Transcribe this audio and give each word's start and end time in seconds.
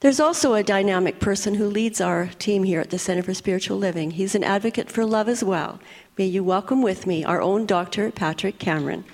There's 0.00 0.20
also 0.20 0.54
a 0.54 0.62
dynamic 0.62 1.18
person 1.18 1.54
who 1.54 1.66
leads 1.66 2.00
our 2.00 2.26
team 2.38 2.62
here 2.62 2.80
at 2.80 2.90
the 2.90 3.00
Center 3.00 3.24
for 3.24 3.34
Spiritual 3.34 3.78
Living. 3.78 4.12
He's 4.12 4.36
an 4.36 4.44
advocate 4.44 4.92
for 4.92 5.04
love 5.04 5.28
as 5.28 5.42
well. 5.42 5.80
May 6.16 6.26
you 6.26 6.44
welcome 6.44 6.82
with 6.82 7.04
me 7.04 7.24
our 7.24 7.42
own 7.42 7.66
Dr. 7.66 8.12
Patrick 8.12 8.60
Cameron. 8.60 9.04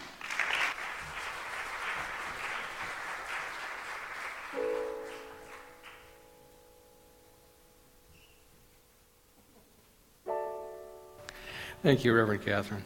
Thank 11.83 12.05
you, 12.05 12.13
Reverend 12.15 12.45
Catherine. 12.45 12.85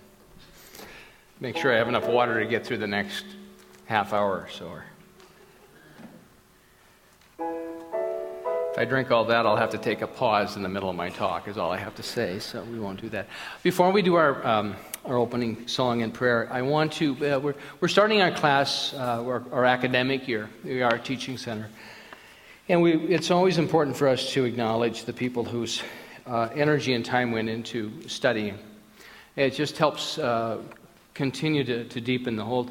Make 1.41 1.57
sure 1.57 1.75
I 1.75 1.79
have 1.79 1.89
enough 1.89 2.07
water 2.07 2.39
to 2.39 2.47
get 2.47 2.65
through 2.65 2.79
the 2.79 2.87
next 2.87 3.25
half 3.87 4.13
hour 4.13 4.31
or 4.31 4.49
so. 4.49 4.79
I 8.79 8.85
drink 8.85 9.11
all 9.11 9.25
that, 9.25 9.45
I'll 9.45 9.57
have 9.57 9.71
to 9.71 9.79
take 9.79 10.03
a 10.03 10.07
pause 10.07 10.55
in 10.55 10.63
the 10.63 10.69
middle 10.69 10.89
of 10.89 10.95
my 10.95 11.09
talk, 11.09 11.49
is 11.49 11.59
all 11.59 11.73
I 11.73 11.79
have 11.79 11.97
to 11.97 12.03
say, 12.05 12.39
so 12.39 12.63
we 12.63 12.79
won't 12.79 13.01
do 13.01 13.09
that. 13.09 13.27
Before 13.65 13.91
we 13.91 14.03
do 14.03 14.15
our, 14.15 14.47
um, 14.47 14.77
our 15.05 15.17
opening 15.17 15.67
song 15.67 16.03
and 16.03 16.15
prayer, 16.15 16.49
I 16.53 16.63
want 16.63 16.93
to, 16.93 17.15
uh, 17.17 17.41
we're, 17.41 17.57
we're 17.81 17.89
starting 17.89 18.21
our 18.21 18.31
class, 18.31 18.95
uh, 18.95 19.25
our, 19.27 19.43
our 19.51 19.65
academic 19.65 20.29
year. 20.29 20.49
We 20.63 20.81
are 20.83 20.95
a 20.95 20.99
teaching 21.01 21.39
center. 21.39 21.69
And 22.69 22.81
we, 22.81 22.93
it's 22.93 23.33
always 23.33 23.59
important 23.59 23.97
for 23.97 24.07
us 24.07 24.31
to 24.35 24.45
acknowledge 24.45 25.07
the 25.07 25.13
people 25.13 25.43
whose 25.43 25.83
uh, 26.25 26.49
energy 26.55 26.95
and 26.95 27.05
time 27.05 27.33
went 27.33 27.49
into 27.49 28.07
studying. 28.09 28.61
It 29.35 29.55
just 29.55 29.77
helps 29.77 30.19
uh, 30.19 30.59
continue 31.15 31.65
to, 31.65 31.83
to, 31.83 32.01
deepen 32.01 32.37
the 32.37 32.45
whole 32.45 32.71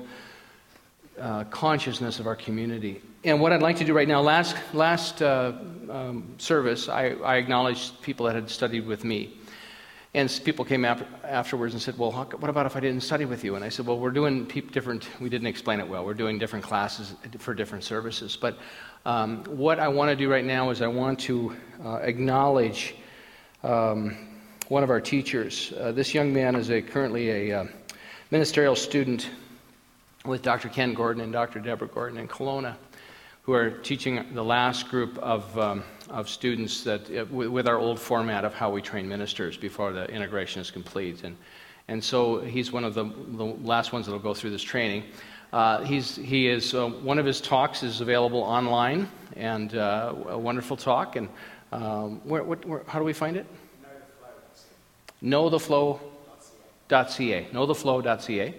uh, 1.20 1.44
consciousness 1.46 2.22
of 2.22 2.28
our 2.28 2.36
community. 2.38 3.02
And 3.28 3.42
what 3.42 3.52
I'd 3.52 3.62
like 3.62 3.76
to 3.80 3.84
do 3.84 3.94
right 3.94 4.08
now, 4.08 4.22
last, 4.22 4.56
last 4.74 5.22
uh, 5.22 5.52
um, 5.90 6.34
service, 6.38 6.88
I, 6.88 7.08
I, 7.26 7.36
acknowledged 7.36 8.02
people 8.02 8.26
that 8.28 8.36
had 8.36 8.50
studied 8.50 8.88
with 8.88 9.04
me. 9.04 9.38
And 10.14 10.32
people 10.46 10.64
came 10.64 10.86
ap- 10.86 11.06
afterwards 11.26 11.74
and 11.74 11.82
said, 11.82 11.98
Well, 11.98 12.14
what 12.14 12.50
about 12.50 12.66
if 12.66 12.78
I 12.78 12.80
didn't 12.80 13.02
study 13.02 13.26
with 13.26 13.44
you? 13.44 13.56
And 13.56 13.66
I 13.66 13.68
said, 13.68 13.86
Well, 13.86 14.00
we're 14.00 14.12
doing 14.12 14.46
different, 14.46 15.10
we 15.20 15.28
didn't 15.28 15.48
explain 15.48 15.82
it 15.82 15.90
well. 15.90 16.06
We're 16.06 16.14
doing 16.14 16.40
different 16.40 16.64
classes 16.64 17.16
for 17.40 17.54
different 17.54 17.84
services. 17.84 18.38
But 18.38 18.60
um, 19.06 19.44
what 19.44 19.78
I 19.78 19.90
want 19.90 20.10
to 20.10 20.16
do 20.16 20.32
right 20.32 20.46
now 20.46 20.70
is 20.70 20.82
I 20.82 20.88
want 20.88 21.20
to 21.20 21.54
uh, 21.84 21.96
acknowledge 21.96 22.96
um, 23.62 24.16
one 24.70 24.84
of 24.84 24.90
our 24.90 25.02
teachers. 25.02 25.74
Uh, 25.78 25.92
this 25.92 26.14
young 26.14 26.32
man 26.32 26.56
is 26.56 26.70
a, 26.70 26.82
currently 26.82 27.52
a 27.52 27.60
uh, 27.60 27.66
ministerial 28.32 28.78
student 28.78 29.30
with 30.24 30.42
Dr. 30.42 30.70
Ken 30.70 30.94
Gordon 30.94 31.24
and 31.24 31.34
Dr. 31.34 31.60
Deborah 31.60 31.90
Gordon 31.90 32.20
in 32.20 32.30
Kelowna, 32.30 32.78
who 33.48 33.54
are 33.54 33.70
teaching 33.70 34.26
the 34.34 34.44
last 34.44 34.90
group 34.90 35.18
of, 35.20 35.58
um, 35.58 35.82
of 36.10 36.28
students 36.28 36.84
that, 36.84 37.10
uh, 37.10 37.24
w- 37.24 37.50
with 37.50 37.66
our 37.66 37.78
old 37.78 37.98
format 37.98 38.44
of 38.44 38.54
how 38.54 38.70
we 38.70 38.82
train 38.82 39.08
ministers 39.08 39.56
before 39.56 39.94
the 39.94 40.04
integration 40.12 40.62
is 40.62 40.70
complete. 40.70 41.24
And, 41.24 41.38
and 41.88 42.04
so 42.04 42.42
he's 42.42 42.74
one 42.74 42.84
of 42.84 42.94
the, 42.94 43.06
the 43.06 43.46
last 43.64 43.94
ones 43.94 44.06
that 44.06 44.12
will 44.12 44.20
go 44.20 44.34
through 44.34 44.50
this 44.50 44.62
training. 44.62 45.06
Uh, 45.54 45.82
he's, 45.86 46.18
he 46.18 46.50
is, 46.50 46.74
uh, 46.74 46.90
one 46.90 47.18
of 47.18 47.26
his 47.26 47.40
talks 47.40 47.84
is 47.84 48.02
available 48.02 48.42
online, 48.42 49.08
and 49.38 49.76
uh, 49.76 50.14
a 50.28 50.38
wonderful 50.38 50.76
talk. 50.76 51.16
And 51.16 51.30
um, 51.72 52.20
where, 52.26 52.44
what, 52.44 52.66
where, 52.66 52.84
how 52.86 53.00
do 53.00 53.06
we 53.06 53.14
find 53.14 53.38
it? 53.38 53.46
knowtheflow.ca. 55.24 57.48
Knowtheflow.ca. 57.54 58.56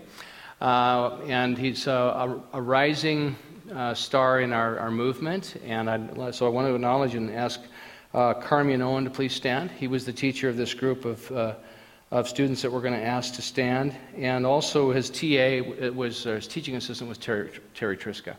Uh, 0.63 1.19
and 1.27 1.59
he's 1.59 1.87
a, 1.87 2.41
a 2.55 2.63
rising 2.63 3.37
uh, 3.73 3.95
star 3.95 4.41
in 4.41 4.53
our, 4.53 4.79
our 4.79 4.91
movement. 4.91 5.57
And 5.65 5.91
I, 5.91 6.31
so 6.31 6.47
I 6.47 6.49
want 6.49 6.67
to 6.67 6.75
acknowledge 6.75 7.15
and 7.15 7.31
ask 7.31 7.61
uh, 8.15 8.35
Carmian 8.35 8.83
Owen 8.83 9.05
to 9.05 9.11
please 9.11 9.35
stand. 9.35 9.71
He 9.71 9.89
was 9.89 10.05
the 10.05 10.13
teacher 10.13 10.49
of 10.49 10.57
this 10.57 10.75
group 10.75 11.05
of, 11.05 11.31
uh, 11.33 11.55
of 12.11 12.29
students 12.29 12.63
that 12.63 12.73
we're 12.73 12.81
going 12.81 12.95
to 12.95 13.05
ask 13.05 13.35
to 13.35 13.43
stand. 13.43 13.95
And 14.17 14.47
also 14.47 14.91
his 14.91 15.11
TA 15.11 15.91
was, 15.91 16.25
his 16.25 16.47
teaching 16.47 16.77
assistant 16.77 17.09
was 17.09 17.19
Terry, 17.19 17.51
Terry 17.75 17.97
Triska. 17.97 18.37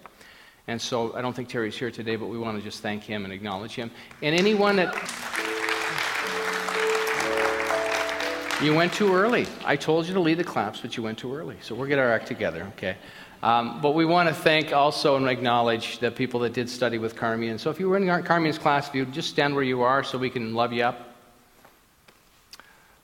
And 0.68 0.80
so 0.80 1.16
I 1.16 1.22
don't 1.22 1.36
think 1.36 1.50
Terry's 1.50 1.76
here 1.76 1.90
today, 1.90 2.16
but 2.16 2.28
we 2.28 2.38
want 2.38 2.58
to 2.58 2.64
just 2.64 2.82
thank 2.82 3.04
him 3.04 3.24
and 3.24 3.34
acknowledge 3.34 3.74
him. 3.74 3.90
And 4.22 4.36
anyone 4.36 4.76
that. 4.76 4.96
You 8.62 8.76
went 8.76 8.92
too 8.92 9.16
early. 9.16 9.48
I 9.64 9.78
told 9.78 10.06
you 10.06 10.14
to 10.14 10.20
lead 10.20 10.38
the 10.38 10.44
claps, 10.44 10.82
but 10.82 10.98
you 10.98 11.02
went 11.02 11.18
too 11.18 11.34
early. 11.34 11.56
So 11.62 11.74
we'll 11.74 11.88
get 11.88 11.98
our 11.98 12.12
act 12.12 12.28
together, 12.28 12.64
okay? 12.76 12.98
Um, 13.42 13.80
but 13.82 13.92
we 13.92 14.06
want 14.06 14.28
to 14.28 14.36
thank 14.36 14.74
also 14.74 15.16
and 15.16 15.28
acknowledge 15.28 16.00
the 16.00 16.12
people 16.12 16.42
that 16.42 16.54
did 16.54 16.70
study 16.70 16.98
with 16.98 17.16
Carmian. 17.16 17.58
So 17.58 17.70
if 17.70 17.80
you 17.80 17.88
were 17.88 17.98
in 17.98 18.24
Carmian's 18.24 18.58
class, 18.58 18.90
if 18.90 18.96
you 18.96 19.06
just 19.06 19.30
stand 19.30 19.56
where 19.56 19.64
you 19.64 19.82
are 19.82 20.04
so 20.04 20.18
we 20.18 20.30
can 20.30 20.54
love 20.54 20.74
you 20.74 20.84
up. 20.84 21.16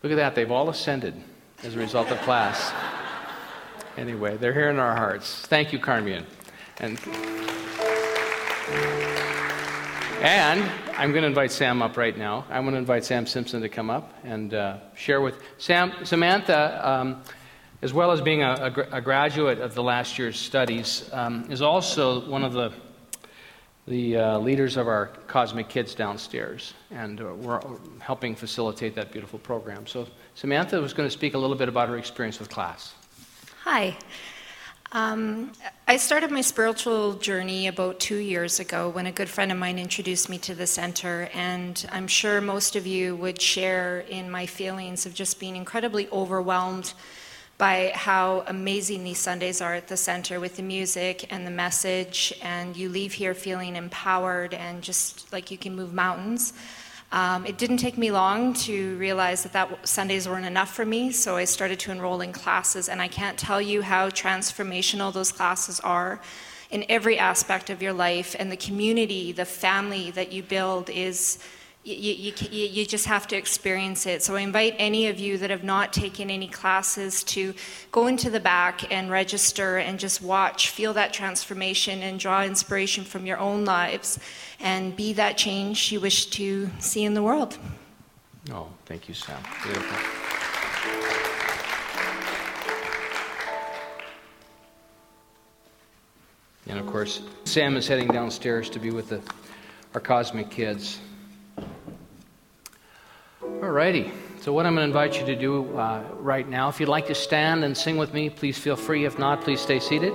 Look 0.03 0.12
at 0.12 0.16
that. 0.16 0.35
They've 0.35 0.51
all 0.51 0.69
ascended 0.69 1.16
as 1.63 1.75
a 1.75 1.79
result 1.79 2.12
of 2.12 2.19
class. 2.22 2.74
Anyway, 3.97 4.35
they're 4.35 4.51
here 4.51 4.69
in 4.69 4.78
our 4.78 4.94
hearts. 4.94 5.45
Thank 5.45 5.72
you, 5.72 5.79
Carmian. 5.79 6.25
And, 6.79 7.00
and 10.22 10.69
I'm 10.97 11.12
going 11.12 11.22
to 11.22 11.28
invite 11.28 11.53
Sam 11.53 11.81
up 11.81 11.95
right 11.95 12.18
now. 12.18 12.45
I'm 12.50 12.63
going 12.63 12.74
to 12.74 12.79
invite 12.79 13.06
Sam 13.06 13.25
Simpson 13.25 13.62
to 13.62 13.69
come 13.69 13.90
up 13.90 14.13
and 14.25 14.53
uh, 14.53 14.79
share 14.95 15.22
with 15.22 15.41
Sam. 15.59 15.94
Samantha, 16.03 16.85
um, 16.85 17.24
as 17.81 17.94
well 17.94 18.12
as 18.12 18.22
being 18.22 18.44
a, 18.44 18.74
a, 18.91 18.97
a, 18.97 19.02
graduate 19.02 19.59
of 19.59 19.75
the 19.75 19.84
last 19.84 20.18
year's 20.18 20.40
studies, 20.40 21.09
um, 21.13 21.46
is 21.50 21.62
also 21.62 22.28
one 22.30 22.44
of 22.44 22.53
the 22.53 22.72
the 23.88 24.18
uh, 24.18 24.40
leaders 24.40 24.78
of 24.78 24.88
our 24.88 25.08
Cosmic 25.28 25.69
Kids 25.69 25.94
downstairs, 25.94 26.74
and 26.90 27.22
uh, 27.22 27.25
we're 27.36 27.62
helping 28.00 28.36
facilitate 28.36 28.96
that 28.96 29.12
beautiful 29.12 29.38
program. 29.38 29.86
So 29.86 30.08
Samantha 30.34 30.81
was 30.81 30.91
going 30.91 31.08
to 31.08 31.13
speak 31.13 31.36
a 31.36 31.38
little 31.38 31.56
bit 31.56 31.69
about 31.69 31.90
her 31.90 31.97
experience 31.97 32.40
with 32.40 32.50
class. 32.50 32.96
Hi. 33.63 33.96
Um, 34.92 35.52
I 35.88 35.97
started 35.97 36.31
my 36.31 36.42
spiritual 36.42 37.13
journey 37.16 37.68
about 37.68 38.00
two 38.00 38.16
years 38.16 38.59
ago 38.59 38.90
when 38.90 39.07
a 39.07 39.12
good 39.12 39.30
friend 39.30 39.52
of 39.52 39.57
mine 39.57 39.78
introduced 39.78 40.30
me 40.30 40.38
to 40.40 40.56
the 40.56 40.66
center, 40.66 41.30
and 41.34 41.86
I'm 41.92 42.07
sure 42.07 42.42
most 42.42 42.75
of 42.75 42.88
you 42.88 43.16
would 43.18 43.42
share 43.42 44.00
in 44.00 44.31
my 44.31 44.46
feelings 44.46 45.06
of 45.06 45.13
just 45.13 45.40
being 45.40 45.56
incredibly 45.56 46.07
overwhelmed 46.09 46.94
by 47.58 47.92
how 47.96 48.44
amazing 48.48 49.04
these 49.04 49.20
Sundays 49.20 49.62
are 49.62 49.74
at 49.76 49.88
the 49.88 49.96
center 49.96 50.40
with 50.40 50.58
the 50.58 50.64
music 50.64 51.32
and 51.32 51.48
the 51.48 51.52
message, 51.52 52.34
and 52.42 52.76
you 52.76 52.90
leave 52.90 53.14
here 53.14 53.34
feeling 53.34 53.76
empowered 53.78 54.54
and 54.54 54.82
just 54.82 55.32
like 55.32 55.50
you 55.52 55.58
can 55.58 55.76
move 55.76 55.94
mountains. 55.94 56.54
Um, 57.14 57.46
it 57.46 57.58
didn't 57.58 57.78
take 57.78 57.98
me 57.98 58.12
long 58.12 58.54
to 58.54 58.98
realize 58.98 59.44
that, 59.44 59.54
that 59.54 59.88
Sundays 59.88 60.28
weren't 60.28 60.46
enough 60.46 60.74
for 60.74 60.86
me, 60.86 61.12
so 61.12 61.38
I 61.38 61.46
started 61.46 61.80
to 61.82 61.92
enroll 61.92 62.20
in 62.20 62.34
classes, 62.34 62.90
and 62.90 63.02
I 63.02 63.08
can't 63.08 63.38
tell 63.38 63.62
you 63.62 63.82
how 63.84 64.10
transformational 64.10 65.14
those 65.14 65.32
classes 65.32 65.80
are 65.80 66.20
in 66.72 66.84
every 66.90 67.18
aspect 67.18 67.70
of 67.70 67.82
your 67.82 67.94
life, 67.94 68.36
and 68.38 68.52
the 68.52 68.58
community, 68.58 69.32
the 69.32 69.46
family 69.46 70.12
that 70.12 70.34
you 70.34 70.44
build 70.44 70.90
is 70.90 71.40
you, 71.85 72.34
you, 72.50 72.66
you, 72.66 72.85
just 72.85 73.06
have 73.06 73.28
to 73.28 73.35
experience 73.35 74.07
it. 74.07 74.23
So 74.23 74.35
I 74.35 74.41
invite 74.41 74.73
any 74.79 75.06
of 75.07 75.19
you 75.19 75.38
that 75.38 75.51
have 75.51 75.63
not 75.63 75.94
taken 75.94 76.31
any 76.31 76.47
classes 76.47 77.23
to 77.25 77.53
go 77.91 78.07
into 78.07 78.31
the 78.31 78.40
back 78.40 78.91
and 78.91 79.12
register 79.12 79.78
and 79.78 80.00
just 80.00 80.19
watch, 80.19 80.72
feel 80.72 80.94
that 80.94 81.13
transformation, 81.13 82.01
and 82.01 82.19
draw 82.19 82.44
inspiration 82.44 83.03
from 83.03 83.28
your 83.28 83.38
own 83.38 83.66
lives 83.66 84.18
and 84.59 84.95
be 84.95 85.13
that 85.13 85.38
change 85.38 85.91
you 85.91 86.00
wish 86.00 86.25
to 86.28 86.72
see 86.79 87.03
in 87.03 87.13
the 87.13 87.22
world. 87.22 87.56
Oh, 88.51 88.68
thank 88.88 89.07
you, 89.07 89.13
Sam. 89.13 89.40
Beautiful. 89.63 89.97
And 96.68 96.79
of 96.79 96.88
course, 96.88 97.22
Sam 97.44 97.78
is 97.78 97.88
heading 97.88 98.07
downstairs 98.07 98.72
to 98.72 98.79
be 98.79 98.90
with 98.90 99.09
the, 99.09 99.22
our 99.94 100.01
cosmic 100.01 100.50
kids. 100.50 101.00
Alrighty. 103.75 104.10
So, 104.39 104.54
what 104.54 104.66
I'm 104.66 104.74
going 104.75 104.86
to 104.86 104.88
invite 104.88 105.19
you 105.19 105.25
to 105.25 105.36
do 105.36 105.77
uh, 105.77 106.01
right 106.13 106.48
now, 106.48 106.69
if 106.69 106.80
you'd 106.80 106.88
like 106.88 107.07
to 107.07 107.13
stand 107.13 107.66
and 107.66 107.75
sing 107.75 107.98
with 107.98 108.13
me, 108.13 108.30
please 108.30 108.57
feel 108.57 108.77
free. 108.77 109.04
If 109.04 109.19
not, 109.19 109.42
please 109.42 109.60
stay 109.60 109.81
seated, 109.81 110.13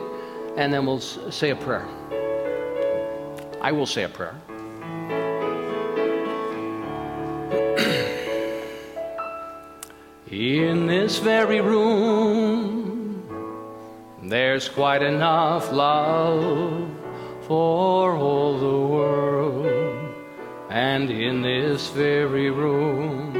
and 0.56 0.72
then 0.72 0.86
we'll 0.86 1.00
say 1.00 1.50
a 1.50 1.56
prayer. 1.56 1.86
I 3.60 3.72
will 3.72 3.84
say 3.84 4.04
a 4.04 4.08
prayer. 4.08 4.34
In 10.30 10.86
this 10.86 11.18
very 11.18 11.60
room, 11.60 13.28
there's 14.22 14.70
quite 14.70 15.02
enough 15.02 15.70
love 15.70 16.88
for 17.42 18.16
all 18.16 18.58
the 18.58 18.78
world. 18.86 20.00
And 20.70 21.10
in 21.10 21.42
this 21.42 21.90
very 21.90 22.48
room, 22.48 23.39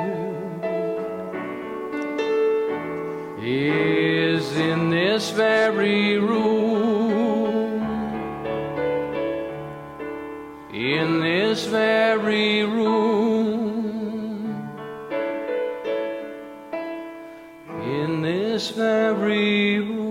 is 3.51 4.55
in 4.57 4.89
this 4.89 5.31
very 5.31 6.17
room. 6.17 7.81
In 10.73 11.19
this 11.19 11.65
very 11.65 12.63
room. 12.63 13.91
In 17.83 18.21
this 18.21 18.69
very 18.69 19.79
room. 19.79 20.01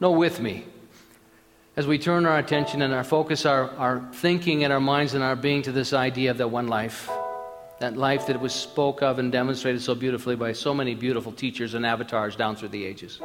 No, 0.00 0.10
with 0.12 0.40
me. 0.40 0.64
As 1.76 1.86
we 1.86 1.98
turn 1.98 2.24
our 2.24 2.38
attention 2.38 2.80
and 2.80 2.94
our 2.94 3.04
focus, 3.04 3.44
our, 3.44 3.70
our 3.72 4.00
thinking 4.12 4.64
and 4.64 4.72
our 4.72 4.80
minds 4.80 5.12
and 5.14 5.22
our 5.22 5.36
being 5.36 5.60
to 5.62 5.72
this 5.72 5.92
idea 5.92 6.30
of 6.30 6.38
that 6.38 6.48
one 6.48 6.68
life 6.68 7.10
that 7.78 7.96
life 7.96 8.26
that 8.26 8.40
was 8.40 8.54
spoke 8.54 9.02
of 9.02 9.18
and 9.18 9.30
demonstrated 9.30 9.82
so 9.82 9.94
beautifully 9.94 10.36
by 10.36 10.52
so 10.52 10.72
many 10.72 10.94
beautiful 10.94 11.32
teachers 11.32 11.74
and 11.74 11.84
avatars 11.84 12.36
down 12.36 12.56
through 12.56 12.68
the 12.68 12.84
ages. 12.84 13.20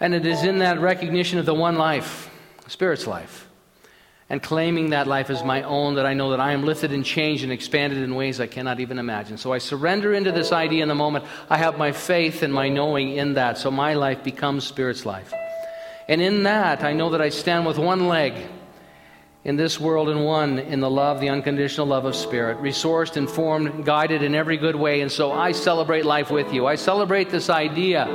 And 0.00 0.14
it 0.14 0.26
is 0.26 0.44
in 0.44 0.58
that 0.58 0.80
recognition 0.80 1.38
of 1.38 1.46
the 1.46 1.54
one 1.54 1.76
life, 1.76 2.30
Spirit's 2.68 3.06
life, 3.06 3.48
and 4.30 4.42
claiming 4.42 4.90
that 4.90 5.06
life 5.06 5.28
as 5.28 5.44
my 5.44 5.62
own 5.62 5.96
that 5.96 6.06
I 6.06 6.14
know 6.14 6.30
that 6.30 6.40
I 6.40 6.52
am 6.52 6.64
lifted 6.64 6.92
and 6.92 7.04
changed 7.04 7.44
and 7.44 7.52
expanded 7.52 7.98
in 7.98 8.14
ways 8.14 8.40
I 8.40 8.46
cannot 8.46 8.80
even 8.80 8.98
imagine. 8.98 9.36
So 9.36 9.52
I 9.52 9.58
surrender 9.58 10.14
into 10.14 10.32
this 10.32 10.50
idea 10.50 10.82
in 10.82 10.88
the 10.88 10.94
moment. 10.94 11.26
I 11.50 11.58
have 11.58 11.76
my 11.76 11.92
faith 11.92 12.42
and 12.42 12.52
my 12.52 12.70
knowing 12.70 13.16
in 13.16 13.34
that. 13.34 13.58
So 13.58 13.70
my 13.70 13.94
life 13.94 14.24
becomes 14.24 14.64
Spirit's 14.64 15.04
life. 15.04 15.32
And 16.08 16.20
in 16.20 16.44
that, 16.44 16.82
I 16.82 16.94
know 16.94 17.10
that 17.10 17.20
I 17.20 17.28
stand 17.28 17.66
with 17.66 17.78
one 17.78 18.08
leg 18.08 18.34
in 19.44 19.56
this 19.56 19.78
world 19.78 20.08
and 20.08 20.24
one 20.24 20.58
in 20.58 20.80
the 20.80 20.88
love, 20.88 21.20
the 21.20 21.28
unconditional 21.28 21.86
love 21.86 22.06
of 22.06 22.16
Spirit, 22.16 22.58
resourced, 22.58 23.18
informed, 23.18 23.84
guided 23.84 24.22
in 24.22 24.34
every 24.34 24.56
good 24.56 24.74
way. 24.74 25.02
And 25.02 25.12
so 25.12 25.32
I 25.32 25.52
celebrate 25.52 26.06
life 26.06 26.30
with 26.30 26.52
you. 26.52 26.66
I 26.66 26.76
celebrate 26.76 27.28
this 27.28 27.50
idea 27.50 28.06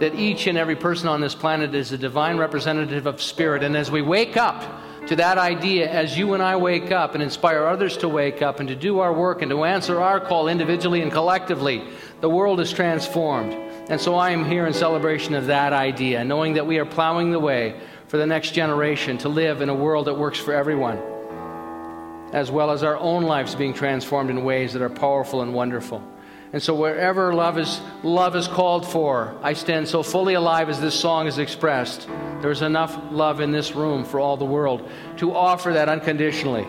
that 0.00 0.14
each 0.14 0.46
and 0.46 0.56
every 0.56 0.74
person 0.74 1.06
on 1.08 1.20
this 1.20 1.34
planet 1.34 1.74
is 1.74 1.92
a 1.92 1.98
divine 1.98 2.38
representative 2.38 3.06
of 3.06 3.20
Spirit. 3.20 3.62
And 3.62 3.76
as 3.76 3.90
we 3.90 4.00
wake 4.00 4.38
up 4.38 4.64
to 5.06 5.16
that 5.16 5.36
idea, 5.36 5.90
as 5.90 6.16
you 6.16 6.32
and 6.32 6.42
I 6.42 6.56
wake 6.56 6.90
up 6.90 7.12
and 7.12 7.22
inspire 7.22 7.66
others 7.66 7.98
to 7.98 8.08
wake 8.08 8.40
up 8.40 8.58
and 8.58 8.68
to 8.70 8.74
do 8.74 9.00
our 9.00 9.12
work 9.12 9.42
and 9.42 9.50
to 9.50 9.64
answer 9.64 10.00
our 10.00 10.18
call 10.18 10.48
individually 10.48 11.02
and 11.02 11.12
collectively, 11.12 11.86
the 12.22 12.30
world 12.30 12.58
is 12.58 12.72
transformed. 12.72 13.52
And 13.90 14.00
so 14.00 14.14
I 14.14 14.30
am 14.30 14.46
here 14.46 14.66
in 14.66 14.72
celebration 14.72 15.34
of 15.34 15.48
that 15.48 15.74
idea, 15.74 16.24
knowing 16.24 16.54
that 16.54 16.66
we 16.66 16.78
are 16.78 16.86
plowing 16.86 17.32
the 17.32 17.38
way 17.38 17.78
for 18.08 18.16
the 18.18 18.26
next 18.26 18.52
generation 18.52 19.18
to 19.18 19.28
live 19.28 19.60
in 19.60 19.68
a 19.68 19.74
world 19.74 20.06
that 20.06 20.14
works 20.14 20.38
for 20.38 20.52
everyone, 20.52 20.98
as 22.32 22.50
well 22.50 22.70
as 22.70 22.82
our 22.82 22.96
own 22.96 23.22
lives 23.22 23.54
being 23.54 23.74
transformed 23.74 24.30
in 24.30 24.44
ways 24.44 24.72
that 24.74 24.82
are 24.82 24.90
powerful 24.90 25.42
and 25.42 25.54
wonderful. 25.54 26.02
And 26.52 26.62
so 26.62 26.74
wherever 26.74 27.34
love 27.34 27.58
is 27.58 27.80
love 28.04 28.36
is 28.36 28.46
called 28.46 28.86
for, 28.86 29.36
I 29.42 29.54
stand 29.54 29.88
so 29.88 30.04
fully 30.04 30.34
alive 30.34 30.68
as 30.68 30.80
this 30.80 30.94
song 30.94 31.26
is 31.26 31.38
expressed. 31.38 32.06
There's 32.42 32.62
enough 32.62 32.96
love 33.10 33.40
in 33.40 33.50
this 33.50 33.74
room 33.74 34.04
for 34.04 34.20
all 34.20 34.36
the 34.36 34.44
world 34.44 34.88
to 35.16 35.34
offer 35.34 35.72
that 35.72 35.88
unconditionally. 35.88 36.66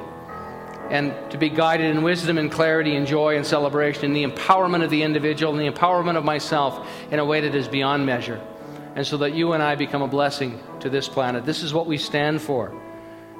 And 0.89 1.13
to 1.31 1.37
be 1.37 1.49
guided 1.49 1.95
in 1.95 2.03
wisdom 2.03 2.37
and 2.37 2.51
clarity 2.51 2.95
and 2.95 3.05
joy 3.05 3.37
and 3.37 3.45
celebration 3.45 4.05
in 4.05 4.13
the 4.13 4.23
empowerment 4.23 4.83
of 4.83 4.89
the 4.89 5.03
individual 5.03 5.51
and 5.51 5.59
the 5.59 5.71
empowerment 5.71 6.15
of 6.15 6.23
myself 6.23 6.87
in 7.11 7.19
a 7.19 7.25
way 7.25 7.41
that 7.41 7.55
is 7.55 7.67
beyond 7.67 8.05
measure 8.05 8.41
and 8.95 9.05
so 9.05 9.17
that 9.17 9.33
you 9.33 9.53
and 9.53 9.61
I 9.61 9.75
become 9.75 10.01
a 10.01 10.07
blessing 10.07 10.59
to 10.79 10.89
this 10.89 11.07
planet. 11.07 11.45
This 11.45 11.63
is 11.63 11.73
what 11.73 11.85
we 11.85 11.97
stand 11.97 12.41
for. 12.41 12.73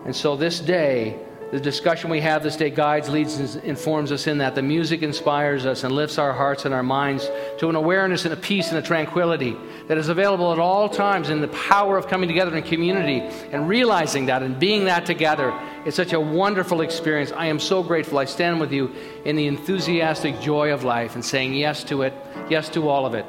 And 0.06 0.16
so 0.16 0.36
this 0.36 0.60
day, 0.60 1.18
the 1.52 1.60
discussion 1.60 2.10
we 2.10 2.19
have 2.19 2.44
this 2.44 2.57
day 2.57 2.69
guides, 2.69 3.07
leads, 3.07 3.38
and 3.38 3.63
informs 3.63 4.12
us 4.12 4.28
in 4.28 4.40
that. 4.40 4.56
The 4.56 4.62
music 4.62 5.02
inspires 5.04 5.66
us 5.66 5.86
and 5.86 5.96
lifts 5.96 6.18
our 6.18 6.34
hearts 6.34 6.66
and 6.66 6.74
our 6.74 6.84
minds 6.84 7.30
to 7.60 7.69
an 7.69 7.75
awareness 7.75 8.25
and 8.25 8.34
a 8.34 8.38
peace 8.38 8.69
and 8.69 8.78
a 8.78 8.81
tranquility 8.81 9.56
that 9.88 9.98
is 9.98 10.10
available 10.10 10.52
at 10.52 10.60
all 10.60 10.90
times 10.90 11.30
in 11.30 11.40
the 11.40 11.48
power 11.50 11.98
of 11.98 12.08
coming 12.08 12.28
together 12.28 12.56
in 12.56 12.63
community 12.63 13.19
and 13.51 13.69
realizing 13.69 14.25
that 14.25 14.44
and 14.44 14.60
being 14.60 14.86
that 14.86 15.06
together. 15.06 15.58
It's 15.86 15.96
such 15.96 16.13
a 16.13 16.19
wonderful 16.19 16.81
experience. 16.81 17.31
I 17.31 17.46
am 17.46 17.60
so 17.60 17.81
grateful. 17.81 18.18
I 18.18 18.25
stand 18.25 18.60
with 18.60 18.74
you 18.74 18.94
in 19.24 19.36
the 19.36 19.48
enthusiastic 19.48 20.42
joy 20.42 20.74
of 20.74 20.84
life 20.84 21.16
and 21.16 21.24
saying 21.24 21.54
yes 21.54 21.84
to 21.86 22.01
it, 22.01 22.13
yes 22.50 22.68
to 22.69 22.90
all 22.90 23.06
of 23.06 23.13
it 23.13 23.25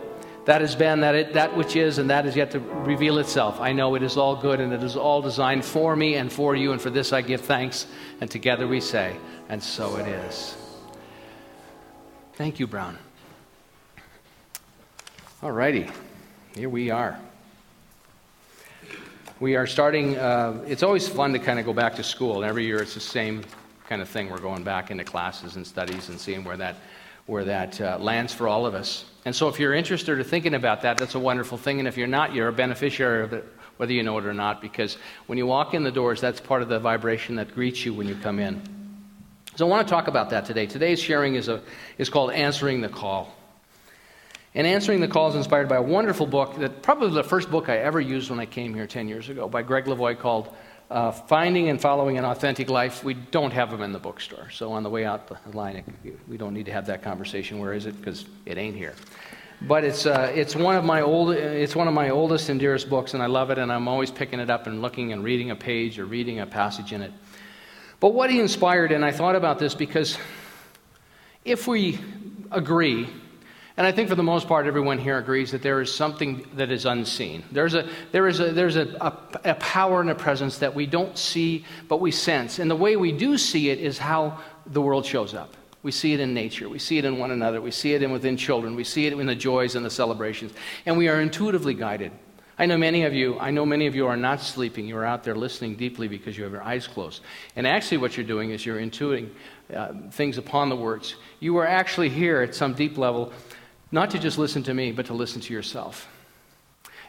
that 0.46 0.60
has 0.60 0.76
been, 0.76 1.00
that, 1.00 1.14
it, 1.14 1.32
that 1.34 1.56
which 1.56 1.74
is, 1.74 1.98
and 1.98 2.08
that 2.08 2.24
is 2.24 2.36
yet 2.36 2.52
to 2.52 2.60
reveal 2.60 3.18
itself. 3.18 3.60
I 3.60 3.72
know 3.72 3.96
it 3.96 4.02
is 4.02 4.16
all 4.16 4.36
good 4.36 4.60
and 4.60 4.72
it 4.72 4.82
is 4.82 4.96
all 4.96 5.20
designed 5.20 5.64
for 5.64 5.94
me 5.96 6.14
and 6.14 6.32
for 6.32 6.54
you, 6.54 6.72
and 6.72 6.80
for 6.80 6.88
this 6.88 7.12
I 7.12 7.20
give 7.20 7.40
thanks. 7.40 7.86
And 8.20 8.30
together 8.30 8.66
we 8.68 8.80
say, 8.80 9.16
and 9.48 9.62
so 9.62 9.96
it 9.96 10.06
is. 10.06 10.56
Thank 12.34 12.60
you, 12.60 12.66
Brown. 12.66 12.96
All 15.42 15.50
righty, 15.52 15.90
here 16.54 16.68
we 16.68 16.90
are. 16.90 17.18
We 19.40 19.56
are 19.56 19.66
starting, 19.66 20.16
uh, 20.16 20.62
it's 20.66 20.82
always 20.84 21.08
fun 21.08 21.32
to 21.32 21.38
kind 21.40 21.58
of 21.58 21.66
go 21.66 21.72
back 21.72 21.96
to 21.96 22.04
school. 22.04 22.36
And 22.36 22.44
every 22.44 22.64
year 22.64 22.80
it's 22.80 22.94
the 22.94 23.00
same 23.00 23.42
kind 23.88 24.00
of 24.00 24.08
thing. 24.08 24.30
We're 24.30 24.38
going 24.38 24.62
back 24.62 24.92
into 24.92 25.04
classes 25.04 25.56
and 25.56 25.66
studies 25.66 26.08
and 26.08 26.18
seeing 26.20 26.44
where 26.44 26.56
that, 26.56 26.76
where 27.26 27.44
that 27.44 27.80
uh, 27.80 27.98
lands 28.00 28.32
for 28.32 28.48
all 28.48 28.66
of 28.66 28.74
us. 28.74 29.04
And 29.24 29.34
so, 29.34 29.48
if 29.48 29.58
you're 29.58 29.74
interested 29.74 30.18
or 30.18 30.22
thinking 30.22 30.54
about 30.54 30.82
that, 30.82 30.98
that's 30.98 31.16
a 31.16 31.18
wonderful 31.18 31.58
thing. 31.58 31.80
And 31.80 31.88
if 31.88 31.96
you're 31.96 32.06
not, 32.06 32.32
you're 32.32 32.48
a 32.48 32.52
beneficiary 32.52 33.24
of 33.24 33.32
it, 33.32 33.44
whether 33.76 33.92
you 33.92 34.02
know 34.02 34.16
it 34.18 34.24
or 34.24 34.34
not, 34.34 34.62
because 34.62 34.96
when 35.26 35.36
you 35.36 35.46
walk 35.46 35.74
in 35.74 35.82
the 35.82 35.90
doors, 35.90 36.20
that's 36.20 36.40
part 36.40 36.62
of 36.62 36.68
the 36.68 36.78
vibration 36.78 37.34
that 37.36 37.52
greets 37.52 37.84
you 37.84 37.92
when 37.92 38.06
you 38.06 38.14
come 38.14 38.38
in. 38.38 38.62
So, 39.56 39.66
I 39.66 39.68
want 39.68 39.86
to 39.86 39.90
talk 39.90 40.06
about 40.06 40.30
that 40.30 40.44
today. 40.44 40.66
Today's 40.66 41.00
sharing 41.00 41.34
is, 41.34 41.48
a, 41.48 41.60
is 41.98 42.08
called 42.08 42.30
Answering 42.30 42.80
the 42.80 42.88
Call. 42.88 43.32
And 44.54 44.66
Answering 44.66 45.00
the 45.00 45.08
Call 45.08 45.28
is 45.28 45.34
inspired 45.34 45.68
by 45.68 45.76
a 45.76 45.82
wonderful 45.82 46.26
book 46.26 46.56
that 46.58 46.82
probably 46.82 47.10
the 47.10 47.24
first 47.24 47.50
book 47.50 47.68
I 47.68 47.78
ever 47.78 48.00
used 48.00 48.30
when 48.30 48.38
I 48.38 48.46
came 48.46 48.72
here 48.72 48.86
10 48.86 49.08
years 49.08 49.28
ago 49.28 49.48
by 49.48 49.62
Gregg 49.62 49.84
Levoy 49.84 50.18
called 50.18 50.54
uh, 50.90 51.10
Finding 51.10 51.68
and 51.68 51.80
Following 51.80 52.18
an 52.18 52.24
Authentic 52.24 52.70
Life. 52.70 53.02
We 53.02 53.14
don't 53.14 53.52
have 53.52 53.70
them 53.70 53.82
in 53.82 53.92
the 53.92 53.98
bookstore. 53.98 54.50
So 54.50 54.72
on 54.72 54.82
the 54.82 54.90
way 54.90 55.04
out 55.04 55.28
the 55.28 55.56
line, 55.56 55.82
we 56.28 56.36
don't 56.36 56.54
need 56.54 56.66
to 56.66 56.72
have 56.72 56.86
that 56.86 57.02
conversation. 57.02 57.58
Where 57.58 57.72
is 57.72 57.86
it? 57.86 57.96
Because 57.98 58.26
it 58.44 58.58
ain't 58.58 58.76
here. 58.76 58.94
But 59.62 59.84
it's, 59.84 60.04
uh, 60.04 60.30
it's, 60.34 60.54
one 60.54 60.76
of 60.76 60.84
my 60.84 61.00
old, 61.00 61.30
it's 61.30 61.74
one 61.74 61.88
of 61.88 61.94
my 61.94 62.10
oldest 62.10 62.50
and 62.50 62.60
dearest 62.60 62.90
books, 62.90 63.14
and 63.14 63.22
I 63.22 63.26
love 63.26 63.50
it, 63.50 63.58
and 63.58 63.72
I'm 63.72 63.88
always 63.88 64.10
picking 64.10 64.38
it 64.38 64.50
up 64.50 64.66
and 64.66 64.82
looking 64.82 65.12
and 65.12 65.24
reading 65.24 65.50
a 65.50 65.56
page 65.56 65.98
or 65.98 66.04
reading 66.04 66.40
a 66.40 66.46
passage 66.46 66.92
in 66.92 67.00
it. 67.00 67.12
But 67.98 68.12
what 68.12 68.30
he 68.30 68.38
inspired, 68.38 68.92
and 68.92 69.04
I 69.04 69.12
thought 69.12 69.34
about 69.34 69.58
this 69.58 69.74
because 69.74 70.18
if 71.44 71.66
we 71.66 71.98
agree 72.50 73.08
and 73.76 73.86
I 73.86 73.92
think 73.92 74.08
for 74.08 74.14
the 74.14 74.22
most 74.22 74.48
part, 74.48 74.66
everyone 74.66 74.98
here 74.98 75.18
agrees 75.18 75.50
that 75.50 75.60
there 75.60 75.82
is 75.82 75.94
something 75.94 76.46
that 76.54 76.70
is 76.70 76.86
unseen. 76.86 77.44
There's 77.52 77.74
a, 77.74 77.88
there 78.10 78.26
is 78.26 78.40
a, 78.40 78.50
there's 78.52 78.76
a, 78.76 78.88
a, 79.00 79.50
a, 79.50 79.54
power 79.56 80.00
and 80.00 80.08
a 80.08 80.14
presence 80.14 80.58
that 80.58 80.74
we 80.74 80.86
don't 80.86 81.16
see, 81.18 81.64
but 81.86 82.00
we 82.00 82.10
sense. 82.10 82.58
And 82.58 82.70
the 82.70 82.76
way 82.76 82.96
we 82.96 83.12
do 83.12 83.36
see 83.36 83.68
it 83.68 83.78
is 83.78 83.98
how 83.98 84.38
the 84.64 84.80
world 84.80 85.04
shows 85.04 85.34
up. 85.34 85.54
We 85.82 85.92
see 85.92 86.14
it 86.14 86.20
in 86.20 86.32
nature. 86.32 86.70
We 86.70 86.78
see 86.78 86.96
it 86.96 87.04
in 87.04 87.18
one 87.18 87.30
another. 87.30 87.60
We 87.60 87.70
see 87.70 87.92
it 87.92 88.02
in 88.02 88.10
within 88.10 88.38
children. 88.38 88.76
We 88.76 88.82
see 88.82 89.06
it 89.06 89.12
in 89.12 89.26
the 89.26 89.34
joys 89.34 89.76
and 89.76 89.84
the 89.84 89.90
celebrations. 89.90 90.52
And 90.86 90.96
we 90.96 91.08
are 91.08 91.20
intuitively 91.20 91.74
guided. 91.74 92.12
I 92.58 92.64
know 92.64 92.78
many 92.78 93.04
of 93.04 93.12
you, 93.12 93.38
I 93.38 93.50
know 93.50 93.66
many 93.66 93.86
of 93.86 93.94
you 93.94 94.06
are 94.06 94.16
not 94.16 94.40
sleeping. 94.40 94.86
You 94.88 94.96
are 94.96 95.04
out 95.04 95.22
there 95.22 95.34
listening 95.34 95.76
deeply 95.76 96.08
because 96.08 96.38
you 96.38 96.44
have 96.44 96.52
your 96.52 96.62
eyes 96.62 96.86
closed. 96.86 97.20
And 97.54 97.66
actually 97.66 97.98
what 97.98 98.16
you're 98.16 98.26
doing 98.26 98.50
is 98.50 98.64
you're 98.64 98.80
intuiting 98.80 99.28
uh, 99.74 99.92
things 100.12 100.38
upon 100.38 100.70
the 100.70 100.76
words. 100.76 101.16
You 101.38 101.58
are 101.58 101.66
actually 101.66 102.08
here 102.08 102.40
at 102.40 102.54
some 102.54 102.72
deep 102.72 102.96
level 102.96 103.32
not 103.92 104.10
to 104.10 104.18
just 104.18 104.38
listen 104.38 104.62
to 104.64 104.74
me, 104.74 104.92
but 104.92 105.06
to 105.06 105.14
listen 105.14 105.40
to 105.42 105.52
yourself. 105.54 106.08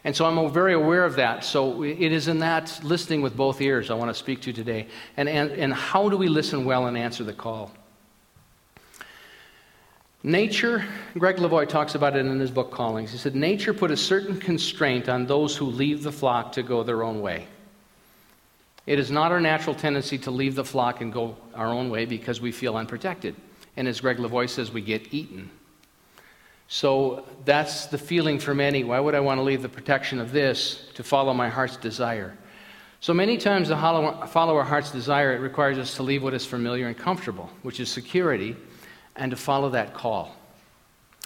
And 0.04 0.14
so 0.14 0.24
I'm 0.24 0.52
very 0.52 0.74
aware 0.74 1.04
of 1.04 1.16
that. 1.16 1.44
So 1.44 1.82
it 1.82 2.12
is 2.12 2.28
in 2.28 2.38
that 2.38 2.80
listening 2.84 3.20
with 3.20 3.36
both 3.36 3.60
ears 3.60 3.90
I 3.90 3.94
want 3.94 4.10
to 4.10 4.14
speak 4.14 4.40
to 4.42 4.52
today. 4.52 4.86
And, 5.16 5.28
and, 5.28 5.50
and 5.50 5.74
how 5.74 6.08
do 6.08 6.16
we 6.16 6.28
listen 6.28 6.64
well 6.64 6.86
and 6.86 6.96
answer 6.96 7.24
the 7.24 7.32
call? 7.32 7.72
Nature, 10.22 10.84
Gregg 11.16 11.36
Levoy 11.36 11.68
talks 11.68 11.94
about 11.94 12.16
it 12.16 12.26
in 12.26 12.40
his 12.40 12.50
book 12.50 12.70
Callings. 12.70 13.12
He 13.12 13.18
said, 13.18 13.36
Nature 13.36 13.72
put 13.72 13.90
a 13.90 13.96
certain 13.96 14.38
constraint 14.38 15.08
on 15.08 15.26
those 15.26 15.56
who 15.56 15.66
leave 15.66 16.02
the 16.02 16.12
flock 16.12 16.52
to 16.52 16.62
go 16.62 16.82
their 16.82 17.02
own 17.02 17.20
way. 17.20 17.46
It 18.86 18.98
is 18.98 19.10
not 19.10 19.30
our 19.30 19.40
natural 19.40 19.76
tendency 19.76 20.18
to 20.18 20.30
leave 20.30 20.54
the 20.54 20.64
flock 20.64 21.00
and 21.00 21.12
go 21.12 21.36
our 21.54 21.68
own 21.68 21.90
way 21.90 22.04
because 22.04 22.40
we 22.40 22.52
feel 22.52 22.76
unprotected. 22.76 23.36
And 23.76 23.86
as 23.86 24.00
Gregg 24.00 24.16
Levoy 24.16 24.48
says, 24.48 24.72
we 24.72 24.80
get 24.80 25.12
eaten. 25.12 25.50
So 26.68 27.24
that's 27.46 27.86
the 27.86 27.96
feeling 27.96 28.38
for 28.38 28.54
many. 28.54 28.84
Why 28.84 29.00
would 29.00 29.14
I 29.14 29.20
want 29.20 29.38
to 29.38 29.42
leave 29.42 29.62
the 29.62 29.70
protection 29.70 30.20
of 30.20 30.32
this 30.32 30.86
to 30.94 31.02
follow 31.02 31.32
my 31.32 31.48
heart's 31.48 31.78
desire? 31.78 32.36
So 33.00 33.14
many 33.14 33.38
times, 33.38 33.68
to 33.68 33.76
follow 33.76 34.56
our 34.56 34.64
heart's 34.64 34.90
desire, 34.90 35.32
it 35.32 35.38
requires 35.38 35.78
us 35.78 35.96
to 35.96 36.02
leave 36.02 36.22
what 36.22 36.34
is 36.34 36.44
familiar 36.44 36.86
and 36.86 36.96
comfortable, 36.96 37.48
which 37.62 37.80
is 37.80 37.88
security, 37.88 38.54
and 39.16 39.30
to 39.30 39.36
follow 39.36 39.70
that 39.70 39.94
call. 39.94 40.34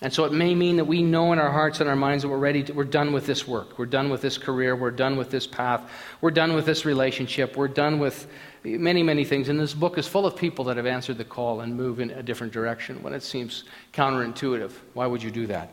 And 0.00 0.12
so 0.12 0.24
it 0.24 0.32
may 0.32 0.54
mean 0.54 0.76
that 0.76 0.84
we 0.84 1.02
know 1.02 1.32
in 1.32 1.38
our 1.38 1.50
hearts 1.50 1.80
and 1.80 1.88
our 1.88 1.96
minds 1.96 2.22
that 2.22 2.28
we're 2.28 2.36
ready, 2.36 2.62
to, 2.64 2.72
we're 2.72 2.84
done 2.84 3.12
with 3.12 3.24
this 3.24 3.46
work, 3.46 3.78
we're 3.78 3.86
done 3.86 4.10
with 4.10 4.20
this 4.20 4.36
career, 4.36 4.76
we're 4.76 4.90
done 4.90 5.16
with 5.16 5.30
this 5.30 5.46
path, 5.46 5.88
we're 6.20 6.32
done 6.32 6.54
with 6.54 6.66
this 6.66 6.84
relationship, 6.84 7.56
we're 7.56 7.68
done 7.68 7.98
with 7.98 8.26
many, 8.64 9.02
many 9.02 9.24
things. 9.24 9.48
And 9.48 9.58
this 9.58 9.74
book 9.74 9.98
is 9.98 10.06
full 10.06 10.26
of 10.26 10.36
people 10.36 10.66
that 10.66 10.76
have 10.76 10.86
answered 10.86 11.18
the 11.18 11.24
call 11.24 11.60
and 11.60 11.76
move 11.76 12.00
in 12.00 12.10
a 12.10 12.22
different 12.22 12.52
direction 12.52 13.02
when 13.02 13.12
it 13.12 13.22
seems 13.22 13.64
counterintuitive. 13.92 14.72
Why 14.94 15.06
would 15.06 15.22
you 15.22 15.30
do 15.30 15.46
that? 15.48 15.72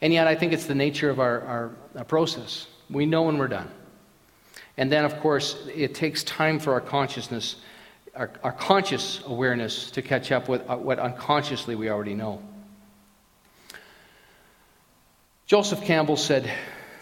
And 0.00 0.12
yet, 0.12 0.26
I 0.26 0.34
think 0.34 0.52
it's 0.52 0.66
the 0.66 0.74
nature 0.74 1.10
of 1.10 1.20
our, 1.20 1.40
our, 1.42 1.70
our 1.96 2.04
process. 2.04 2.66
We 2.90 3.06
know 3.06 3.22
when 3.22 3.38
we're 3.38 3.48
done. 3.48 3.70
And 4.76 4.92
then, 4.92 5.04
of 5.04 5.18
course, 5.20 5.56
it 5.74 5.94
takes 5.94 6.22
time 6.22 6.58
for 6.58 6.74
our 6.74 6.82
consciousness, 6.82 7.56
our, 8.14 8.30
our 8.42 8.52
conscious 8.52 9.22
awareness 9.24 9.90
to 9.92 10.02
catch 10.02 10.30
up 10.32 10.48
with 10.48 10.68
uh, 10.68 10.76
what 10.76 10.98
unconsciously 10.98 11.74
we 11.74 11.88
already 11.88 12.14
know. 12.14 12.42
Joseph 15.46 15.82
Campbell 15.82 16.16
said 16.16 16.50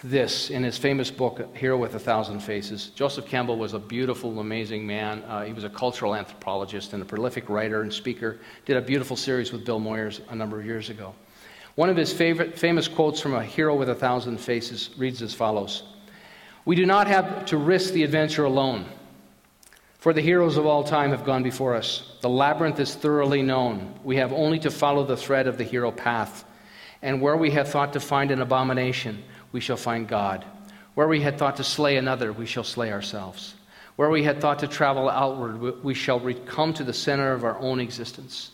this 0.05 0.51
in 0.51 0.63
his 0.63 0.77
famous 0.77 1.11
book, 1.11 1.57
Hero 1.57 1.79
with 1.79 1.95
a 1.95 1.99
Thousand 1.99 2.41
Faces. 2.41 2.89
Joseph 2.95 3.27
Campbell 3.27 3.57
was 3.57 3.73
a 3.73 3.79
beautiful, 3.79 4.39
amazing 4.39 4.87
man. 4.87 5.23
Uh, 5.23 5.45
he 5.45 5.55
was 5.55 5.65
a 5.65 5.71
cultural 5.71 6.15
anthropologist 6.15 6.93
and 6.93 7.03
a 7.03 7.07
prolific 7.07 7.49
writer 7.49 7.81
and 7.81 7.93
speaker. 7.93 8.39
Did 8.67 8.77
a 8.77 8.83
beautiful 8.83 9.17
series 9.17 9.51
with 9.51 9.65
Bill 9.65 9.81
Moyers 9.81 10.21
a 10.29 10.35
number 10.37 10.61
of 10.61 10.67
years 10.67 10.91
ago. 10.91 11.15
One 11.75 11.89
of 11.89 11.97
his 11.97 12.13
favorite, 12.13 12.59
famous 12.59 12.87
quotes 12.87 13.19
from 13.19 13.35
A 13.35 13.43
Hero 13.43 13.75
with 13.75 13.89
a 13.89 13.95
Thousand 13.95 14.39
Faces 14.39 14.91
reads 14.99 15.23
as 15.23 15.33
follows 15.33 15.85
We 16.67 16.77
do 16.77 16.85
not 16.85 17.07
have 17.07 17.47
to 17.47 17.57
risk 17.57 17.95
the 17.95 18.05
adventure 18.05 18.45
alone, 18.45 18.85
for 19.99 20.13
the 20.13 20.21
heroes 20.21 20.59
of 20.59 20.67
all 20.67 20.85
time 20.85 21.13
have 21.13 21.25
gone 21.25 21.43
before 21.43 21.75
us. 21.75 22.19
The 22.21 22.29
labyrinth 22.29 22.79
is 22.79 22.95
thoroughly 22.95 23.41
known. 23.41 23.99
We 24.05 24.17
have 24.17 24.35
only 24.35 24.59
to 24.61 24.71
follow 24.71 25.07
the 25.07 25.17
thread 25.17 25.47
of 25.47 25.57
the 25.57 25.65
hero 25.65 25.91
path 25.91 26.45
and 27.05 27.21
where 27.21 27.37
we 27.37 27.51
have 27.51 27.69
thought 27.69 27.93
to 27.93 28.01
find 28.01 28.31
an 28.31 28.41
abomination, 28.41 29.23
we 29.55 29.61
shall 29.61 29.77
find 29.77 30.09
God. 30.09 30.45
Where 30.97 31.07
we 31.07 31.21
had 31.21 31.39
thought 31.39 31.57
to 31.59 31.65
slay 31.65 31.97
another, 31.97 32.33
we 32.33 32.45
shall 32.45 32.65
slay 32.65 32.91
ourselves. 32.93 33.55
Where 33.95 34.11
we 34.11 34.25
had 34.25 34.41
thought 34.41 34.59
to 34.59 34.67
travel 34.67 35.09
outward, 35.09 35.85
we 35.85 35.95
shall 35.95 36.19
come 36.47 36.75
to 36.75 36.83
the 36.83 36.93
center 36.93 37.33
of 37.33 37.45
our 37.45 37.57
own 37.61 37.79
existence. 37.79 38.51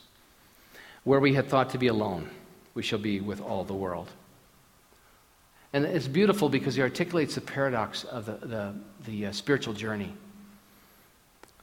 Where 1.04 1.18
we 1.18 1.32
had 1.32 1.48
thought 1.48 1.70
to 1.70 1.78
be 1.78 1.86
alone, 1.86 2.28
we 2.74 2.82
shall 2.82 2.98
be 2.98 3.18
with 3.18 3.40
all 3.40 3.64
the 3.64 3.72
world. 3.72 4.10
And 5.72 5.86
it's 5.86 6.06
beautiful 6.06 6.50
because 6.50 6.74
he 6.74 6.82
articulates 6.82 7.34
the 7.34 7.40
paradox 7.40 8.04
of 8.04 8.26
the, 8.26 8.46
the, 8.46 8.74
the 9.06 9.26
uh, 9.26 9.32
spiritual 9.32 9.72
journey. 9.72 10.12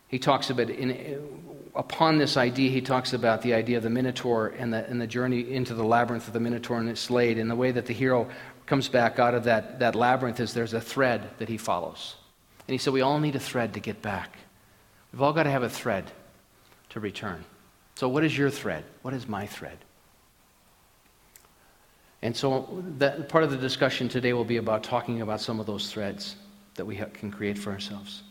He 0.08 0.17
talks 0.17 0.50
about, 0.50 0.72
in, 0.72 1.22
upon 1.75 2.17
this 2.17 2.38
idea, 2.38 2.72
he 2.72 2.82
talks 2.82 3.13
about 3.13 3.44
the 3.44 3.53
idea 3.53 3.77
of 3.77 3.84
the 3.84 3.91
Minotaur 3.91 4.48
and 4.58 4.74
the, 4.74 4.84
and 4.88 5.00
the 5.00 5.06
journey 5.06 5.53
into 5.53 5.75
the 5.75 5.84
labyrinth 5.84 6.25
of 6.25 6.34
the 6.34 6.39
Minotaur 6.39 6.79
and 6.79 6.89
its 6.89 7.01
Slade, 7.01 7.38
and 7.38 7.51
the 7.51 7.56
way 7.56 7.70
that 7.70 7.86
the 7.86 7.94
hero 7.94 8.27
comes 8.67 8.89
back 8.89 9.17
out 9.17 9.33
of 9.33 9.45
that, 9.45 9.79
that 9.79 9.95
labyrinth 9.95 10.39
is 10.39 10.53
there's 10.53 10.74
a 10.74 10.81
thread 10.81 11.29
that 11.39 11.50
he 11.50 11.57
follows. 11.57 12.15
And 12.67 12.74
he 12.74 12.77
said, 12.77 12.93
We 12.93 13.01
all 13.01 13.19
need 13.19 13.36
a 13.36 13.39
thread 13.39 13.74
to 13.74 13.79
get 13.79 14.01
back. 14.01 14.38
We've 15.12 15.21
all 15.21 15.33
got 15.33 15.43
to 15.43 15.51
have 15.51 15.63
a 15.63 15.69
thread 15.69 16.12
to 16.89 17.00
return. 17.00 17.43
So, 17.95 18.07
what 18.07 18.24
is 18.24 18.38
your 18.38 18.51
thread? 18.51 18.83
What 19.01 19.13
is 19.13 19.27
my 19.27 19.47
thread? 19.47 19.77
And 22.21 22.36
so, 22.36 22.83
that, 22.97 23.29
part 23.29 23.43
of 23.43 23.51
the 23.51 23.57
discussion 23.57 24.09
today 24.09 24.33
will 24.33 24.45
be 24.45 24.57
about 24.57 24.83
talking 24.83 25.21
about 25.21 25.41
some 25.41 25.59
of 25.59 25.65
those 25.65 25.91
threads 25.91 26.36
that 26.75 26.86
we 26.86 26.95
can 27.13 27.31
create 27.31 27.57
for 27.57 27.71
ourselves. 27.71 28.24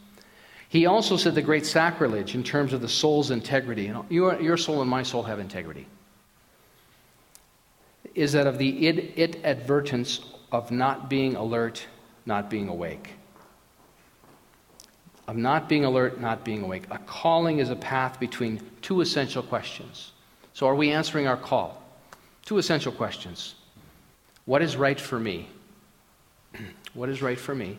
He 0.69 0.87
also 0.87 1.17
said 1.17 1.35
the 1.35 1.43
great 1.43 1.65
sacrilege 1.65 2.35
in 2.35 2.43
terms 2.43 2.73
of 2.73 2.81
the 2.81 2.89
soul's 2.89 3.31
integrity. 3.31 3.87
And 3.87 4.05
your, 4.11 4.41
your 4.41 4.57
soul 4.57 4.83
and 4.83 4.91
my 4.91 5.03
soul 5.03 5.23
have 5.23 5.39
integrity. 5.39 5.87
Is 8.17 8.33
that 8.33 8.49
of 8.49 8.59
the 8.59 8.89
id, 8.89 9.13
it 9.15 9.45
advertence 9.45 10.21
of 10.51 10.73
not 10.73 11.09
being 11.09 11.37
alert, 11.37 11.87
not 12.25 12.51
being 12.51 12.69
awake. 12.69 13.13
Of 15.29 15.37
not 15.37 15.69
being 15.69 15.85
alert, 15.85 16.21
not 16.21 16.45
being 16.45 16.65
awake. 16.65 16.85
A 16.91 16.99
calling 16.99 17.61
is 17.61 17.71
a 17.71 17.77
path 17.77 18.19
between 18.19 18.61
two 18.83 19.01
essential 19.03 19.43
questions. 19.45 20.11
So, 20.53 20.67
are 20.67 20.75
we 20.75 20.91
answering 20.91 21.29
our 21.29 21.37
call? 21.37 21.81
Two 22.45 22.59
essential 22.59 22.91
questions. 22.91 23.55
What 24.47 24.63
is 24.63 24.77
right 24.77 24.99
for 24.99 25.21
me? 25.21 25.49
what 26.95 27.09
is 27.09 27.23
right 27.23 27.39
for 27.39 27.55
me? 27.55 27.79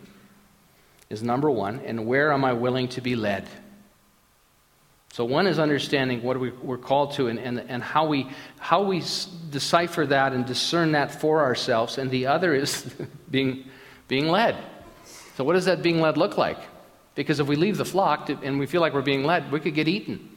is 1.10 1.24
number 1.24 1.50
one, 1.50 1.79
and 1.86 2.06
where 2.06 2.32
am 2.32 2.44
I 2.44 2.53
willing 2.53 2.88
to 2.89 3.01
be 3.01 3.15
led? 3.15 3.48
So, 5.17 5.25
one 5.25 5.47
is 5.47 5.57
understanding 5.57 6.21
what 6.21 6.39
we, 6.39 6.51
are 6.69 6.77
called 6.77 7.13
to 7.13 7.25
and, 7.27 7.39
and, 7.39 7.59
and 7.59 7.81
how, 7.81 8.05
we, 8.05 8.27
how 8.59 8.83
we 8.83 9.00
decipher 9.50 10.05
that 10.05 10.31
and 10.31 10.45
discern 10.45 10.91
that 10.91 11.12
for 11.12 11.41
ourselves, 11.41 11.97
and 11.97 12.12
the 12.12 12.27
other 12.27 12.53
is 12.53 12.83
being, 13.31 13.65
being 14.07 14.27
led. 14.27 14.55
So, 15.36 15.43
what 15.43 15.53
does 15.53 15.65
that 15.65 15.81
being 15.81 16.01
led 16.01 16.17
look 16.17 16.38
like? 16.38 16.59
Because 17.15 17.39
if 17.39 17.47
we 17.47 17.55
leave 17.55 17.77
the 17.77 17.83
flock 17.83 18.29
and 18.29 18.59
we 18.59 18.67
feel 18.67 18.79
like 18.79 18.93
we're 18.93 19.01
being 19.01 19.24
led, 19.24 19.51
we 19.51 19.59
could 19.59 19.74
get 19.74 19.88
eaten. 19.88 20.29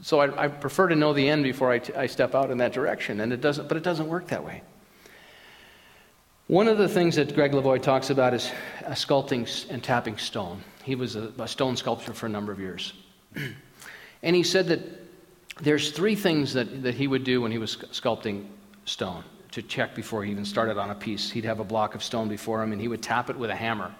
So, 0.00 0.20
I, 0.20 0.44
I 0.44 0.48
prefer 0.48 0.88
to 0.88 0.96
know 0.96 1.12
the 1.12 1.28
end 1.28 1.42
before 1.42 1.70
I, 1.70 1.78
t- 1.78 1.92
I 1.92 2.06
step 2.06 2.34
out 2.34 2.50
in 2.50 2.56
that 2.56 2.72
direction, 2.72 3.20
and 3.20 3.30
it 3.30 3.42
doesn't, 3.42 3.68
but 3.68 3.76
it 3.76 3.82
doesn't 3.82 4.08
work 4.08 4.28
that 4.28 4.42
way. 4.42 4.62
One 6.46 6.66
of 6.66 6.78
the 6.78 6.88
things 6.88 7.16
that 7.16 7.34
Gregg 7.34 7.52
Levoy 7.52 7.82
talks 7.82 8.08
about 8.08 8.32
is 8.32 8.50
sculpting 8.92 9.68
and 9.68 9.84
tapping 9.84 10.16
stone. 10.16 10.64
He 10.82 10.94
was 10.94 11.14
a, 11.14 11.30
a 11.38 11.46
stone 11.46 11.76
sculptor 11.76 12.14
for 12.14 12.24
a 12.24 12.30
number 12.30 12.52
of 12.52 12.58
years. 12.58 12.94
and 14.22 14.36
he 14.36 14.42
said 14.42 14.68
that 14.68 14.80
there's 15.60 15.90
three 15.90 16.14
things 16.14 16.54
that, 16.54 16.82
that 16.82 16.94
he 16.94 17.06
would 17.06 17.24
do 17.24 17.40
when 17.40 17.52
he 17.52 17.58
was 17.58 17.76
sculpting 17.76 18.46
stone 18.84 19.24
to 19.52 19.62
check 19.62 19.94
before 19.94 20.24
he 20.24 20.30
even 20.30 20.44
started 20.44 20.78
on 20.78 20.90
a 20.90 20.94
piece. 20.94 21.30
He'd 21.30 21.44
have 21.44 21.60
a 21.60 21.64
block 21.64 21.94
of 21.94 22.02
stone 22.02 22.28
before 22.28 22.62
him 22.62 22.72
and 22.72 22.80
he 22.80 22.88
would 22.88 23.02
tap 23.02 23.28
it 23.30 23.36
with 23.36 23.50
a 23.50 23.54
hammer. 23.54 23.86
And 23.86 23.94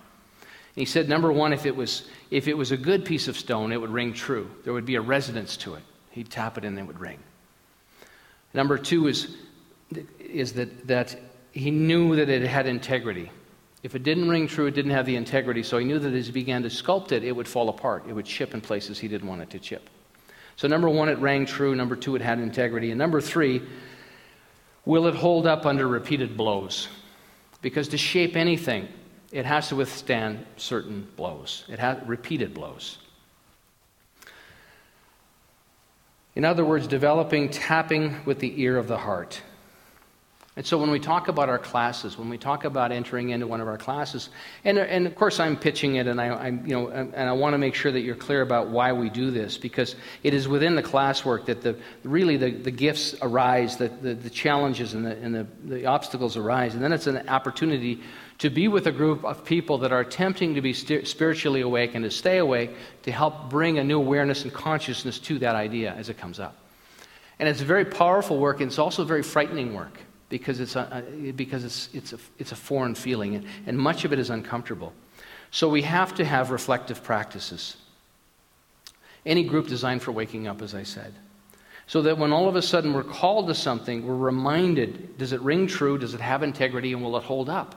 he 0.74 0.86
said, 0.86 1.08
number 1.08 1.30
one, 1.30 1.52
if 1.52 1.66
it, 1.66 1.76
was, 1.76 2.08
if 2.30 2.48
it 2.48 2.56
was 2.56 2.72
a 2.72 2.76
good 2.76 3.04
piece 3.04 3.28
of 3.28 3.36
stone, 3.36 3.72
it 3.72 3.80
would 3.80 3.90
ring 3.90 4.14
true. 4.14 4.50
There 4.64 4.72
would 4.72 4.86
be 4.86 4.94
a 4.94 5.00
resonance 5.00 5.56
to 5.58 5.74
it. 5.74 5.82
He'd 6.10 6.30
tap 6.30 6.56
it 6.56 6.64
and 6.64 6.78
it 6.78 6.86
would 6.86 6.98
ring. 6.98 7.18
Number 8.54 8.78
two 8.78 9.08
is, 9.08 9.36
is 10.18 10.54
that, 10.54 10.86
that 10.86 11.16
he 11.52 11.70
knew 11.70 12.16
that 12.16 12.30
it 12.30 12.42
had 12.42 12.66
integrity. 12.66 13.30
If 13.82 13.94
it 13.94 14.02
didn't 14.04 14.28
ring 14.28 14.46
true, 14.46 14.66
it 14.66 14.74
didn't 14.74 14.92
have 14.92 15.06
the 15.06 15.16
integrity, 15.16 15.62
so 15.62 15.76
he 15.76 15.84
knew 15.84 15.98
that 15.98 16.14
as 16.14 16.26
he 16.26 16.32
began 16.32 16.62
to 16.62 16.68
sculpt 16.68 17.12
it, 17.12 17.24
it 17.24 17.32
would 17.32 17.48
fall 17.48 17.68
apart. 17.68 18.04
It 18.08 18.12
would 18.12 18.26
chip 18.26 18.54
in 18.54 18.60
places 18.60 18.98
he 18.98 19.08
didn't 19.08 19.28
want 19.28 19.42
it 19.42 19.50
to 19.50 19.58
chip. 19.58 19.90
So, 20.62 20.68
number 20.68 20.88
one, 20.88 21.08
it 21.08 21.18
rang 21.18 21.44
true. 21.44 21.74
Number 21.74 21.96
two, 21.96 22.14
it 22.14 22.22
had 22.22 22.38
integrity. 22.38 22.92
And 22.92 22.98
number 22.98 23.20
three, 23.20 23.62
will 24.84 25.08
it 25.08 25.14
hold 25.16 25.44
up 25.44 25.66
under 25.66 25.88
repeated 25.88 26.36
blows? 26.36 26.86
Because 27.62 27.88
to 27.88 27.98
shape 27.98 28.36
anything, 28.36 28.86
it 29.32 29.44
has 29.44 29.70
to 29.70 29.74
withstand 29.74 30.46
certain 30.56 31.08
blows, 31.16 31.64
it 31.68 31.80
has 31.80 31.98
repeated 32.06 32.54
blows. 32.54 32.98
In 36.36 36.44
other 36.44 36.64
words, 36.64 36.86
developing 36.86 37.50
tapping 37.50 38.24
with 38.24 38.38
the 38.38 38.62
ear 38.62 38.78
of 38.78 38.86
the 38.86 38.98
heart. 38.98 39.42
And 40.54 40.66
so 40.66 40.76
when 40.76 40.90
we 40.90 41.00
talk 41.00 41.28
about 41.28 41.48
our 41.48 41.58
classes, 41.58 42.18
when 42.18 42.28
we 42.28 42.36
talk 42.36 42.64
about 42.64 42.92
entering 42.92 43.30
into 43.30 43.46
one 43.46 43.62
of 43.62 43.68
our 43.68 43.78
classes, 43.78 44.28
and, 44.64 44.76
and 44.76 45.06
of 45.06 45.14
course 45.14 45.40
I'm 45.40 45.56
pitching 45.56 45.94
it, 45.94 46.06
and 46.06 46.20
I, 46.20 46.26
I 46.26 46.48
you 46.48 46.74
know, 46.74 46.88
and 46.88 47.16
I 47.16 47.32
want 47.32 47.54
to 47.54 47.58
make 47.58 47.74
sure 47.74 47.90
that 47.90 48.00
you're 48.00 48.14
clear 48.14 48.42
about 48.42 48.68
why 48.68 48.92
we 48.92 49.08
do 49.08 49.30
this, 49.30 49.56
because 49.56 49.96
it 50.22 50.34
is 50.34 50.48
within 50.48 50.74
the 50.74 50.82
classwork 50.82 51.46
that 51.46 51.62
the 51.62 51.78
really 52.04 52.36
the, 52.36 52.50
the 52.50 52.70
gifts 52.70 53.14
arise, 53.22 53.78
that 53.78 54.02
the, 54.02 54.12
the 54.12 54.28
challenges 54.28 54.92
and, 54.92 55.06
the, 55.06 55.16
and 55.16 55.34
the, 55.34 55.46
the 55.64 55.86
obstacles 55.86 56.36
arise, 56.36 56.74
and 56.74 56.84
then 56.84 56.92
it's 56.92 57.06
an 57.06 57.26
opportunity 57.30 58.02
to 58.36 58.50
be 58.50 58.68
with 58.68 58.86
a 58.86 58.92
group 58.92 59.24
of 59.24 59.46
people 59.46 59.78
that 59.78 59.90
are 59.90 60.00
attempting 60.00 60.56
to 60.56 60.60
be 60.60 60.74
spiritually 60.74 61.62
awake 61.62 61.94
and 61.94 62.04
to 62.04 62.10
stay 62.10 62.36
awake 62.36 62.72
to 63.04 63.10
help 63.12 63.48
bring 63.48 63.78
a 63.78 63.84
new 63.84 63.98
awareness 63.98 64.42
and 64.42 64.52
consciousness 64.52 65.18
to 65.18 65.38
that 65.38 65.54
idea 65.54 65.94
as 65.94 66.10
it 66.10 66.18
comes 66.18 66.38
up. 66.38 66.58
And 67.38 67.48
it's 67.48 67.62
very 67.62 67.86
powerful 67.86 68.38
work, 68.38 68.60
and 68.60 68.68
it's 68.68 68.78
also 68.78 69.04
very 69.04 69.22
frightening 69.22 69.72
work 69.72 69.98
because 70.32 70.60
it's 70.60 70.76
a, 70.76 71.04
because 71.36 71.62
it's, 71.62 71.90
it's, 71.92 72.14
a, 72.14 72.18
it's 72.38 72.52
a 72.52 72.56
foreign 72.56 72.94
feeling, 72.94 73.44
and 73.66 73.78
much 73.78 74.06
of 74.06 74.14
it 74.14 74.18
is 74.18 74.30
uncomfortable. 74.30 74.94
So 75.50 75.68
we 75.68 75.82
have 75.82 76.14
to 76.14 76.24
have 76.24 76.50
reflective 76.50 77.04
practices. 77.04 77.76
Any 79.26 79.44
group 79.44 79.68
designed 79.68 80.00
for 80.00 80.10
waking 80.10 80.48
up, 80.48 80.62
as 80.62 80.74
I 80.74 80.84
said. 80.84 81.12
So 81.86 82.00
that 82.00 82.16
when 82.16 82.32
all 82.32 82.48
of 82.48 82.56
a 82.56 82.62
sudden 82.62 82.94
we're 82.94 83.04
called 83.04 83.48
to 83.48 83.54
something, 83.54 84.06
we're 84.06 84.16
reminded 84.16 85.18
does 85.18 85.34
it 85.34 85.42
ring 85.42 85.66
true? 85.66 85.98
Does 85.98 86.14
it 86.14 86.20
have 86.20 86.42
integrity? 86.42 86.94
And 86.94 87.02
will 87.02 87.18
it 87.18 87.24
hold 87.24 87.50
up? 87.50 87.74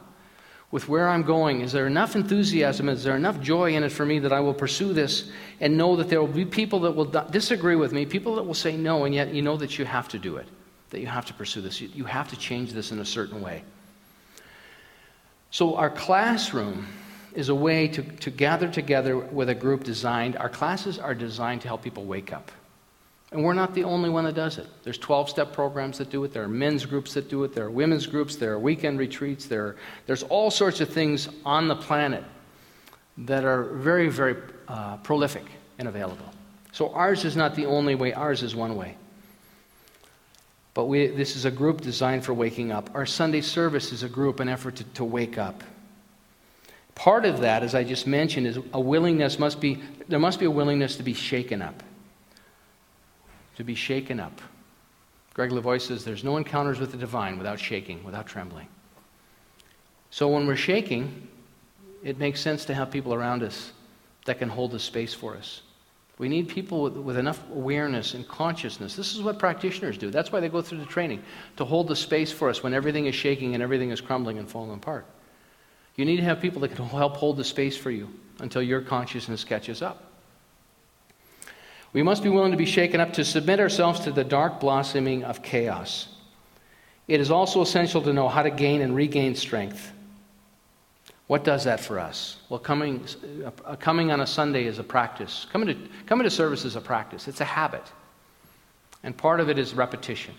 With 0.71 0.87
where 0.87 1.09
I'm 1.09 1.23
going, 1.23 1.59
is 1.59 1.73
there 1.73 1.87
enough 1.87 2.15
enthusiasm? 2.15 2.87
Is 2.87 3.03
there 3.03 3.17
enough 3.17 3.41
joy 3.41 3.73
in 3.75 3.83
it 3.83 3.91
for 3.91 4.05
me 4.05 4.19
that 4.19 4.31
I 4.31 4.39
will 4.39 4.53
pursue 4.53 4.93
this 4.93 5.29
and 5.59 5.77
know 5.77 5.97
that 5.97 6.07
there 6.07 6.21
will 6.21 6.27
be 6.27 6.45
people 6.45 6.79
that 6.81 6.95
will 6.95 7.05
disagree 7.05 7.75
with 7.75 7.91
me, 7.91 8.05
people 8.05 8.35
that 8.35 8.43
will 8.43 8.53
say 8.53 8.77
no, 8.77 9.03
and 9.03 9.13
yet 9.13 9.33
you 9.33 9.41
know 9.41 9.57
that 9.57 9.77
you 9.77 9.83
have 9.83 10.07
to 10.09 10.19
do 10.19 10.37
it? 10.37 10.47
That 10.89 10.99
you 10.99 11.07
have 11.07 11.25
to 11.25 11.33
pursue 11.33 11.61
this. 11.61 11.81
You, 11.81 12.05
have 12.05 12.29
to 12.29 12.37
change 12.37 12.73
this 12.73 12.91
in 12.91 12.99
a 12.99 13.05
certain 13.05 13.41
way. 13.41 13.63
So, 15.51 15.75
our 15.75 15.89
classroom 15.89 16.87
is 17.33 17.49
a 17.49 17.55
way 17.55 17.87
to, 17.89 18.01
to 18.01 18.31
gather 18.31 18.69
together 18.69 19.17
with 19.17 19.49
a 19.49 19.55
group 19.55 19.83
designed, 19.83 20.37
our 20.37 20.49
classes 20.49 20.97
are 20.97 21.13
designed 21.13 21.61
to 21.61 21.67
help 21.67 21.83
people 21.83 22.05
wake 22.05 22.31
up. 22.31 22.51
And 23.31 23.43
we're 23.43 23.53
not 23.53 23.73
the 23.73 23.83
only 23.83 24.09
one 24.09 24.23
that 24.23 24.35
does 24.35 24.57
it. 24.57 24.67
There's 24.83 24.97
12 24.97 25.29
step 25.29 25.51
programs 25.51 25.97
that 25.97 26.09
do 26.09 26.23
it, 26.23 26.31
there 26.31 26.43
are 26.43 26.47
men's 26.47 26.85
groups 26.85 27.13
that 27.15 27.29
do 27.29 27.43
it, 27.43 27.53
there 27.53 27.65
are 27.65 27.71
women's 27.71 28.07
groups, 28.07 28.37
there 28.37 28.53
are 28.53 28.59
weekend 28.59 28.99
retreats, 28.99 29.45
there 29.45 29.65
are, 29.65 29.75
there's 30.05 30.23
all 30.23 30.49
sorts 30.49 30.79
of 30.79 30.89
things 30.89 31.27
on 31.45 31.67
the 31.67 31.75
planet 31.75 32.23
that 33.17 33.43
are 33.43 33.63
very, 33.63 34.07
very 34.07 34.37
uh, 34.67 34.97
prolific 34.97 35.45
and 35.79 35.87
available. 35.87 36.25
So 36.71 36.93
ours 36.93 37.25
is 37.25 37.35
not 37.35 37.55
the 37.55 37.65
only 37.65 37.95
way, 37.95 38.13
ours 38.13 38.43
is 38.43 38.55
one 38.55 38.75
way. 38.75 38.95
But 40.75 40.85
we, 40.85 41.07
this 41.07 41.37
is 41.37 41.45
a 41.45 41.51
group 41.51 41.81
designed 41.81 42.25
for 42.25 42.33
waking 42.33 42.71
up. 42.71 42.91
Our 42.93 43.05
Sunday 43.05 43.41
service 43.41 43.91
is 43.93 44.03
a 44.03 44.09
group, 44.09 44.41
an 44.41 44.49
effort 44.49 44.75
to, 44.75 44.83
to 44.83 45.05
wake 45.05 45.37
up. 45.37 45.63
Part 46.93 47.25
of 47.25 47.39
that, 47.39 47.63
as 47.63 47.73
I 47.73 47.83
just 47.83 48.05
mentioned, 48.05 48.45
is 48.45 48.59
a 48.73 48.79
willingness 48.79 49.39
must 49.39 49.59
be, 49.59 49.81
there 50.07 50.19
must 50.19 50.37
be 50.37 50.45
a 50.45 50.51
willingness 50.51 50.97
to 50.97 51.03
be 51.03 51.13
shaken 51.13 51.61
up. 51.61 51.81
To 53.55 53.63
be 53.63 53.73
shaken 53.73 54.19
up. 54.19 54.41
Gregg 55.33 55.51
Levoy 55.51 55.81
says 55.81 56.03
there's 56.03 56.25
no 56.25 56.35
encounters 56.35 56.79
with 56.79 56.91
the 56.91 56.97
divine 56.97 57.37
without 57.37 57.59
shaking, 57.59 58.03
without 58.03 58.27
trembling. 58.27 58.67
So 60.09 60.27
when 60.27 60.45
we're 60.45 60.55
shaking, 60.57 61.29
it 62.03 62.17
makes 62.17 62.41
sense 62.41 62.65
to 62.65 62.73
have 62.73 62.91
people 62.91 63.13
around 63.13 63.43
us 63.43 63.71
that 64.25 64.39
can 64.39 64.49
hold 64.49 64.71
the 64.71 64.79
space 64.79 65.13
for 65.13 65.35
us. 65.35 65.61
We 66.17 66.29
need 66.29 66.47
people 66.47 66.83
with, 66.83 66.95
with, 66.95 67.17
enough 67.17 67.43
awareness 67.51 68.13
and 68.13 68.25
consciousness. 68.27 68.95
This 68.95 69.13
is 69.13 69.21
what 69.21 69.37
practitioners 69.37 69.97
do. 69.97 70.09
That's 70.09 70.31
why 70.31 70.39
they 70.39 70.47
go 70.47 70.61
through 70.61 70.77
the 70.77 70.85
training, 70.85 71.21
to 71.57 71.65
hold 71.65 71.89
the 71.89 71.95
space 71.95 72.31
for 72.31 72.49
us 72.49 72.63
when 72.63 72.73
everything 72.73 73.05
is 73.05 73.15
shaking 73.15 73.53
and 73.53 73.61
everything 73.61 73.91
is 73.91 73.99
crumbling 73.99 74.37
and 74.37 74.49
falling 74.49 74.73
apart. 74.73 75.05
You 75.95 76.05
need 76.05 76.17
to 76.17 76.23
have 76.23 76.39
people 76.39 76.61
that 76.61 76.75
can 76.75 76.85
help 76.85 77.17
hold 77.17 77.37
the 77.37 77.43
space 77.43 77.75
for 77.75 77.91
you 77.91 78.09
until 78.39 78.61
your 78.61 78.81
consciousness 78.81 79.43
catches 79.43 79.81
up. 79.81 80.11
We 81.91 82.03
must 82.03 82.23
be 82.23 82.29
willing 82.29 82.51
to 82.51 82.57
be 82.57 82.65
shaken 82.65 82.99
up 82.99 83.13
to 83.13 83.23
submit 83.23 83.59
ourselves 83.59 84.01
to 84.01 84.11
the 84.11 84.23
dark 84.23 84.59
blossoming 84.59 85.23
of 85.23 85.41
chaos. 85.41 86.09
It 87.07 87.21
is 87.21 87.31
also 87.31 87.61
essential 87.61 88.01
to 88.01 88.11
know 88.11 88.27
how 88.27 88.43
to 88.43 88.49
gain 88.49 88.81
and 88.81 88.95
regain 88.95 89.35
strength. 89.35 89.93
What 91.27 91.43
does 91.43 91.63
that 91.63 91.79
for 91.79 91.99
us? 91.99 92.37
Well, 92.49 92.59
coming, 92.59 93.03
uh, 93.43 93.75
coming 93.77 94.11
on 94.11 94.21
a 94.21 94.27
Sunday 94.27 94.65
is 94.65 94.77
a 94.77 94.83
practice. 94.83 95.47
Coming 95.51 95.67
to, 95.69 95.77
coming 96.05 96.23
to 96.23 96.29
service 96.29 96.65
is 96.65 96.75
a 96.75 96.81
practice, 96.81 97.27
it's 97.27 97.41
a 97.41 97.45
habit. 97.45 97.83
And 99.03 99.15
part 99.15 99.39
of 99.39 99.49
it 99.49 99.59
is 99.59 99.73
repetition. 99.73 100.33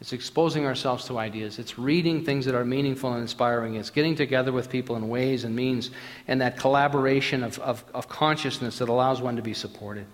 It's 0.00 0.12
exposing 0.12 0.64
ourselves 0.64 1.06
to 1.06 1.18
ideas. 1.18 1.58
It's 1.58 1.76
reading 1.76 2.24
things 2.24 2.44
that 2.44 2.54
are 2.54 2.64
meaningful 2.64 3.12
and 3.12 3.20
inspiring. 3.20 3.74
It's 3.74 3.90
getting 3.90 4.14
together 4.14 4.52
with 4.52 4.70
people 4.70 4.94
in 4.94 5.08
ways 5.08 5.42
and 5.42 5.56
means 5.56 5.90
and 6.28 6.40
that 6.40 6.56
collaboration 6.56 7.42
of, 7.42 7.58
of, 7.58 7.84
of 7.92 8.08
consciousness 8.08 8.78
that 8.78 8.88
allows 8.88 9.20
one 9.20 9.34
to 9.36 9.42
be 9.42 9.54
supported. 9.54 10.06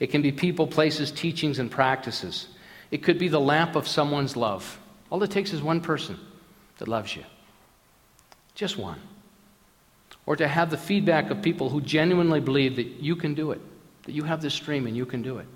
It 0.00 0.08
can 0.08 0.20
be 0.20 0.32
people, 0.32 0.66
places, 0.66 1.10
teachings, 1.10 1.58
and 1.58 1.70
practices. 1.70 2.48
It 2.90 2.98
could 2.98 3.18
be 3.18 3.28
the 3.28 3.40
lamp 3.40 3.74
of 3.74 3.88
someone's 3.88 4.36
love. 4.36 4.78
All 5.08 5.22
it 5.22 5.30
takes 5.30 5.54
is 5.54 5.62
one 5.62 5.80
person 5.80 6.18
that 6.76 6.86
loves 6.86 7.16
you. 7.16 7.24
Just 8.54 8.76
one 8.76 9.00
or 10.26 10.36
to 10.36 10.46
have 10.46 10.70
the 10.70 10.76
feedback 10.76 11.30
of 11.30 11.40
people 11.40 11.70
who 11.70 11.80
genuinely 11.80 12.40
believe 12.40 12.76
that 12.76 12.86
you 13.00 13.16
can 13.16 13.34
do 13.34 13.52
it, 13.52 13.60
that 14.02 14.12
you 14.12 14.24
have 14.24 14.42
this 14.42 14.58
dream 14.58 14.86
and 14.86 14.96
you 14.96 15.06
can 15.06 15.22
do 15.22 15.38
it. 15.38 15.46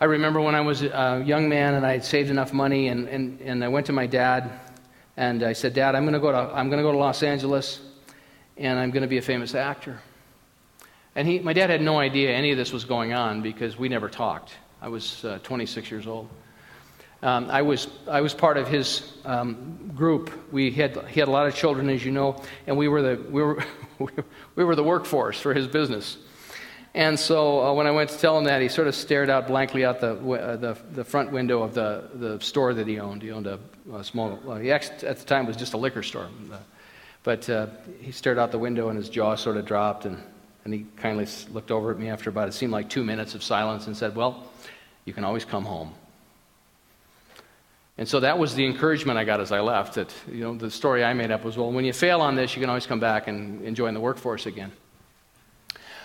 I 0.00 0.06
remember 0.06 0.40
when 0.40 0.54
I 0.54 0.60
was 0.60 0.82
a 0.82 1.22
young 1.24 1.48
man 1.48 1.74
and 1.74 1.86
I 1.86 1.92
had 1.92 2.04
saved 2.04 2.30
enough 2.30 2.52
money, 2.52 2.88
and, 2.88 3.08
and, 3.08 3.40
and 3.40 3.64
I 3.64 3.68
went 3.68 3.86
to 3.86 3.92
my 3.92 4.06
dad 4.06 4.60
and 5.16 5.42
I 5.42 5.54
said, 5.54 5.72
Dad, 5.72 5.94
I'm 5.94 6.02
going 6.04 6.12
to 6.14 6.20
go 6.20 6.30
to, 6.30 6.38
I'm 6.38 6.68
going 6.68 6.78
to, 6.78 6.82
go 6.82 6.92
to 6.92 6.98
Los 6.98 7.22
Angeles 7.22 7.80
and 8.58 8.78
I'm 8.78 8.90
going 8.90 9.02
to 9.02 9.08
be 9.08 9.18
a 9.18 9.22
famous 9.22 9.54
actor. 9.54 9.98
And 11.14 11.26
he, 11.26 11.38
my 11.38 11.54
dad 11.54 11.70
had 11.70 11.80
no 11.80 11.98
idea 11.98 12.30
any 12.30 12.50
of 12.50 12.58
this 12.58 12.72
was 12.72 12.84
going 12.84 13.14
on 13.14 13.40
because 13.40 13.78
we 13.78 13.88
never 13.88 14.10
talked. 14.10 14.52
I 14.82 14.88
was 14.88 15.24
uh, 15.24 15.38
26 15.42 15.90
years 15.90 16.06
old. 16.06 16.28
Um, 17.22 17.50
I, 17.50 17.62
was, 17.62 17.88
I 18.08 18.20
was 18.20 18.34
part 18.34 18.56
of 18.56 18.68
his 18.68 19.12
um, 19.24 19.90
group. 19.94 20.30
We 20.52 20.70
had, 20.70 21.08
he 21.08 21.20
had 21.20 21.28
a 21.28 21.32
lot 21.32 21.46
of 21.46 21.54
children, 21.54 21.88
as 21.88 22.04
you 22.04 22.12
know, 22.12 22.42
and 22.66 22.76
we 22.76 22.88
were 22.88 23.02
the, 23.02 23.22
we 23.30 23.42
were, 23.42 23.64
we 24.54 24.64
were 24.64 24.76
the 24.76 24.84
workforce 24.84 25.40
for 25.40 25.54
his 25.54 25.66
business. 25.66 26.18
And 26.96 27.20
so 27.20 27.62
uh, 27.62 27.72
when 27.74 27.86
I 27.86 27.90
went 27.90 28.08
to 28.10 28.18
tell 28.18 28.38
him 28.38 28.44
that, 28.44 28.62
he 28.62 28.68
sort 28.68 28.88
of 28.88 28.94
stared 28.94 29.28
out 29.28 29.48
blankly 29.48 29.84
out 29.84 30.00
the, 30.00 30.16
uh, 30.16 30.56
the, 30.56 30.78
the, 30.92 31.04
front 31.04 31.30
window 31.30 31.62
of 31.62 31.74
the, 31.74 32.08
the 32.14 32.40
store 32.40 32.72
that 32.72 32.86
he 32.86 32.98
owned. 32.98 33.22
He 33.22 33.30
owned 33.30 33.46
a, 33.46 33.58
a 33.92 34.02
small, 34.02 34.40
well, 34.42 34.56
he 34.56 34.72
actually, 34.72 35.06
at 35.06 35.18
the 35.18 35.26
time 35.26 35.46
was 35.46 35.58
just 35.58 35.74
a 35.74 35.76
liquor 35.76 36.02
store. 36.02 36.28
But 37.22 37.50
uh, 37.50 37.66
he 38.00 38.12
stared 38.12 38.38
out 38.38 38.50
the 38.50 38.58
window 38.58 38.88
and 38.88 38.96
his 38.96 39.10
jaw 39.10 39.34
sort 39.34 39.58
of 39.58 39.66
dropped. 39.66 40.06
And, 40.06 40.22
and 40.64 40.72
he 40.72 40.86
kindly 40.96 41.26
looked 41.50 41.70
over 41.70 41.90
at 41.90 41.98
me 41.98 42.08
after 42.08 42.30
about, 42.30 42.48
it 42.48 42.52
seemed 42.52 42.72
like 42.72 42.88
two 42.88 43.04
minutes 43.04 43.34
of 43.34 43.42
silence 43.42 43.86
and 43.88 43.96
said, 43.96 44.16
Well, 44.16 44.50
you 45.04 45.12
can 45.12 45.24
always 45.24 45.44
come 45.44 45.66
home. 45.66 45.92
And 47.98 48.06
so 48.06 48.20
that 48.20 48.38
was 48.38 48.54
the 48.54 48.66
encouragement 48.66 49.18
I 49.18 49.24
got 49.24 49.40
as 49.40 49.52
I 49.52 49.60
left. 49.60 49.94
That 49.94 50.12
you 50.30 50.42
know, 50.42 50.54
the 50.54 50.70
story 50.70 51.02
I 51.02 51.14
made 51.14 51.30
up 51.30 51.44
was, 51.44 51.56
well, 51.56 51.72
when 51.72 51.84
you 51.84 51.92
fail 51.92 52.20
on 52.20 52.36
this, 52.36 52.54
you 52.54 52.60
can 52.60 52.68
always 52.68 52.86
come 52.86 53.00
back 53.00 53.26
and 53.28 53.74
join 53.74 53.94
the 53.94 54.00
workforce 54.00 54.46
again. 54.46 54.72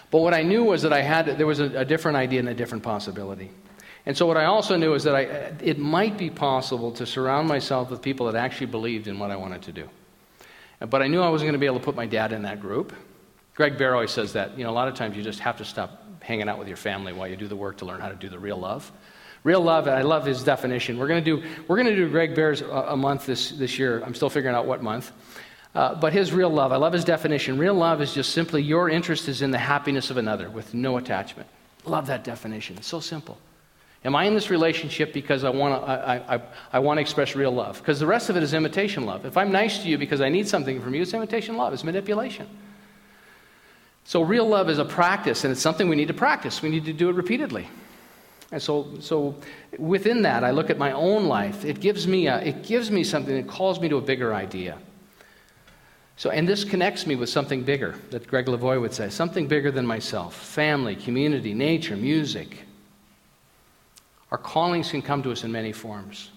But 0.09 0.19
what 0.19 0.33
I 0.33 0.43
knew 0.43 0.65
was 0.65 0.81
that 0.81 0.93
I 0.93 1.01
had 1.01 1.25
there 1.37 1.47
was 1.47 1.59
a, 1.59 1.79
a 1.79 1.85
different 1.85 2.17
idea 2.17 2.39
and 2.39 2.49
a 2.49 2.53
different 2.53 2.83
possibility. 2.83 3.49
And 4.05 4.17
so 4.17 4.25
what 4.25 4.37
I 4.37 4.45
also 4.45 4.75
knew 4.77 4.93
is 4.93 5.03
that 5.03 5.15
I, 5.15 5.21
it 5.63 5.77
might 5.77 6.17
be 6.17 6.29
possible 6.29 6.91
to 6.93 7.05
surround 7.05 7.47
myself 7.47 7.89
with 7.89 8.01
people 8.01 8.25
that 8.31 8.35
actually 8.35 8.67
believed 8.67 9.07
in 9.07 9.19
what 9.19 9.31
I 9.31 9.35
wanted 9.35 9.61
to 9.63 9.71
do. 9.71 9.89
But 10.79 11.01
I 11.01 11.07
knew 11.07 11.21
I 11.21 11.29
wasn't 11.29 11.47
going 11.47 11.53
to 11.53 11.59
be 11.59 11.67
able 11.67 11.79
to 11.79 11.85
put 11.85 11.95
my 11.95 12.07
dad 12.07 12.33
in 12.33 12.41
that 12.41 12.59
group. 12.59 12.93
Greg 13.53 13.77
Baer 13.77 13.93
always 13.93 14.11
says 14.11 14.33
that. 14.33 14.57
You 14.57 14.63
know, 14.63 14.71
a 14.71 14.73
lot 14.73 14.87
of 14.87 14.95
times 14.95 15.15
you 15.15 15.23
just 15.23 15.39
have 15.41 15.57
to 15.57 15.65
stop 15.65 16.03
hanging 16.21 16.49
out 16.49 16.57
with 16.57 16.67
your 16.67 16.77
family 16.77 17.13
while 17.13 17.27
you 17.27 17.35
do 17.35 17.47
the 17.47 17.55
work 17.55 17.77
to 17.77 17.85
learn 17.85 18.01
how 18.01 18.09
to 18.09 18.15
do 18.15 18.29
the 18.29 18.39
real 18.39 18.57
love. 18.57 18.91
Real 19.43 19.61
love, 19.61 19.87
and 19.87 19.95
I 19.95 20.03
love 20.03 20.25
his 20.25 20.43
definition. 20.43 20.97
We're 20.99 21.07
going 21.07 21.23
to 21.23 21.37
do, 21.37 21.47
we're 21.67 21.75
going 21.75 21.87
to 21.87 21.95
do 21.95 22.09
Greg 22.09 22.35
Baer's 22.35 22.61
a, 22.61 22.95
month 22.95 23.25
this, 23.25 23.49
this 23.51 23.79
year. 23.79 24.03
I'm 24.05 24.13
still 24.13 24.29
figuring 24.29 24.55
out 24.55 24.67
what 24.67 24.83
month. 24.83 25.11
Uh, 25.73 25.95
but 25.95 26.13
his 26.13 26.31
real 26.31 26.49
love, 26.49 26.71
I 26.71 26.75
love 26.75 26.93
his 26.93 27.03
definition. 27.03 27.57
Real 27.57 27.73
love 27.73 28.01
is 28.01 28.13
just 28.13 28.33
simply 28.33 28.61
your 28.61 28.89
interest 28.89 29.27
is 29.27 29.41
in 29.41 29.49
the 29.49 29.57
happiness 29.57 30.11
of 30.11 30.17
another 30.17 30.49
with 30.49 30.73
no 30.73 30.97
attachment. 30.97 31.49
Love 31.85 32.07
that 32.07 32.23
definition. 32.23 32.77
It's 32.77 32.87
so 32.87 32.99
simple. 32.99 33.37
Am 34.03 34.15
I 34.15 34.25
in 34.25 34.33
this 34.33 34.49
relationship 34.49 35.13
because 35.13 35.43
I 35.43 35.49
want 35.49 35.81
to 35.81 35.89
I, 35.89 36.35
I, 36.35 36.41
I 36.73 36.79
want 36.79 36.97
to 36.97 37.01
express 37.01 37.35
real 37.35 37.51
love? 37.51 37.77
Because 37.77 37.99
the 37.99 38.07
rest 38.07 38.29
of 38.29 38.37
it 38.37 38.43
is 38.43 38.53
imitation 38.53 39.05
love. 39.05 39.25
If 39.25 39.37
I'm 39.37 39.51
nice 39.51 39.79
to 39.79 39.87
you 39.87 39.97
because 39.97 40.21
I 40.21 40.29
need 40.29 40.47
something 40.47 40.81
from 40.81 40.93
you, 40.93 41.03
it's 41.03 41.13
imitation 41.13 41.55
love. 41.55 41.71
It's 41.73 41.83
manipulation. 41.83 42.47
So 44.03 44.23
real 44.23 44.47
love 44.47 44.69
is 44.69 44.79
a 44.79 44.85
practice, 44.85 45.43
and 45.43 45.51
it's 45.51 45.61
something 45.61 45.87
we 45.87 45.95
need 45.95 46.07
to 46.07 46.13
practice. 46.15 46.61
We 46.61 46.69
need 46.69 46.85
to 46.85 46.93
do 46.93 47.09
it 47.09 47.15
repeatedly. 47.15 47.67
And 48.51 48.61
so, 48.61 48.87
so 48.99 49.35
within 49.77 50.23
that, 50.23 50.43
I 50.43 50.51
look 50.51 50.69
at 50.69 50.77
my 50.77 50.91
own 50.91 51.25
life. 51.25 51.63
It 51.63 51.79
gives 51.79 52.07
me, 52.07 52.27
a, 52.27 52.39
it 52.39 52.63
gives 52.63 52.91
me 52.91 53.03
something 53.03 53.35
that 53.35 53.47
calls 53.47 53.79
me 53.79 53.87
to 53.89 53.97
a 53.97 54.01
bigger 54.01 54.33
idea. 54.33 54.77
So, 56.17 56.29
and 56.29 56.47
this 56.47 56.63
connects 56.63 57.07
me 57.07 57.15
with 57.15 57.29
something 57.29 57.63
bigger 57.63 57.95
that 58.11 58.27
Gregg 58.27 58.45
Levoy 58.45 58.79
would 58.79 58.93
say 58.93 59.09
something 59.09 59.47
bigger 59.47 59.71
than 59.71 59.87
myself 59.87 60.35
family, 60.35 60.95
community, 60.95 61.53
nature, 61.53 61.95
music. 61.95 62.65
Our 64.31 64.37
callings 64.37 64.91
can 64.91 65.01
come 65.01 65.23
to 65.23 65.31
us 65.31 65.43
in 65.43 65.51
many 65.51 65.71
forms. 65.71 66.29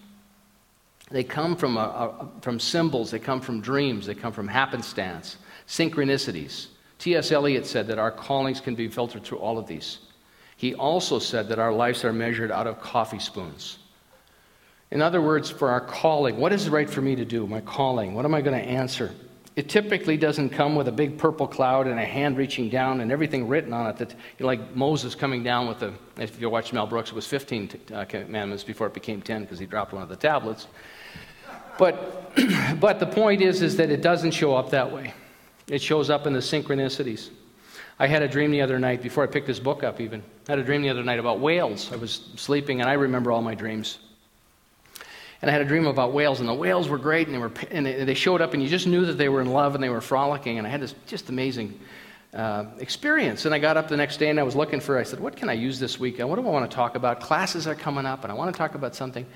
They 1.10 1.22
come 1.22 1.54
from, 1.54 1.76
a, 1.76 1.80
a, 1.80 2.28
from 2.40 2.58
symbols, 2.58 3.10
they 3.10 3.18
come 3.18 3.40
from 3.40 3.60
dreams, 3.60 4.06
they 4.06 4.14
come 4.14 4.32
from 4.32 4.48
happenstance, 4.48 5.36
synchronicities. 5.68 6.68
T.S. 6.98 7.30
Eliot 7.30 7.66
said 7.66 7.86
that 7.88 7.98
our 7.98 8.10
callings 8.10 8.60
can 8.60 8.74
be 8.74 8.88
filtered 8.88 9.22
through 9.24 9.38
all 9.38 9.58
of 9.58 9.66
these. 9.66 9.98
He 10.64 10.74
also 10.74 11.18
said 11.18 11.48
that 11.48 11.58
our 11.58 11.74
lives 11.74 12.06
are 12.06 12.12
measured 12.14 12.50
out 12.50 12.66
of 12.66 12.80
coffee 12.80 13.18
spoons. 13.18 13.76
In 14.90 15.02
other 15.02 15.20
words, 15.20 15.50
for 15.50 15.68
our 15.68 15.82
calling, 15.82 16.38
what 16.38 16.54
is 16.54 16.70
right 16.70 16.88
for 16.88 17.02
me 17.02 17.14
to 17.16 17.24
do? 17.26 17.46
My 17.46 17.60
calling, 17.60 18.14
what 18.14 18.24
am 18.24 18.34
I 18.34 18.40
going 18.40 18.58
to 18.58 18.66
answer? 18.66 19.12
It 19.56 19.68
typically 19.68 20.16
doesn't 20.16 20.48
come 20.48 20.74
with 20.74 20.88
a 20.88 20.92
big 20.92 21.18
purple 21.18 21.46
cloud 21.46 21.86
and 21.86 22.00
a 22.00 22.04
hand 22.06 22.38
reaching 22.38 22.70
down 22.70 23.02
and 23.02 23.12
everything 23.12 23.46
written 23.46 23.74
on 23.74 23.90
it. 23.90 23.98
That 23.98 24.14
like 24.40 24.74
Moses 24.74 25.14
coming 25.14 25.42
down 25.42 25.68
with 25.68 25.80
the. 25.80 25.92
If 26.16 26.40
you 26.40 26.48
watch 26.48 26.72
Mel 26.72 26.86
Brooks, 26.86 27.10
it 27.10 27.14
was 27.14 27.26
15 27.26 27.80
uh, 27.92 28.06
commandments 28.06 28.64
before 28.64 28.86
it 28.86 28.94
became 28.94 29.20
10 29.20 29.42
because 29.42 29.58
he 29.58 29.66
dropped 29.66 29.92
one 29.92 30.02
of 30.02 30.08
the 30.08 30.16
tablets. 30.16 30.66
But, 31.76 32.34
but 32.80 33.00
the 33.00 33.06
point 33.06 33.42
is, 33.42 33.60
is 33.60 33.76
that 33.76 33.90
it 33.90 34.00
doesn't 34.00 34.30
show 34.30 34.56
up 34.56 34.70
that 34.70 34.90
way. 34.90 35.12
It 35.66 35.82
shows 35.82 36.08
up 36.08 36.26
in 36.26 36.32
the 36.32 36.38
synchronicities. 36.38 37.28
I 37.98 38.06
had 38.06 38.22
a 38.22 38.28
dream 38.28 38.50
the 38.50 38.62
other 38.62 38.78
night, 38.78 39.02
before 39.02 39.24
I 39.24 39.26
picked 39.26 39.46
this 39.46 39.60
book 39.60 39.84
up 39.84 40.00
even. 40.00 40.22
I 40.46 40.52
had 40.52 40.58
a 40.58 40.64
dream 40.64 40.82
the 40.82 40.90
other 40.90 41.02
night 41.02 41.18
about 41.18 41.40
whales. 41.40 41.90
I 41.90 41.96
was 41.96 42.28
sleeping, 42.36 42.80
and 42.80 42.90
I 42.90 42.94
remember 42.94 43.32
all 43.32 43.40
my 43.40 43.54
dreams. 43.54 43.98
And 45.40 45.50
I 45.50 45.52
had 45.52 45.62
a 45.62 45.64
dream 45.64 45.86
about 45.86 46.12
whales, 46.12 46.40
and 46.40 46.48
the 46.48 46.54
whales 46.54 46.88
were 46.88 46.98
great, 46.98 47.28
and 47.28 47.34
they, 47.34 47.38
were, 47.38 47.52
and 47.70 47.86
they 47.86 48.14
showed 48.14 48.40
up, 48.40 48.52
and 48.52 48.62
you 48.62 48.68
just 48.68 48.86
knew 48.86 49.06
that 49.06 49.14
they 49.14 49.28
were 49.28 49.40
in 49.40 49.50
love 49.50 49.74
and 49.74 49.82
they 49.82 49.88
were 49.88 50.00
frolicking. 50.00 50.58
And 50.58 50.66
I 50.66 50.70
had 50.70 50.80
this 50.80 50.94
just 51.06 51.28
amazing 51.28 51.78
uh, 52.34 52.66
experience. 52.78 53.46
And 53.46 53.54
I 53.54 53.58
got 53.58 53.76
up 53.76 53.88
the 53.88 53.96
next 53.96 54.18
day, 54.18 54.28
and 54.28 54.38
I 54.38 54.42
was 54.42 54.54
looking 54.54 54.80
for, 54.80 54.98
I 54.98 55.02
said, 55.02 55.20
what 55.20 55.36
can 55.36 55.48
I 55.48 55.54
use 55.54 55.78
this 55.78 55.98
weekend? 55.98 56.28
What 56.28 56.36
do 56.36 56.46
I 56.46 56.50
want 56.50 56.70
to 56.70 56.74
talk 56.74 56.94
about? 56.94 57.20
Classes 57.20 57.66
are 57.66 57.74
coming 57.74 58.04
up, 58.04 58.22
and 58.22 58.32
I 58.32 58.34
want 58.34 58.54
to 58.54 58.58
talk 58.58 58.74
about 58.74 58.94
something. 58.94 59.26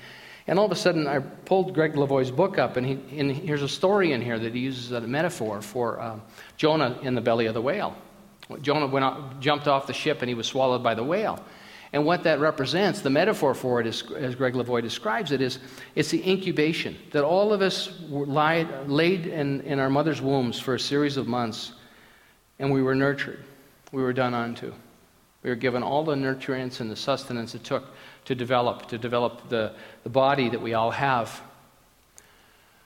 And 0.47 0.57
all 0.57 0.65
of 0.65 0.71
a 0.71 0.75
sudden, 0.75 1.07
I 1.07 1.19
pulled 1.19 1.73
Gregg 1.73 1.93
Levoy's 1.93 2.31
book 2.31 2.57
up, 2.57 2.77
and, 2.77 2.85
he, 2.85 3.19
and 3.19 3.31
here's 3.31 3.61
a 3.61 3.69
story 3.69 4.11
in 4.11 4.21
here 4.21 4.37
that 4.37 4.53
he 4.53 4.61
uses 4.61 4.91
as 4.91 5.03
a 5.03 5.07
metaphor 5.07 5.61
for 5.61 5.99
uh, 5.99 6.19
Jonah 6.57 6.97
in 7.01 7.13
the 7.13 7.21
belly 7.21 7.45
of 7.45 7.53
the 7.53 7.61
whale. 7.61 7.95
Jonah 8.61 8.87
went 8.87 9.05
out, 9.05 9.39
jumped 9.39 9.67
off 9.67 9.87
the 9.87 9.93
ship 9.93 10.21
and 10.21 10.29
he 10.29 10.35
was 10.35 10.47
swallowed 10.47 10.81
by 10.81 10.95
the 10.95 11.03
whale. 11.03 11.43
And 11.91 12.05
what 12.05 12.23
that 12.23 12.39
represents, 12.39 13.01
the 13.01 13.09
metaphor 13.09 13.55
for 13.55 13.81
it, 13.81 13.87
is, 13.87 14.03
as 14.15 14.35
Gregg 14.35 14.53
Levoy 14.53 14.81
describes 14.81 15.31
it, 15.31 15.41
is 15.41 15.59
it's 15.95 16.09
the 16.09 16.27
incubation 16.29 16.95
that 17.11 17.23
all 17.23 17.51
of 17.51 17.61
us 17.61 17.91
lied, 18.09 18.87
laid 18.87 19.25
in, 19.25 19.61
in 19.61 19.79
our 19.79 19.89
mother's 19.89 20.21
wombs 20.21 20.59
for 20.59 20.75
a 20.75 20.79
series 20.79 21.17
of 21.17 21.27
months, 21.27 21.73
and 22.59 22.71
we 22.71 22.83
were 22.83 22.93
nurtured. 22.93 23.43
We 23.91 24.03
were 24.03 24.13
done 24.13 24.35
unto. 24.35 24.71
We 25.41 25.49
were 25.49 25.55
given 25.55 25.81
all 25.81 26.03
the 26.03 26.15
nutrients 26.15 26.79
and 26.79 26.91
the 26.91 26.95
sustenance 26.95 27.55
it 27.55 27.63
took 27.63 27.85
to 28.25 28.35
develop, 28.35 28.87
to 28.89 28.99
develop 28.99 29.49
the, 29.49 29.73
the 30.03 30.09
body 30.09 30.49
that 30.49 30.61
we 30.61 30.75
all 30.75 30.91
have, 30.91 31.41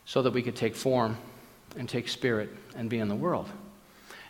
so 0.06 0.22
that 0.22 0.32
we 0.32 0.42
could 0.42 0.56
take 0.56 0.76
form 0.76 1.18
and 1.76 1.90
take 1.90 2.08
spirit 2.08 2.50
and 2.76 2.90
be 2.90 3.00
in 3.00 3.10
the 3.10 3.16
world. 3.16 3.50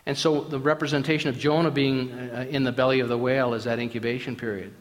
And 0.06 0.18
so 0.18 0.42
the 0.42 0.60
representation 0.60 1.30
of 1.30 1.38
Jonah 1.38 1.72
being 1.72 2.12
uh, 2.12 2.46
in 2.50 2.64
the 2.64 2.72
belly 2.72 3.00
of 3.00 3.10
the 3.10 3.18
whale 3.18 3.54
is 3.54 3.64
that 3.64 3.80
incubation 3.80 4.36
period. 4.36 4.74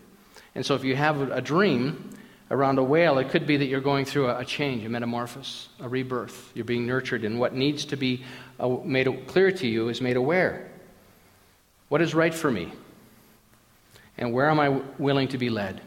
And 0.54 0.66
so 0.66 0.74
if 0.74 0.85
you 0.85 0.96
have 0.96 1.30
a 1.30 1.40
dream 1.40 2.11
around 2.50 2.78
a 2.78 2.82
whale, 2.82 3.18
it 3.18 3.30
could 3.30 3.46
be 3.46 3.56
that 3.56 3.66
you're 3.66 3.80
going 3.80 4.04
through 4.04 4.28
a 4.28 4.44
change, 4.44 4.85
a 4.85 4.88
metamorphosis, 4.88 5.68
a 5.80 5.88
rebirth. 5.88 6.50
You're 6.54 6.64
being 6.64 6.87
nurtured, 6.87 7.24
and 7.24 7.38
what 7.38 7.54
needs 7.54 7.85
to 7.87 7.96
be 7.96 8.24
uh, 8.61 8.68
made 8.85 9.26
clear 9.26 9.50
to 9.52 9.66
you 9.66 9.88
is 9.88 10.00
made 10.00 10.16
aware. 10.16 10.70
What 11.88 12.02
is 12.02 12.14
right 12.14 12.35
for 12.35 12.50
me? 12.50 12.72
And 14.18 14.32
where 14.32 14.50
am 14.50 14.61
I 14.61 14.68
willing 14.98 15.28
to 15.28 15.38
be 15.38 15.48
led? 15.48 15.80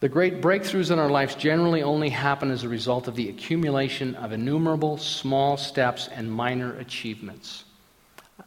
The 0.00 0.08
great 0.08 0.40
breakthroughs 0.40 0.92
in 0.92 1.00
our 1.00 1.10
lives 1.10 1.34
generally 1.34 1.82
only 1.82 2.08
happen 2.08 2.52
as 2.52 2.62
a 2.62 2.68
result 2.68 3.08
of 3.08 3.16
the 3.16 3.28
accumulation 3.28 4.14
of 4.14 4.30
innumerable 4.30 4.96
small 4.96 5.56
steps 5.56 6.08
and 6.08 6.30
minor 6.30 6.78
achievements. 6.78 7.64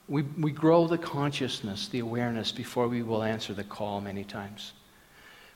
We, 0.08 0.22
we 0.22 0.52
grow 0.52 0.88
the 0.88 0.98
consciousness, 0.98 1.90
the 1.90 2.00
awareness, 2.00 2.54
before 2.54 2.88
we 2.88 3.04
will 3.04 3.22
answer 3.22 3.54
the 3.54 3.66
call 3.66 4.00
many 4.00 4.24
times. 4.24 4.72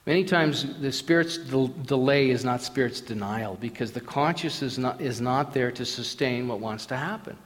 Many 0.05 0.25
times, 0.25 0.79
the 0.81 0.91
Spirit's 0.91 1.37
del- 1.37 1.67
delay 1.67 2.29
is 2.29 2.43
not 2.43 2.61
Spirit's 2.61 2.99
denial 2.99 3.57
because 3.61 3.93
the 3.93 4.01
consciousness 4.01 4.73
is 4.73 4.77
not, 4.77 4.99
is 4.99 5.21
not 5.21 5.53
there 5.53 5.71
to 5.71 5.85
sustain 5.85 6.49
what 6.49 6.59
wants 6.59 6.85
to 6.87 6.97
happen. 6.97 7.37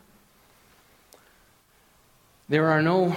There 2.49 2.65
are 2.65 2.81
no, 2.81 3.15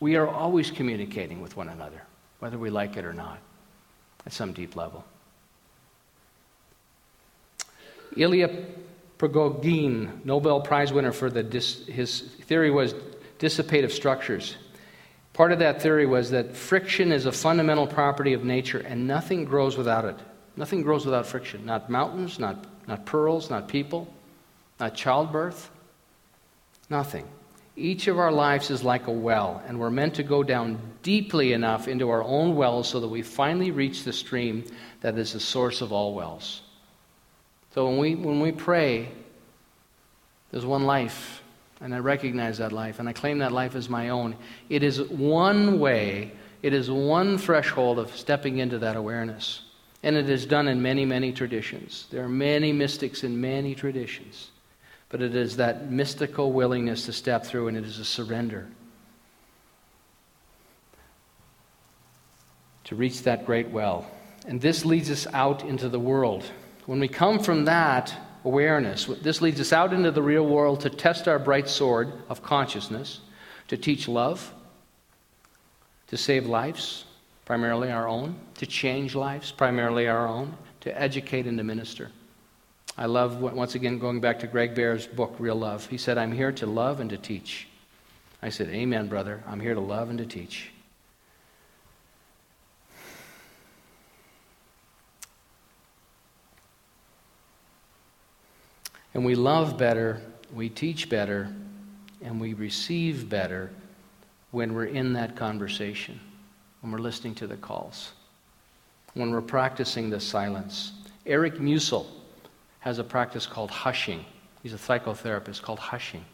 we 0.00 0.16
are 0.16 0.26
always 0.26 0.70
communicating 0.70 1.42
with 1.42 1.58
one 1.58 1.68
another, 1.68 2.02
whether 2.38 2.58
we 2.58 2.70
like 2.70 2.96
it 2.96 3.04
or 3.04 3.12
not 3.12 3.38
at 4.26 4.32
some 4.32 4.52
deep 4.52 4.76
level. 4.76 5.04
Ilya 8.16 8.66
Prigogine, 9.18 10.24
Nobel 10.24 10.60
Prize 10.60 10.92
winner 10.92 11.12
for 11.12 11.30
the 11.30 11.42
dis, 11.42 11.86
his 11.86 12.20
theory 12.20 12.70
was 12.70 12.94
dissipative 13.38 13.90
structures. 13.90 14.56
Part 15.32 15.52
of 15.52 15.60
that 15.60 15.80
theory 15.80 16.06
was 16.06 16.30
that 16.30 16.56
friction 16.56 17.10
is 17.10 17.26
a 17.26 17.32
fundamental 17.32 17.86
property 17.86 18.32
of 18.32 18.44
nature 18.44 18.80
and 18.80 19.06
nothing 19.06 19.44
grows 19.44 19.76
without 19.76 20.04
it. 20.04 20.16
Nothing 20.56 20.82
grows 20.82 21.06
without 21.06 21.26
friction. 21.26 21.64
Not 21.64 21.88
mountains, 21.88 22.38
not, 22.38 22.64
not 22.86 23.06
pearls, 23.06 23.48
not 23.48 23.68
people, 23.68 24.12
not 24.78 24.94
childbirth. 24.94 25.70
Nothing. 26.90 27.26
Each 27.74 28.06
of 28.06 28.18
our 28.18 28.30
lives 28.30 28.70
is 28.70 28.84
like 28.84 29.06
a 29.06 29.12
well, 29.12 29.62
and 29.66 29.80
we're 29.80 29.90
meant 29.90 30.14
to 30.16 30.22
go 30.22 30.42
down 30.42 30.78
deeply 31.02 31.54
enough 31.54 31.88
into 31.88 32.10
our 32.10 32.22
own 32.22 32.54
wells 32.54 32.88
so 32.88 33.00
that 33.00 33.08
we 33.08 33.22
finally 33.22 33.70
reach 33.70 34.04
the 34.04 34.12
stream 34.12 34.64
that 35.00 35.16
is 35.16 35.32
the 35.32 35.40
source 35.40 35.80
of 35.80 35.90
all 35.90 36.14
wells. 36.14 36.60
So 37.74 37.88
when 37.88 37.98
we, 37.98 38.14
when 38.14 38.40
we 38.40 38.52
pray, 38.52 39.08
there's 40.50 40.66
one 40.66 40.84
life, 40.84 41.42
and 41.80 41.94
I 41.94 41.98
recognize 41.98 42.58
that 42.58 42.72
life, 42.72 42.98
and 42.98 43.08
I 43.08 43.14
claim 43.14 43.38
that 43.38 43.52
life 43.52 43.74
as 43.74 43.88
my 43.88 44.10
own. 44.10 44.36
It 44.68 44.82
is 44.82 45.00
one 45.00 45.80
way, 45.80 46.32
it 46.62 46.74
is 46.74 46.90
one 46.90 47.38
threshold 47.38 47.98
of 47.98 48.14
stepping 48.14 48.58
into 48.58 48.78
that 48.80 48.96
awareness. 48.96 49.62
And 50.02 50.16
it 50.16 50.28
is 50.28 50.44
done 50.44 50.68
in 50.68 50.82
many, 50.82 51.06
many 51.06 51.32
traditions. 51.32 52.06
There 52.10 52.22
are 52.24 52.28
many 52.28 52.72
mystics 52.72 53.24
in 53.24 53.40
many 53.40 53.74
traditions 53.74 54.50
but 55.12 55.20
it 55.20 55.36
is 55.36 55.58
that 55.58 55.90
mystical 55.90 56.52
willingness 56.52 57.04
to 57.04 57.12
step 57.12 57.44
through, 57.44 57.68
and 57.68 57.76
it 57.76 57.84
is 57.84 57.98
a 57.98 58.04
surrender 58.04 58.66
to 62.84 62.96
reach 62.96 63.22
that 63.22 63.44
great 63.44 63.68
well. 63.68 64.10
And 64.46 64.60
this 64.60 64.86
leads 64.86 65.10
us 65.10 65.26
out 65.34 65.64
into 65.64 65.90
the 65.90 66.00
world. 66.00 66.44
When 66.86 66.98
we 66.98 67.08
come 67.08 67.38
from 67.38 67.66
that 67.66 68.12
awareness, 68.44 69.04
this 69.04 69.42
leads 69.42 69.60
us 69.60 69.72
out 69.72 69.92
into 69.92 70.10
the 70.10 70.22
real 70.22 70.46
world 70.46 70.80
to 70.80 70.90
test 70.90 71.28
our 71.28 71.38
bright 71.38 71.68
sword 71.68 72.10
of 72.30 72.42
consciousness, 72.42 73.20
to 73.68 73.76
teach 73.76 74.08
love, 74.08 74.52
to 76.08 76.16
save 76.16 76.46
lives, 76.46 77.04
primarily 77.44 77.90
our 77.90 78.08
own, 78.08 78.34
to 78.54 78.66
change 78.66 79.14
lives, 79.14 79.52
primarily 79.52 80.08
our 80.08 80.26
own, 80.26 80.56
to 80.80 81.00
educate 81.00 81.46
and 81.46 81.58
to 81.58 81.64
minister. 81.64 82.10
I 82.96 83.06
love, 83.06 83.40
once 83.40 83.74
again, 83.74 83.98
going 83.98 84.20
back 84.20 84.40
to 84.40 84.46
Greg 84.46 84.74
Baer's 84.74 85.06
book, 85.06 85.34
Real 85.38 85.56
Love. 85.56 85.86
He 85.86 85.96
said, 85.96 86.18
I'm 86.18 86.32
here 86.32 86.52
to 86.52 86.66
love 86.66 87.00
and 87.00 87.08
to 87.10 87.16
teach. 87.16 87.66
I 88.42 88.50
said, 88.50 88.68
Amen, 88.68 89.08
brother. 89.08 89.42
I'm 89.46 89.60
here 89.60 89.74
to 89.74 89.80
love 89.80 90.10
and 90.10 90.18
to 90.18 90.26
teach. 90.26 90.72
And 99.14 99.24
we 99.24 99.34
love 99.34 99.78
better, 99.78 100.22
we 100.54 100.68
teach 100.68 101.08
better, 101.08 101.52
and 102.22 102.40
we 102.40 102.54
receive 102.54 103.28
better 103.28 103.70
when 104.52 104.74
we're 104.74 104.86
in 104.86 105.12
that 105.14 105.36
conversation, 105.36 106.18
when 106.80 106.92
we're 106.92 106.98
listening 106.98 107.34
to 107.36 107.46
the 107.46 107.56
calls, 107.56 108.12
when 109.14 109.30
we're 109.30 109.42
practicing 109.42 110.08
the 110.08 110.20
silence. 110.20 110.92
Eric 111.26 111.56
Musil 111.56 112.06
has 112.82 112.98
a 112.98 113.04
practice 113.04 113.46
called 113.46 113.70
hushing. 113.70 114.24
He's 114.62 114.74
a 114.74 114.76
psychotherapist 114.76 115.62
called 115.62 115.78
hushing. 115.78 116.24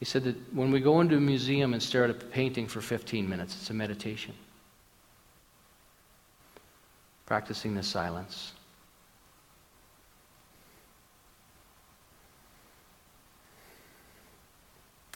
He 0.00 0.04
said 0.04 0.24
that 0.24 0.36
when 0.52 0.72
we 0.72 0.80
go 0.80 1.00
into 1.00 1.16
a 1.16 1.20
museum 1.20 1.72
and 1.72 1.80
stare 1.82 2.02
at 2.04 2.10
a 2.10 2.14
painting 2.14 2.66
for 2.66 2.80
15 2.80 3.28
minutes, 3.28 3.54
it's 3.54 3.70
a 3.70 3.74
meditation. 3.74 4.34
Practicing 7.24 7.76
the 7.76 7.84
silence. 7.84 8.52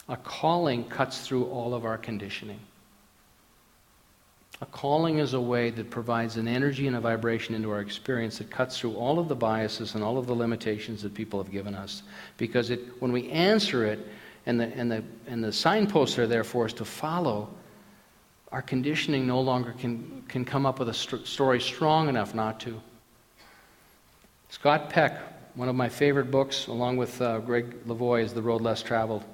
A 0.08 0.16
calling 0.16 0.84
cuts 0.84 1.26
through 1.26 1.46
all 1.46 1.74
of 1.74 1.84
our 1.84 1.98
conditioning. 1.98 2.60
A 4.62 4.66
calling 4.66 5.18
is 5.18 5.34
a 5.34 5.40
way 5.40 5.68
that 5.70 5.90
provides 5.90 6.36
an 6.36 6.48
energy 6.48 6.86
and 6.86 6.96
a 6.96 7.00
vibration 7.00 7.54
into 7.54 7.70
our 7.70 7.80
experience 7.80 8.38
that 8.38 8.50
cuts 8.50 8.78
through 8.78 8.94
all 8.94 9.18
of 9.18 9.28
the 9.28 9.34
biases 9.34 9.94
and 9.94 10.02
all 10.02 10.16
of 10.16 10.26
the 10.26 10.34
limitations 10.34 11.02
that 11.02 11.12
people 11.12 11.42
have 11.42 11.52
given 11.52 11.74
us. 11.74 12.02
Because 12.38 12.70
it, 12.70 12.80
when 13.00 13.12
we 13.12 13.28
answer 13.30 13.84
it, 13.84 14.06
and 14.46 14.58
the, 14.58 14.66
and, 14.74 14.90
the, 14.90 15.02
and 15.26 15.44
the 15.44 15.52
signposts 15.52 16.18
are 16.18 16.26
there 16.26 16.44
for 16.44 16.64
us 16.64 16.72
to 16.74 16.84
follow, 16.84 17.50
our 18.52 18.62
conditioning 18.62 19.26
no 19.26 19.40
longer 19.40 19.74
can, 19.78 20.22
can 20.28 20.44
come 20.44 20.64
up 20.64 20.78
with 20.78 20.88
a 20.88 20.94
st- 20.94 21.26
story 21.26 21.60
strong 21.60 22.08
enough 22.08 22.34
not 22.34 22.58
to. 22.60 22.80
Scott 24.48 24.88
Peck, 24.88 25.20
one 25.54 25.68
of 25.68 25.74
my 25.74 25.88
favorite 25.88 26.30
books, 26.30 26.68
along 26.68 26.96
with 26.96 27.20
uh, 27.20 27.40
Gregg 27.40 27.86
Levoy, 27.86 28.22
is 28.22 28.32
The 28.32 28.40
Road 28.40 28.62
Less 28.62 28.82
Traveled. 28.82 29.24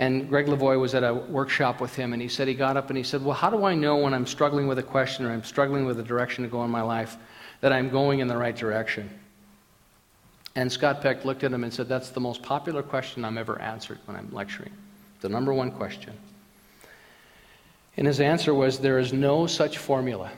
And 0.00 0.30
Gregg 0.30 0.46
Levoy 0.46 0.80
was 0.80 0.94
at 0.94 1.04
a 1.04 1.12
workshop 1.12 1.78
with 1.78 1.94
him, 1.94 2.14
and 2.14 2.22
he 2.22 2.28
said 2.28 2.48
he 2.48 2.54
got 2.54 2.78
up 2.78 2.88
and 2.88 2.96
he 2.96 3.02
said, 3.02 3.22
Well, 3.22 3.34
how 3.34 3.50
do 3.50 3.66
I 3.66 3.74
know 3.74 3.98
when 3.98 4.14
I'm 4.14 4.24
struggling 4.24 4.66
with 4.66 4.78
a 4.78 4.82
question 4.82 5.26
or 5.26 5.30
I'm 5.30 5.44
struggling 5.44 5.84
with 5.84 6.00
a 6.00 6.02
direction 6.02 6.42
to 6.42 6.48
go 6.48 6.64
in 6.64 6.70
my 6.70 6.80
life 6.80 7.18
that 7.60 7.70
I'm 7.70 7.90
going 7.90 8.20
in 8.20 8.26
the 8.26 8.36
right 8.38 8.56
direction? 8.56 9.10
And 10.56 10.72
Scott 10.72 11.02
Peck 11.02 11.26
looked 11.26 11.44
at 11.44 11.52
him 11.52 11.64
and 11.64 11.72
said, 11.72 11.86
That's 11.86 12.08
the 12.08 12.18
most 12.20 12.42
popular 12.42 12.82
question 12.82 13.26
I'm 13.26 13.36
ever 13.36 13.60
answered 13.60 13.98
when 14.06 14.16
I'm 14.16 14.32
lecturing. 14.32 14.72
The 15.20 15.28
number 15.28 15.52
one 15.52 15.70
question. 15.70 16.14
And 17.98 18.06
his 18.06 18.20
answer 18.20 18.54
was, 18.54 18.78
There 18.78 18.98
is 18.98 19.12
no 19.12 19.46
such 19.46 19.76
formula. 19.76 20.30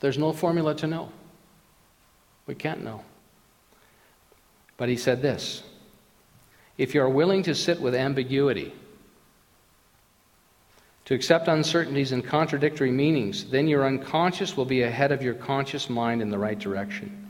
There's 0.00 0.18
no 0.18 0.30
formula 0.34 0.74
to 0.74 0.86
know. 0.86 1.10
We 2.46 2.54
can't 2.54 2.84
know. 2.84 3.02
But 4.76 4.90
he 4.90 4.96
said 4.98 5.22
this 5.22 5.62
If 6.76 6.92
you're 6.92 7.08
willing 7.08 7.42
to 7.44 7.54
sit 7.54 7.80
with 7.80 7.94
ambiguity, 7.94 8.74
to 11.10 11.16
accept 11.16 11.48
uncertainties 11.48 12.12
and 12.12 12.24
contradictory 12.24 12.92
meanings, 12.92 13.44
then 13.46 13.66
your 13.66 13.84
unconscious 13.84 14.56
will 14.56 14.64
be 14.64 14.82
ahead 14.82 15.10
of 15.10 15.22
your 15.22 15.34
conscious 15.34 15.90
mind 15.90 16.22
in 16.22 16.30
the 16.30 16.38
right 16.38 16.60
direction. 16.60 17.26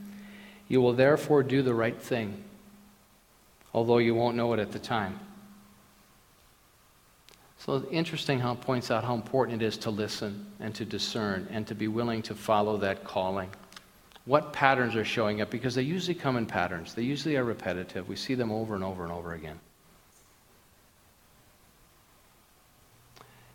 You 0.67 0.81
will 0.81 0.93
therefore 0.93 1.41
do 1.41 1.63
the 1.63 1.73
right 1.73 1.99
thing, 1.99 2.43
although 3.73 3.97
you 3.97 4.13
won't 4.13 4.37
know 4.37 4.53
it 4.53 4.59
at 4.59 4.71
the 4.71 4.77
time. 4.77 5.19
So 7.57 7.77
it's 7.77 7.91
interesting 7.91 8.39
how 8.39 8.51
it 8.51 8.61
points 8.61 8.91
out 8.91 9.03
how 9.03 9.15
important 9.15 9.63
it 9.63 9.65
is 9.65 9.77
to 9.77 9.89
listen 9.89 10.45
and 10.59 10.75
to 10.75 10.85
discern 10.85 11.47
and 11.49 11.65
to 11.65 11.73
be 11.73 11.87
willing 11.87 12.21
to 12.23 12.35
follow 12.35 12.77
that 12.77 13.03
calling. 13.03 13.49
What 14.25 14.53
patterns 14.53 14.95
are 14.95 15.03
showing 15.03 15.41
up? 15.41 15.49
Because 15.49 15.73
they 15.73 15.81
usually 15.81 16.13
come 16.13 16.37
in 16.37 16.45
patterns. 16.45 16.93
They 16.93 17.01
usually 17.01 17.35
are 17.35 17.43
repetitive. 17.43 18.07
We 18.07 18.15
see 18.15 18.35
them 18.35 18.51
over 18.51 18.75
and 18.75 18.83
over 18.83 19.01
and 19.01 19.11
over 19.11 19.33
again. 19.33 19.59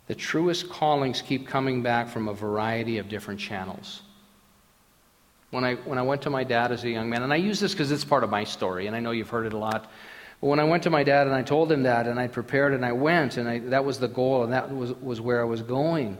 The 0.07 0.15
truest 0.15 0.69
callings 0.69 1.21
keep 1.21 1.47
coming 1.47 1.83
back 1.83 2.07
from 2.07 2.27
a 2.27 2.33
variety 2.33 2.97
of 2.97 3.09
different 3.09 3.39
channels. 3.39 4.01
When 5.51 5.63
I, 5.63 5.75
when 5.75 5.97
I 5.97 6.01
went 6.01 6.21
to 6.23 6.29
my 6.29 6.43
dad 6.43 6.71
as 6.71 6.83
a 6.83 6.89
young 6.89 7.09
man, 7.09 7.23
and 7.23 7.31
I 7.31 7.37
use 7.37 7.59
this 7.59 7.73
because 7.73 7.91
it's 7.91 8.05
part 8.05 8.23
of 8.23 8.29
my 8.29 8.43
story, 8.43 8.87
and 8.87 8.95
I 8.95 8.99
know 8.99 9.11
you've 9.11 9.29
heard 9.29 9.45
it 9.45 9.53
a 9.53 9.57
lot. 9.57 9.91
But 10.41 10.47
when 10.47 10.59
I 10.59 10.65
went 10.65 10.83
to 10.83 10.89
my 10.89 11.03
dad 11.03 11.27
and 11.27 11.35
I 11.35 11.41
told 11.41 11.71
him 11.71 11.83
that, 11.83 12.07
and 12.07 12.19
I 12.19 12.27
prepared 12.27 12.73
and 12.73 12.85
I 12.85 12.91
went, 12.91 13.37
and 13.37 13.49
I, 13.49 13.59
that 13.59 13.83
was 13.83 13.99
the 13.99 14.07
goal, 14.07 14.43
and 14.43 14.53
that 14.53 14.73
was, 14.73 14.93
was 14.93 15.19
where 15.19 15.41
I 15.41 15.45
was 15.45 15.61
going. 15.61 16.17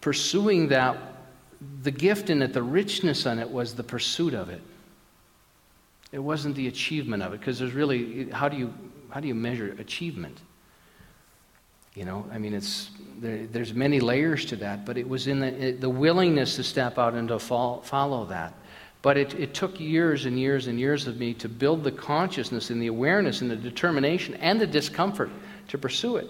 Pursuing 0.00 0.68
that, 0.68 0.96
the 1.82 1.90
gift 1.90 2.30
in 2.30 2.40
it, 2.42 2.52
the 2.52 2.62
richness 2.62 3.26
in 3.26 3.38
it, 3.38 3.50
was 3.50 3.74
the 3.74 3.82
pursuit 3.82 4.32
of 4.32 4.48
it. 4.48 4.62
It 6.12 6.20
wasn't 6.20 6.54
the 6.54 6.68
achievement 6.68 7.22
of 7.22 7.34
it, 7.34 7.40
because 7.40 7.58
there's 7.58 7.74
really, 7.74 8.30
how 8.30 8.48
do 8.48 8.56
you, 8.56 8.72
how 9.10 9.20
do 9.20 9.28
you 9.28 9.34
measure 9.34 9.74
achievement? 9.78 10.38
You 11.98 12.04
know, 12.04 12.24
I 12.32 12.38
mean, 12.38 12.54
it's, 12.54 12.90
there, 13.18 13.48
there's 13.48 13.74
many 13.74 13.98
layers 13.98 14.44
to 14.44 14.56
that, 14.56 14.86
but 14.86 14.96
it 14.96 15.08
was 15.08 15.26
in 15.26 15.40
the, 15.40 15.72
the 15.72 15.88
willingness 15.88 16.54
to 16.54 16.62
step 16.62 16.96
out 16.96 17.14
and 17.14 17.26
to 17.26 17.40
follow, 17.40 17.80
follow 17.80 18.24
that. 18.26 18.54
But 19.02 19.16
it, 19.16 19.34
it 19.34 19.52
took 19.52 19.80
years 19.80 20.24
and 20.24 20.38
years 20.38 20.68
and 20.68 20.78
years 20.78 21.08
of 21.08 21.18
me 21.18 21.34
to 21.34 21.48
build 21.48 21.82
the 21.82 21.90
consciousness 21.90 22.70
and 22.70 22.80
the 22.80 22.86
awareness 22.86 23.40
and 23.40 23.50
the 23.50 23.56
determination 23.56 24.36
and 24.36 24.60
the 24.60 24.66
discomfort 24.66 25.28
to 25.66 25.76
pursue 25.76 26.18
it. 26.18 26.28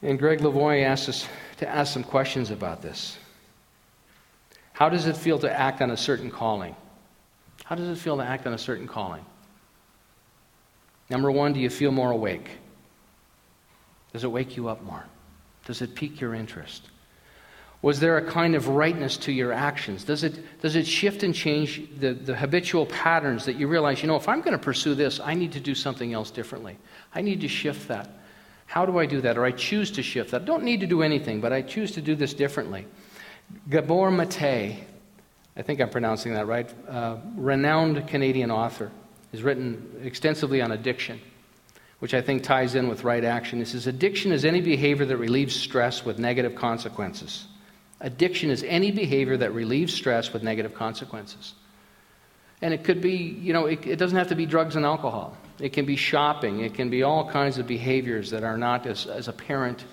And 0.00 0.16
Gregg 0.16 0.42
Levoy 0.42 0.84
asked 0.84 1.08
us 1.08 1.26
to 1.56 1.68
ask 1.68 1.92
some 1.92 2.04
questions 2.04 2.52
about 2.52 2.82
this. 2.82 3.18
How 4.74 4.88
does 4.88 5.08
it 5.08 5.16
feel 5.16 5.40
to 5.40 5.52
act 5.52 5.82
on 5.82 5.90
a 5.90 5.96
certain 5.96 6.30
calling? 6.30 6.76
How 7.64 7.74
does 7.74 7.88
it 7.88 8.00
feel 8.00 8.16
to 8.18 8.24
act 8.24 8.46
on 8.46 8.54
a 8.54 8.58
certain 8.58 8.86
calling? 8.86 9.24
Number 11.12 11.30
one, 11.30 11.52
do 11.52 11.60
you 11.60 11.68
feel 11.68 11.92
more 11.92 12.10
awake? 12.10 12.48
Does 14.14 14.24
it 14.24 14.32
wake 14.32 14.56
you 14.56 14.68
up 14.68 14.82
more? 14.82 15.04
Does 15.66 15.82
it 15.82 15.94
pique 15.94 16.22
your 16.22 16.34
interest? 16.34 16.88
Was 17.82 18.00
there 18.00 18.16
a 18.16 18.24
kind 18.24 18.54
of 18.54 18.68
rightness 18.68 19.18
to 19.18 19.32
your 19.32 19.52
actions? 19.52 20.04
Does 20.04 20.24
it, 20.24 20.60
does 20.62 20.74
it 20.74 20.86
shift 20.86 21.22
and 21.22 21.34
change 21.34 21.82
the, 21.98 22.14
the 22.14 22.34
habitual 22.34 22.86
patterns 22.86 23.44
that 23.44 23.56
you 23.56 23.68
realize, 23.68 24.00
you 24.00 24.08
know, 24.08 24.16
if 24.16 24.26
I'm 24.26 24.40
going 24.40 24.52
to 24.52 24.58
pursue 24.58 24.94
this, 24.94 25.20
I 25.20 25.34
need 25.34 25.52
to 25.52 25.60
do 25.60 25.74
something 25.74 26.14
else 26.14 26.30
differently? 26.30 26.78
I 27.14 27.20
need 27.20 27.42
to 27.42 27.48
shift 27.48 27.88
that. 27.88 28.08
How 28.64 28.86
do 28.86 28.98
I 28.98 29.04
do 29.04 29.20
that? 29.20 29.36
Or 29.36 29.44
I 29.44 29.50
choose 29.50 29.90
to 29.90 30.02
shift 30.02 30.30
that. 30.30 30.42
I 30.42 30.44
don't 30.46 30.64
need 30.64 30.80
to 30.80 30.86
do 30.86 31.02
anything, 31.02 31.42
but 31.42 31.52
I 31.52 31.60
choose 31.60 31.92
to 31.92 32.00
do 32.00 32.14
this 32.14 32.32
differently. 32.32 32.86
Gabor 33.68 34.10
Mate, 34.10 34.78
I 35.58 35.62
think 35.62 35.78
I'm 35.78 35.90
pronouncing 35.90 36.32
that 36.32 36.46
right, 36.46 36.72
uh, 36.88 37.18
renowned 37.36 38.08
Canadian 38.08 38.50
author 38.50 38.90
has 39.32 39.42
written 39.42 40.00
extensively 40.04 40.62
on 40.62 40.72
addiction, 40.72 41.20
which 41.98 42.14
I 42.14 42.20
think 42.20 42.42
ties 42.42 42.74
in 42.74 42.88
with 42.88 43.02
right 43.02 43.24
action. 43.24 43.58
He 43.58 43.64
says 43.64 43.86
addiction 43.86 44.30
is 44.30 44.44
any 44.44 44.60
behavior 44.60 45.06
that 45.06 45.16
relieves 45.16 45.56
stress 45.56 46.04
with 46.04 46.18
negative 46.18 46.54
consequences. 46.54 47.46
Addiction 48.00 48.50
is 48.50 48.62
any 48.64 48.90
behavior 48.90 49.36
that 49.38 49.52
relieves 49.52 49.94
stress 49.94 50.32
with 50.32 50.42
negative 50.42 50.74
consequences. 50.74 51.54
And 52.60 52.72
it 52.74 52.84
could 52.84 53.00
be, 53.00 53.16
you 53.16 53.52
know, 53.52 53.66
it, 53.66 53.86
it, 53.86 53.96
doesn't 53.96 54.16
have 54.16 54.28
to 54.28 54.34
be 54.34 54.46
drugs 54.46 54.76
and 54.76 54.84
alcohol. 54.84 55.36
It 55.58 55.72
can 55.72 55.84
be 55.84 55.96
shopping. 55.96 56.60
It 56.60 56.74
can 56.74 56.90
be 56.90 57.02
all 57.02 57.28
kinds 57.28 57.58
of 57.58 57.66
behaviors 57.66 58.30
that 58.30 58.44
are 58.44 58.56
not 58.56 58.86
as, 58.86 59.06
as 59.06 59.28
apparent, 59.28 59.84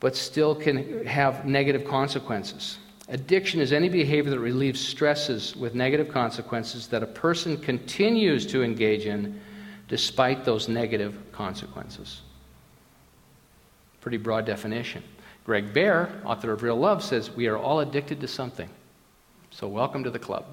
but 0.00 0.16
still 0.16 0.54
can 0.54 1.06
have 1.06 1.44
negative 1.44 1.84
consequences. 1.84 2.78
Addiction 3.10 3.60
is 3.60 3.72
any 3.72 3.88
behavior 3.88 4.30
that 4.30 4.38
relieves 4.38 4.80
stresses 4.80 5.56
with 5.56 5.74
negative 5.74 6.10
consequences 6.10 6.86
that 6.88 7.02
a 7.02 7.06
person 7.06 7.56
continues 7.56 8.44
to 8.46 8.62
engage 8.62 9.06
in 9.06 9.40
despite 9.88 10.44
those 10.44 10.68
negative 10.68 11.14
consequences. 11.32 12.20
Pretty 14.02 14.18
broad 14.18 14.44
definition. 14.44 15.02
Greg 15.44 15.72
Baer, 15.72 16.20
author 16.26 16.52
of 16.52 16.62
Real 16.62 16.76
Love, 16.76 17.02
says 17.02 17.34
we 17.34 17.46
are 17.46 17.56
all 17.56 17.80
addicted 17.80 18.20
to 18.20 18.28
something. 18.28 18.68
So, 19.50 19.66
welcome 19.66 20.04
to 20.04 20.10
the 20.10 20.18
club. 20.18 20.44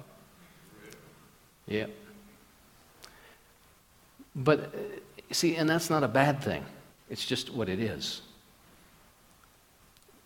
Yeah. 1.66 1.86
But, 4.34 4.60
uh, 4.60 4.68
see, 5.32 5.56
and 5.56 5.68
that's 5.68 5.90
not 5.90 6.02
a 6.02 6.08
bad 6.08 6.42
thing. 6.42 6.64
It's 7.10 7.26
just 7.26 7.52
what 7.52 7.68
it 7.68 7.78
is. 7.78 8.22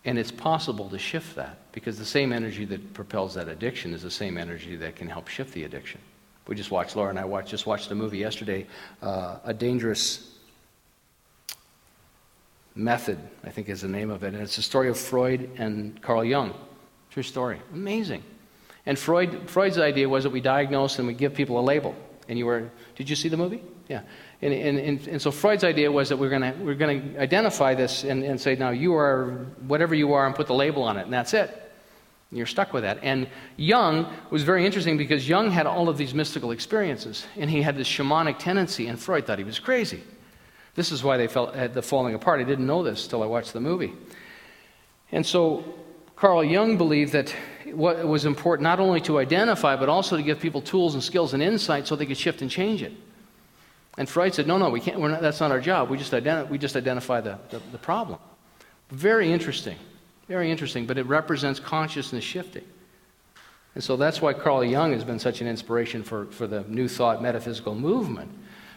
And 0.05 0.19
it's 0.19 0.31
possible 0.31 0.89
to 0.89 0.99
shift 0.99 1.37
that 1.37 1.59
because 1.73 1.99
the 1.99 2.07
same 2.07 2.33
energy 2.33 2.65
that 2.67 2.95
propels 2.95 3.35
that 3.35 3.49
addiction 3.49 3.93
is 3.93 4.03
the 4.03 4.11
same 4.11 4.39
energy 4.39 4.77
that 4.77 4.97
can 4.97 5.09
help 5.09 5.29
shift 5.29 5.53
the 5.53 5.65
addiction. 5.65 6.01
We 6.47 6.57
just 6.57 6.71
watched, 6.71 6.97
Laura 6.97 7.11
and 7.11 7.19
I 7.19 7.25
watched, 7.25 7.49
just 7.49 7.67
watched 7.67 7.91
a 7.91 7.95
movie 7.95 8.19
yesterday, 8.19 8.67
uh, 9.03 9.39
A 9.45 9.55
Dangerous 9.55 10.35
Method, 12.75 13.19
I 13.45 13.51
think 13.51 13.69
is 13.69 13.83
the 13.83 13.89
name 13.89 14.11
of 14.11 14.25
it. 14.25 14.35
And 14.35 14.43
it's 14.43 14.57
the 14.57 14.63
story 14.63 14.89
of 14.89 14.99
Freud 14.99 15.51
and 15.59 16.01
Carl 16.01 16.25
Jung. 16.25 16.55
True 17.11 17.23
story. 17.23 17.61
Amazing. 17.75 18.23
And 18.87 18.99
Freud, 18.99 19.51
Freud's 19.51 19.79
idea 19.79 20.09
was 20.09 20.25
that 20.25 20.31
we 20.31 20.41
diagnose 20.41 20.99
and 20.99 21.07
we 21.07 21.15
give 21.15 21.35
people 21.35 21.61
a 21.61 21.63
label. 21.63 21.95
And 22.29 22.39
you 22.39 22.47
were, 22.47 22.71
did 22.97 23.11
you 23.11 23.17
see 23.17 23.29
the 23.29 23.37
movie? 23.37 23.63
Yeah. 23.89 24.03
And, 24.43 24.55
and, 24.55 24.79
and, 24.79 25.09
and 25.09 25.23
so 25.23 25.31
Freud's 25.31 25.65
idea 25.65 25.93
was 25.93 26.09
that 26.09 26.17
we're 26.17 26.31
going 26.31 26.65
we're 26.65 26.75
to 26.75 27.21
identify 27.21 27.75
this 27.75 28.05
and, 28.05 28.25
and 28.25 28.41
say, 28.41 28.55
now 28.55 28.71
you 28.71 28.95
are 28.95 29.47
whatever 29.67 29.95
you 29.95 30.15
are 30.15 30.27
and 30.27 30.35
put 30.35 30.47
the 30.47 30.55
label 30.55 30.83
on 30.83 30.97
it, 30.97 31.03
and 31.03 31.13
that's 31.13 31.35
it. 31.35 31.71
You're 32.33 32.47
stuck 32.47 32.73
with 32.73 32.85
that. 32.85 33.01
And 33.03 33.29
Jung 33.57 34.11
was 34.31 34.45
very 34.45 34.65
interesting 34.65 34.97
because 34.97 35.29
Jung 35.29 35.51
had 35.51 35.67
all 35.67 35.89
of 35.89 35.99
these 35.99 36.15
mystical 36.15 36.53
experiences, 36.53 37.27
and 37.37 37.51
he 37.51 37.61
had 37.61 37.77
this 37.77 37.89
shamanic 37.89 38.39
tendency, 38.39 38.87
and 38.87 38.99
Freud 38.99 39.27
thought 39.27 39.39
he 39.39 39.45
was 39.45 39.59
crazy. 39.59 40.03
This 40.75 40.93
is 40.93 41.03
why 41.03 41.17
they 41.17 41.27
felt 41.27 41.55
had 41.55 41.73
uh, 41.73 41.75
the 41.75 41.83
falling 41.83 42.15
apart. 42.15 42.41
I 42.41 42.45
didn't 42.45 42.67
know 42.67 42.83
this 42.83 43.09
till 43.09 43.23
I 43.23 43.27
watched 43.27 43.53
the 43.53 43.61
movie. 43.61 43.93
And 45.11 45.27
so 45.27 45.65
Carl 46.15 46.45
Jung 46.45 46.79
believed 46.79 47.13
that 47.13 47.35
what 47.73 48.07
was 48.07 48.25
important 48.25 48.63
not 48.63 48.79
only 48.79 49.01
to 49.03 49.19
identify, 49.19 49.75
but 49.75 49.89
also 49.89 50.17
to 50.17 50.23
give 50.23 50.39
people 50.39 50.63
tools 50.63 50.95
and 50.95 51.03
skills 51.03 51.35
and 51.35 51.43
insight 51.43 51.89
so 51.89 51.97
they 51.97 52.07
could 52.07 52.17
shift 52.17 52.43
and 52.43 52.51
change 52.51 52.83
it. 52.83 52.93
And 54.01 54.09
Freud 54.09 54.33
said, 54.33 54.47
no, 54.47 54.57
no, 54.57 54.71
we 54.71 54.81
can't, 54.81 54.99
not, 54.99 55.21
that's 55.21 55.41
not 55.41 55.51
our 55.51 55.61
job. 55.61 55.91
We 55.91 55.99
just, 55.99 56.13
identi- 56.13 56.49
we 56.49 56.57
just 56.57 56.75
identify 56.75 57.21
the, 57.21 57.39
the, 57.51 57.61
the 57.71 57.77
problem. 57.77 58.19
Very 58.89 59.31
interesting. 59.31 59.77
Very 60.27 60.51
interesting, 60.51 60.87
but 60.87 60.97
it 60.97 61.05
represents 61.05 61.61
consciousness 61.61 62.25
shifting. 62.25 62.65
And 63.75 63.85
so 63.85 63.99
that's 63.99 64.23
why 64.23 64.33
Carl 64.33 64.65
Jung 64.65 64.95
has 64.95 65.05
been 65.05 65.19
such 65.19 65.43
an 65.43 65.47
inspiration 65.47 66.03
for, 66.03 66.25
for 66.29 66.47
the 66.47 66.63
New 66.63 66.89
Thought 66.89 67.21
metaphysical 67.21 67.75
movement, 67.75 68.31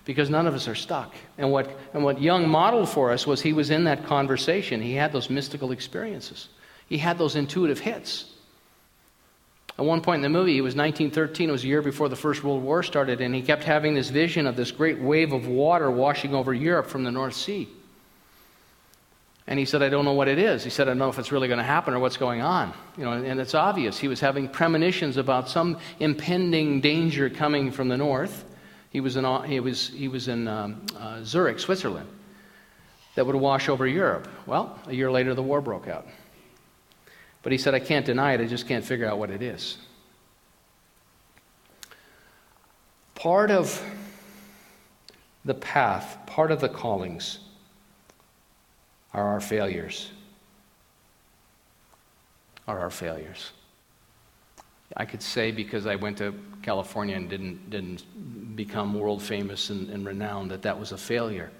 because 0.04 0.30
none 0.30 0.46
of 0.46 0.56
us 0.56 0.68
are 0.68 0.76
stuck. 0.76 1.16
And 1.38 1.54
what, 1.54 1.72
and 1.94 2.04
what 2.04 2.22
Jung 2.22 2.50
modeled 2.50 2.90
for 2.90 3.10
us 3.10 3.26
was 3.26 3.42
he 3.42 3.54
was 3.54 3.70
in 3.70 3.86
that 3.86 4.06
conversation. 4.06 4.82
He 4.82 4.96
had 4.96 5.14
those 5.14 5.30
mystical 5.30 5.72
experiences, 5.72 6.50
he 6.90 6.98
had 6.98 7.18
those 7.18 7.38
intuitive 7.38 7.80
hits. 7.80 8.33
At 9.78 9.86
one 9.86 10.02
point 10.02 10.18
in 10.18 10.22
the 10.22 10.38
movie, 10.38 10.58
it 10.58 10.62
was 10.62 10.76
1913, 10.76 11.50
it 11.50 11.52
was 11.52 11.64
a 11.64 11.68
year 11.68 11.82
before 11.82 12.08
the 12.08 12.16
First 12.16 12.44
World 12.44 12.62
War 12.62 12.84
started, 12.84 13.22
and 13.22 13.34
he 13.34 13.42
kept 13.42 13.64
having 13.64 13.96
this 13.96 14.10
vision 14.10 14.46
of 14.46 14.56
this 14.56 14.72
great 14.72 15.00
wave 15.00 15.34
of 15.34 15.48
water 15.48 15.90
washing 15.90 16.36
over 16.36 16.54
Europe 16.54 16.88
from 16.88 17.04
the 17.04 17.12
North 17.12 17.34
Sea. 17.34 17.68
And 19.48 19.60
he 19.60 19.66
said, 19.66 19.82
I 19.82 19.90
don't 19.90 20.06
know 20.06 20.14
what 20.14 20.28
it 20.28 20.38
is. 20.38 20.64
He 20.64 20.70
said, 20.70 20.88
I 20.88 20.92
don't 20.92 21.00
know 21.00 21.10
if 21.10 21.20
it's 21.20 21.32
really 21.32 21.48
going 21.48 21.58
to 21.58 21.66
happen 21.66 21.94
or 21.94 22.00
what's 22.00 22.18
going 22.18 22.42
on. 22.42 22.72
You 22.98 23.04
know, 23.04 23.12
and 23.12 23.40
it's 23.42 23.56
obvious. 23.56 24.00
He 24.00 24.08
was 24.08 24.20
having 24.22 24.48
premonitions 24.48 25.18
about 25.18 25.50
some 25.50 25.80
impending 26.00 26.80
danger 26.80 27.30
coming 27.30 27.72
from 27.72 27.90
the 27.90 27.98
north. 27.98 28.46
He 28.92 29.02
was 29.02 29.18
in, 29.18 29.26
he 29.46 29.60
was, 29.60 29.90
he 29.90 30.08
was 30.08 30.28
in 30.28 30.48
um, 30.48 30.86
uh, 30.98 31.24
Zurich, 31.24 31.60
Switzerland, 31.60 32.08
that 33.16 33.26
would 33.26 33.36
wash 33.36 33.70
over 33.70 33.86
Europe. 33.86 34.28
Well, 34.46 34.80
a 34.86 34.94
year 34.94 35.12
later, 35.12 35.34
the 35.34 35.44
war 35.44 35.62
broke 35.62 35.88
out. 35.88 36.08
But 37.44 37.52
he 37.52 37.58
said, 37.58 37.74
I 37.76 37.80
can't 37.80 38.06
deny 38.06 38.34
it, 38.34 38.42
I 38.42 38.46
just 38.46 38.68
can't 38.68 38.84
figure 38.84 39.06
out 39.06 39.20
what 39.20 39.30
it 39.30 39.42
is. 39.42 39.78
Part 43.16 43.52
of 43.52 43.82
the 45.46 45.54
path, 45.54 46.18
part 46.26 46.52
of 46.52 46.62
the 46.62 46.70
callings, 46.70 47.40
are 49.14 49.28
our 49.28 49.42
failures. 49.42 50.10
Are 52.68 52.80
our 52.80 52.90
failures. 52.90 53.52
I 54.96 55.06
could 55.06 55.22
say 55.22 55.52
because 55.52 55.86
I 55.86 55.96
went 55.96 56.18
to 56.20 56.34
California 56.62 57.16
and 57.16 57.30
didn't, 57.30 57.70
didn't 57.70 58.04
become 58.56 58.94
world 58.94 59.22
famous 59.22 59.70
and, 59.70 59.90
and 59.90 60.06
renowned 60.06 60.52
that 60.52 60.62
that 60.62 60.80
was 60.80 60.92
a 60.92 60.98
failure. 60.98 61.52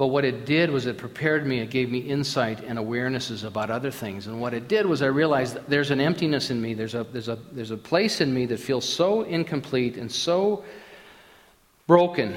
But 0.00 0.06
what 0.06 0.24
it 0.24 0.46
did 0.46 0.70
was 0.70 0.86
it 0.86 0.96
prepared 0.96 1.46
me, 1.46 1.58
it 1.58 1.68
gave 1.68 1.90
me 1.90 1.98
insight 1.98 2.64
and 2.64 2.78
awarenesses 2.78 3.44
about 3.44 3.70
other 3.70 3.90
things. 3.90 4.28
And 4.28 4.40
what 4.40 4.54
it 4.54 4.66
did 4.66 4.86
was 4.86 5.02
I 5.02 5.08
realized 5.08 5.58
there's 5.68 5.90
an 5.90 6.00
emptiness 6.00 6.48
in 6.48 6.62
me, 6.62 6.72
there's 6.72 6.94
a, 6.94 7.04
there's, 7.04 7.28
a, 7.28 7.38
there's 7.52 7.70
a 7.70 7.76
place 7.76 8.22
in 8.22 8.32
me 8.32 8.46
that 8.46 8.60
feels 8.60 8.88
so 8.88 9.24
incomplete 9.24 9.98
and 9.98 10.10
so 10.10 10.64
broken. 11.86 12.34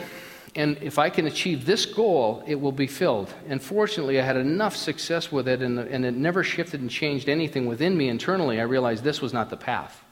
And 0.55 0.77
if 0.81 0.99
I 0.99 1.09
can 1.09 1.25
achieve 1.25 1.65
this 1.65 1.85
goal, 1.85 2.43
it 2.45 2.55
will 2.55 2.73
be 2.73 2.85
filled. 2.85 3.33
And 3.47 3.63
fortunately, 3.63 4.19
I 4.19 4.25
had 4.25 4.35
enough 4.35 4.75
success 4.75 5.31
with 5.31 5.47
it, 5.47 5.61
and, 5.61 5.79
and 5.79 6.03
it 6.03 6.15
never 6.15 6.43
shifted 6.43 6.81
and 6.81 6.89
changed 6.89 7.29
anything 7.29 7.65
within 7.65 7.95
me 7.95 8.09
internally. 8.09 8.59
I 8.59 8.63
realized 8.63 9.05
this 9.05 9.21
was 9.21 9.31
not 9.31 9.49
the 9.49 9.55
path. 9.55 10.03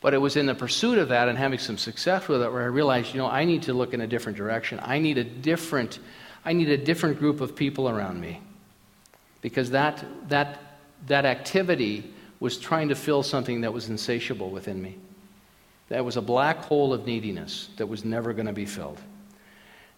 But 0.00 0.14
it 0.14 0.18
was 0.18 0.36
in 0.36 0.46
the 0.46 0.54
pursuit 0.54 0.96
of 0.96 1.10
that 1.10 1.28
and 1.28 1.36
having 1.36 1.58
some 1.58 1.76
success 1.76 2.26
with 2.26 2.40
it 2.40 2.50
where 2.50 2.62
I 2.62 2.68
realized, 2.68 3.12
you 3.12 3.18
know, 3.18 3.28
I 3.28 3.44
need 3.44 3.64
to 3.64 3.74
look 3.74 3.92
in 3.92 4.00
a 4.00 4.06
different 4.06 4.38
direction. 4.38 4.80
I 4.82 4.98
need 4.98 5.18
a 5.18 5.24
different, 5.24 5.98
I 6.44 6.52
need 6.52 6.68
a 6.68 6.76
different 6.76 7.18
group 7.18 7.40
of 7.40 7.56
people 7.56 7.88
around 7.88 8.20
me. 8.20 8.40
Because 9.40 9.70
that, 9.70 10.04
that, 10.28 10.58
that 11.06 11.24
activity 11.24 12.12
was 12.40 12.58
trying 12.58 12.88
to 12.88 12.94
fill 12.94 13.22
something 13.22 13.62
that 13.62 13.72
was 13.72 13.88
insatiable 13.88 14.50
within 14.50 14.80
me. 14.82 14.96
That 15.88 16.04
was 16.04 16.16
a 16.16 16.22
black 16.22 16.58
hole 16.58 16.92
of 16.92 17.06
neediness 17.06 17.68
that 17.76 17.86
was 17.86 18.04
never 18.04 18.32
going 18.32 18.46
to 18.46 18.52
be 18.52 18.66
filled. 18.66 19.00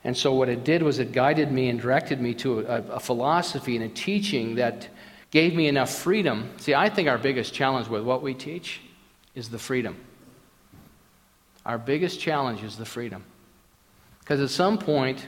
And 0.04 0.16
so, 0.16 0.34
what 0.34 0.48
it 0.48 0.62
did 0.62 0.82
was 0.82 0.98
it 0.98 1.12
guided 1.12 1.50
me 1.50 1.68
and 1.68 1.80
directed 1.80 2.20
me 2.20 2.34
to 2.34 2.60
a, 2.60 2.82
a, 2.92 3.00
philosophy 3.00 3.74
and 3.76 3.84
a 3.84 3.88
teaching 3.88 4.56
that 4.56 4.88
gave 5.30 5.54
me 5.54 5.66
enough 5.66 5.92
freedom. 5.92 6.50
See, 6.58 6.74
I 6.74 6.88
think 6.88 7.08
our 7.08 7.18
biggest 7.18 7.52
challenge 7.52 7.88
with 7.88 8.04
what 8.04 8.22
we 8.22 8.34
teach 8.34 8.80
is 9.34 9.48
the 9.48 9.58
freedom. 9.58 9.96
Our 11.64 11.78
biggest 11.78 12.20
challenge 12.20 12.62
is 12.62 12.76
the 12.76 12.84
freedom. 12.84 13.24
Because 14.20 14.40
at 14.40 14.50
some 14.50 14.78
point, 14.78 15.26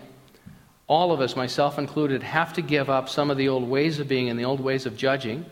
all 0.88 1.12
of 1.12 1.20
us, 1.20 1.36
myself 1.36 1.78
included, 1.78 2.22
have 2.22 2.54
to 2.54 2.62
give 2.62 2.88
up 2.88 3.10
some 3.10 3.30
of 3.30 3.36
the 3.36 3.48
old 3.48 3.68
ways 3.68 4.00
of 4.00 4.08
being 4.08 4.30
and 4.30 4.38
the 4.38 4.44
old 4.44 4.60
ways 4.60 4.86
of 4.86 4.96
judging 4.96 5.44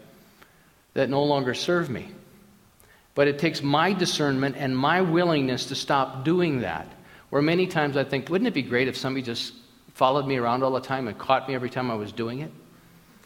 that 0.95 1.11
no 1.11 1.23
longer 1.23 1.53
serve 1.53 1.91
me. 1.91 2.09
But 3.15 3.29
it 3.29 3.39
takes 3.39 3.63
my 3.63 3.93
discernment 3.93 4.57
and 4.59 4.77
my 4.77 5.03
willingness 5.03 5.67
to 5.67 5.75
stop 5.75 6.25
doing 6.25 6.61
that. 6.61 6.89
Where 7.29 7.43
many 7.43 7.67
times 7.67 7.99
I 7.99 8.05
think, 8.05 8.31
wouldn't 8.31 8.49
it 8.49 8.55
be 8.55 8.63
great 8.63 8.89
if 8.89 8.97
somebody 8.97 9.23
just 9.23 9.53
followed 9.93 10.27
me 10.27 10.37
around 10.37 10.63
all 10.63 10.71
the 10.73 10.81
time 10.81 11.07
and 11.07 11.19
caught 11.19 11.49
me 11.49 11.55
every 11.55 11.71
time 11.71 11.91
I 11.91 11.95
was 11.95 12.13
doing 12.13 12.41
it? 12.41 12.51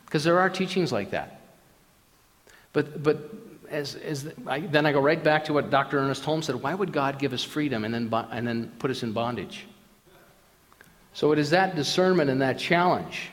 Because 0.04 0.24
there 0.24 0.40
are 0.40 0.50
teachings 0.50 0.90
like 0.90 1.10
that. 1.10 1.42
But, 2.72 3.02
but 3.04 3.18
as, 3.68 3.94
as 3.94 4.32
I, 4.48 4.60
then 4.60 4.84
I 4.84 4.92
go 4.92 5.00
right 5.00 5.22
back 5.22 5.44
to 5.44 5.52
what 5.52 5.70
Dr. 5.70 5.98
Ernest 5.98 6.24
Holmes 6.24 6.46
said 6.46 6.56
why 6.56 6.74
would 6.74 6.92
God 6.92 7.20
give 7.20 7.32
us 7.32 7.44
freedom 7.44 7.84
and 7.84 7.94
then, 7.94 8.12
and 8.32 8.46
then 8.46 8.72
put 8.80 8.90
us 8.90 9.04
in 9.04 9.12
bondage? 9.12 9.66
So 11.12 11.32
it 11.32 11.38
is 11.38 11.50
that 11.50 11.74
discernment 11.74 12.30
and 12.30 12.40
that 12.42 12.58
challenge. 12.58 13.30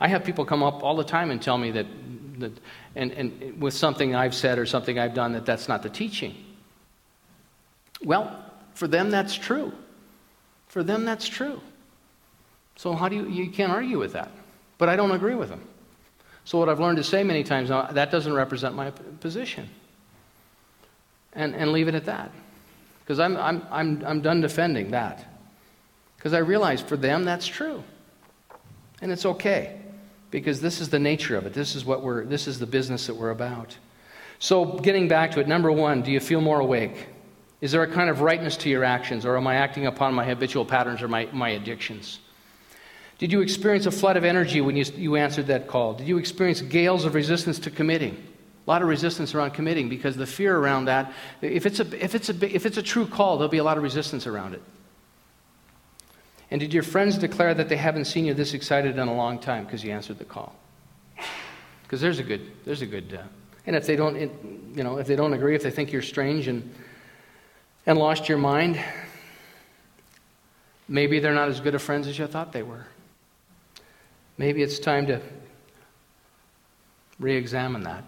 I 0.00 0.08
have 0.08 0.24
people 0.24 0.44
come 0.44 0.62
up 0.62 0.82
all 0.82 0.96
the 0.96 1.04
time 1.04 1.30
and 1.30 1.40
tell 1.40 1.58
me 1.58 1.70
that, 1.72 1.86
that 2.40 2.52
and, 2.96 3.12
and 3.12 3.60
with 3.60 3.74
something 3.74 4.14
I've 4.14 4.34
said 4.34 4.58
or 4.58 4.66
something 4.66 4.98
I've 4.98 5.14
done, 5.14 5.32
that 5.32 5.46
that's 5.46 5.68
not 5.68 5.82
the 5.82 5.90
teaching. 5.90 6.34
Well, 8.02 8.44
for 8.74 8.88
them, 8.88 9.10
that's 9.10 9.34
true. 9.34 9.72
For 10.68 10.82
them, 10.82 11.04
that's 11.04 11.28
true. 11.28 11.60
So 12.76 12.94
how 12.94 13.08
do 13.08 13.16
you, 13.16 13.28
you 13.28 13.50
can't 13.50 13.70
argue 13.70 13.98
with 13.98 14.12
that. 14.14 14.30
But 14.78 14.88
I 14.88 14.96
don't 14.96 15.12
agree 15.12 15.34
with 15.34 15.48
them. 15.48 15.66
So, 16.44 16.58
what 16.58 16.68
I've 16.68 16.80
learned 16.80 16.98
to 16.98 17.04
say 17.04 17.24
many 17.24 17.42
times 17.42 17.70
now, 17.70 17.86
that 17.86 18.10
doesn't 18.10 18.34
represent 18.34 18.74
my 18.74 18.90
position. 18.90 19.68
And, 21.32 21.54
and 21.54 21.72
leave 21.72 21.88
it 21.88 21.94
at 21.94 22.04
that. 22.04 22.30
Because 23.00 23.18
I'm, 23.18 23.36
I'm, 23.36 23.66
I'm, 23.70 24.04
I'm 24.04 24.20
done 24.20 24.40
defending 24.40 24.90
that. 24.90 25.26
Because 26.24 26.32
I 26.32 26.38
realize 26.38 26.80
for 26.80 26.96
them 26.96 27.24
that's 27.24 27.46
true. 27.46 27.84
And 29.02 29.12
it's 29.12 29.26
okay. 29.26 29.78
Because 30.30 30.58
this 30.62 30.80
is 30.80 30.88
the 30.88 30.98
nature 30.98 31.36
of 31.36 31.44
it. 31.44 31.52
This 31.52 31.76
is 31.76 31.84
what 31.84 32.02
we're 32.02 32.24
this 32.24 32.48
is 32.48 32.58
the 32.58 32.66
business 32.66 33.08
that 33.08 33.14
we're 33.14 33.28
about. 33.28 33.76
So 34.38 34.64
getting 34.64 35.06
back 35.06 35.32
to 35.32 35.40
it, 35.40 35.46
number 35.46 35.70
one, 35.70 36.00
do 36.00 36.10
you 36.10 36.20
feel 36.20 36.40
more 36.40 36.60
awake? 36.60 37.08
Is 37.60 37.72
there 37.72 37.82
a 37.82 37.92
kind 37.92 38.08
of 38.08 38.22
rightness 38.22 38.56
to 38.58 38.70
your 38.70 38.84
actions, 38.84 39.26
or 39.26 39.36
am 39.36 39.46
I 39.46 39.56
acting 39.56 39.86
upon 39.86 40.14
my 40.14 40.24
habitual 40.24 40.64
patterns 40.64 41.02
or 41.02 41.08
my, 41.08 41.28
my 41.30 41.50
addictions? 41.50 42.20
Did 43.18 43.30
you 43.30 43.42
experience 43.42 43.84
a 43.84 43.90
flood 43.90 44.16
of 44.16 44.24
energy 44.24 44.62
when 44.62 44.76
you, 44.76 44.84
you 44.96 45.16
answered 45.16 45.48
that 45.48 45.68
call? 45.68 45.92
Did 45.92 46.08
you 46.08 46.16
experience 46.16 46.62
gales 46.62 47.04
of 47.04 47.14
resistance 47.14 47.58
to 47.60 47.70
committing? 47.70 48.14
A 48.66 48.70
lot 48.70 48.80
of 48.80 48.88
resistance 48.88 49.34
around 49.34 49.50
committing 49.50 49.90
because 49.90 50.16
the 50.16 50.26
fear 50.26 50.56
around 50.56 50.86
that, 50.86 51.12
if 51.42 51.66
it's 51.66 51.80
a, 51.80 52.02
if 52.02 52.14
it's 52.14 52.30
a, 52.30 52.54
if 52.54 52.64
it's 52.64 52.78
a 52.78 52.82
true 52.82 53.06
call, 53.06 53.36
there'll 53.36 53.50
be 53.50 53.58
a 53.58 53.64
lot 53.64 53.76
of 53.76 53.82
resistance 53.82 54.26
around 54.26 54.54
it. 54.54 54.62
And 56.50 56.60
did 56.60 56.74
your 56.74 56.82
friends 56.82 57.18
declare 57.18 57.54
that 57.54 57.68
they 57.68 57.76
haven't 57.76 58.04
seen 58.04 58.24
you 58.24 58.34
this 58.34 58.54
excited 58.54 58.98
in 58.98 59.08
a 59.08 59.14
long 59.14 59.38
time 59.38 59.64
because 59.64 59.82
you 59.82 59.92
answered 59.92 60.18
the 60.18 60.24
call? 60.24 60.54
Because 61.82 62.00
there's 62.00 62.18
a 62.18 62.22
good, 62.22 62.50
there's 62.64 62.82
a 62.82 62.86
good, 62.86 63.18
uh, 63.20 63.22
and 63.66 63.74
if 63.76 63.86
they 63.86 63.96
don't, 63.96 64.16
you 64.76 64.82
know, 64.82 64.98
if 64.98 65.06
they 65.06 65.16
don't 65.16 65.32
agree, 65.32 65.54
if 65.54 65.62
they 65.62 65.70
think 65.70 65.92
you're 65.92 66.02
strange 66.02 66.48
and, 66.48 66.74
and 67.86 67.98
lost 67.98 68.28
your 68.28 68.38
mind, 68.38 68.82
maybe 70.88 71.18
they're 71.18 71.34
not 71.34 71.48
as 71.48 71.60
good 71.60 71.74
of 71.74 71.82
friends 71.82 72.06
as 72.06 72.18
you 72.18 72.26
thought 72.26 72.52
they 72.52 72.62
were. 72.62 72.86
Maybe 74.36 74.62
it's 74.62 74.78
time 74.78 75.06
to 75.06 75.20
re 77.18 77.36
examine 77.36 77.82
that. 77.84 78.04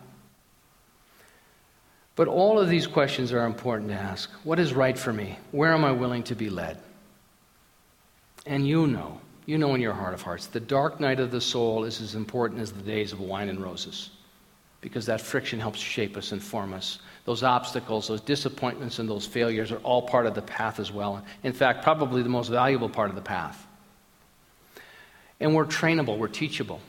But 2.16 2.28
all 2.28 2.58
of 2.58 2.68
these 2.68 2.86
questions 2.86 3.32
are 3.32 3.44
important 3.44 3.90
to 3.90 3.94
ask. 3.94 4.30
What 4.42 4.58
is 4.58 4.72
right 4.72 4.98
for 4.98 5.12
me? 5.12 5.38
Where 5.52 5.72
am 5.72 5.84
I 5.84 5.92
willing 5.92 6.22
to 6.24 6.34
be 6.34 6.48
led? 6.48 6.78
And 8.46 8.66
you 8.66 8.86
know, 8.86 9.20
you 9.44 9.58
know 9.58 9.74
in 9.74 9.80
your 9.80 9.92
heart 9.92 10.14
of 10.14 10.22
hearts, 10.22 10.46
the 10.46 10.60
dark 10.60 11.00
night 11.00 11.20
of 11.20 11.30
the 11.30 11.40
soul 11.40 11.84
is 11.84 12.00
as 12.00 12.14
important 12.14 12.60
as 12.60 12.72
the 12.72 12.82
days 12.82 13.12
of 13.12 13.20
wine 13.20 13.48
and 13.48 13.60
roses 13.60 14.10
because 14.80 15.06
that 15.06 15.20
friction 15.20 15.58
helps 15.58 15.80
shape 15.80 16.16
us 16.16 16.30
and 16.30 16.40
form 16.40 16.72
us. 16.72 17.00
Those 17.24 17.42
obstacles, 17.42 18.06
those 18.06 18.20
disappointments, 18.20 19.00
and 19.00 19.08
those 19.08 19.26
failures 19.26 19.72
are 19.72 19.78
all 19.78 20.02
part 20.02 20.26
of 20.26 20.34
the 20.34 20.42
path 20.42 20.78
as 20.78 20.92
well. 20.92 21.24
In 21.42 21.52
fact, 21.52 21.82
probably 21.82 22.22
the 22.22 22.28
most 22.28 22.48
valuable 22.48 22.88
part 22.88 23.10
of 23.10 23.16
the 23.16 23.22
path. 23.22 23.66
And 25.40 25.54
we're 25.54 25.64
trainable, 25.64 26.18
we're 26.18 26.28
teachable. 26.28 26.80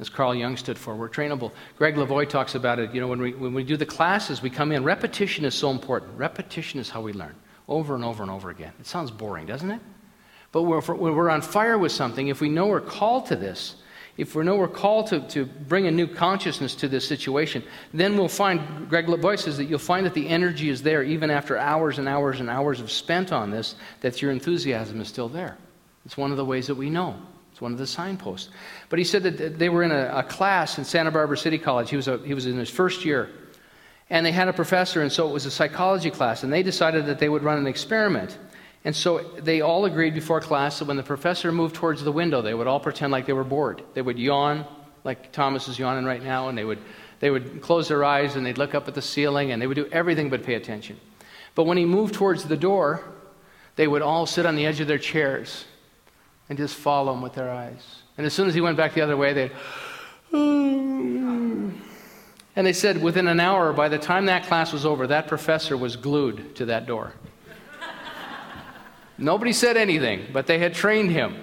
As 0.00 0.08
Carl 0.08 0.34
Jung 0.34 0.56
stood 0.56 0.76
for, 0.76 0.94
we're 0.96 1.08
trainable. 1.08 1.52
Gregg 1.78 1.94
Levoy 1.94 2.28
talks 2.28 2.54
about 2.54 2.78
it. 2.78 2.92
You 2.92 3.00
know, 3.00 3.06
when 3.06 3.20
we, 3.20 3.32
when 3.32 3.54
we 3.54 3.62
do 3.62 3.76
the 3.76 3.86
classes, 3.86 4.42
we 4.42 4.50
come 4.50 4.72
in. 4.72 4.82
Repetition 4.82 5.44
is 5.44 5.54
so 5.54 5.70
important. 5.70 6.18
Repetition 6.18 6.80
is 6.80 6.90
how 6.90 7.00
we 7.00 7.12
learn, 7.12 7.34
over 7.68 7.94
and 7.94 8.04
over 8.04 8.22
and 8.22 8.30
over 8.30 8.50
again. 8.50 8.72
It 8.80 8.86
sounds 8.86 9.10
boring, 9.10 9.46
doesn't 9.46 9.70
it? 9.70 9.80
But 10.56 10.62
when 10.62 11.14
we're 11.14 11.28
on 11.28 11.42
fire 11.42 11.76
with 11.76 11.92
something, 11.92 12.28
if 12.28 12.40
we 12.40 12.48
know 12.48 12.68
we're 12.68 12.80
called 12.80 13.26
to 13.26 13.36
this, 13.36 13.74
if 14.16 14.34
we 14.34 14.42
know 14.42 14.56
we're 14.56 14.68
called 14.68 15.08
to, 15.08 15.20
to 15.28 15.44
bring 15.44 15.86
a 15.86 15.90
new 15.90 16.06
consciousness 16.06 16.74
to 16.76 16.88
this 16.88 17.06
situation, 17.06 17.62
then 17.92 18.16
we'll 18.16 18.28
find, 18.28 18.88
Gregg 18.88 19.04
Levoy 19.06 19.38
says 19.38 19.58
that 19.58 19.66
you'll 19.66 19.78
find 19.78 20.06
that 20.06 20.14
the 20.14 20.26
energy 20.26 20.70
is 20.70 20.82
there 20.82 21.02
even 21.02 21.30
after 21.30 21.58
hours 21.58 21.98
and 21.98 22.08
hours 22.08 22.40
and 22.40 22.48
hours 22.48 22.80
of 22.80 22.90
spent 22.90 23.32
on 23.32 23.50
this, 23.50 23.74
that 24.00 24.22
your 24.22 24.32
enthusiasm 24.32 24.98
is 24.98 25.08
still 25.08 25.28
there. 25.28 25.58
It's 26.06 26.16
one 26.16 26.30
of 26.30 26.38
the 26.38 26.44
ways 26.46 26.68
that 26.68 26.76
we 26.76 26.88
know. 26.88 27.20
It's 27.52 27.60
one 27.60 27.72
of 27.72 27.78
the 27.78 27.86
signposts. 27.86 28.48
But 28.88 28.98
he 28.98 29.04
said 29.04 29.24
that 29.24 29.58
they 29.58 29.68
were 29.68 29.82
in 29.82 29.92
a, 29.92 30.10
a 30.10 30.22
class 30.22 30.78
in 30.78 30.86
Santa 30.86 31.10
Barbara 31.10 31.36
City 31.36 31.58
College. 31.58 31.90
He 31.90 31.96
was, 31.96 32.08
a, 32.08 32.16
he 32.16 32.32
was 32.32 32.46
in 32.46 32.56
his 32.56 32.70
first 32.70 33.04
year. 33.04 33.28
And 34.08 34.24
they 34.24 34.32
had 34.32 34.48
a 34.48 34.54
professor, 34.54 35.02
and 35.02 35.12
so 35.12 35.28
it 35.28 35.32
was 35.32 35.44
a 35.44 35.50
psychology 35.50 36.10
class. 36.10 36.44
And 36.44 36.50
they 36.50 36.62
decided 36.62 37.04
that 37.06 37.18
they 37.18 37.28
would 37.28 37.42
run 37.42 37.58
an 37.58 37.66
experiment. 37.66 38.38
And 38.86 38.94
so 38.94 39.18
they 39.18 39.62
all 39.62 39.84
agreed 39.84 40.14
before 40.14 40.40
class 40.40 40.78
that 40.78 40.84
when 40.84 40.96
the 40.96 41.02
professor 41.02 41.50
moved 41.50 41.74
towards 41.74 42.04
the 42.04 42.12
window, 42.12 42.40
they 42.40 42.54
would 42.54 42.68
all 42.68 42.78
pretend 42.78 43.10
like 43.10 43.26
they 43.26 43.32
were 43.32 43.42
bored. 43.42 43.82
They 43.94 44.00
would 44.00 44.16
yawn, 44.16 44.64
like 45.02 45.32
Thomas 45.32 45.66
is 45.66 45.76
yawning 45.76 46.04
right 46.04 46.22
now, 46.22 46.48
and 46.48 46.56
they 46.56 46.64
would, 46.64 46.78
they 47.18 47.28
would 47.28 47.60
close 47.62 47.88
their 47.88 48.04
eyes 48.04 48.36
and 48.36 48.46
they'd 48.46 48.58
look 48.58 48.76
up 48.76 48.86
at 48.86 48.94
the 48.94 49.02
ceiling 49.02 49.50
and 49.50 49.60
they 49.60 49.66
would 49.66 49.74
do 49.74 49.88
everything 49.90 50.30
but 50.30 50.44
pay 50.44 50.54
attention. 50.54 51.00
But 51.56 51.64
when 51.64 51.76
he 51.76 51.84
moved 51.84 52.14
towards 52.14 52.44
the 52.44 52.56
door, 52.56 53.02
they 53.74 53.88
would 53.88 54.02
all 54.02 54.24
sit 54.24 54.46
on 54.46 54.54
the 54.54 54.66
edge 54.66 54.78
of 54.78 54.86
their 54.86 54.98
chairs 54.98 55.64
and 56.48 56.56
just 56.56 56.76
follow 56.76 57.12
him 57.12 57.22
with 57.22 57.34
their 57.34 57.50
eyes. 57.50 58.02
And 58.16 58.24
as 58.24 58.34
soon 58.34 58.46
as 58.46 58.54
he 58.54 58.60
went 58.60 58.76
back 58.76 58.94
the 58.94 59.00
other 59.00 59.16
way, 59.16 59.32
they'd. 59.32 59.50
And 62.54 62.64
they 62.64 62.72
said 62.72 63.02
within 63.02 63.26
an 63.26 63.40
hour, 63.40 63.72
by 63.72 63.88
the 63.88 63.98
time 63.98 64.26
that 64.26 64.44
class 64.44 64.72
was 64.72 64.86
over, 64.86 65.08
that 65.08 65.26
professor 65.26 65.76
was 65.76 65.96
glued 65.96 66.54
to 66.54 66.66
that 66.66 66.86
door. 66.86 67.14
Nobody 69.18 69.52
said 69.52 69.76
anything, 69.76 70.26
but 70.32 70.46
they 70.46 70.58
had 70.58 70.74
trained 70.74 71.10
him. 71.10 71.42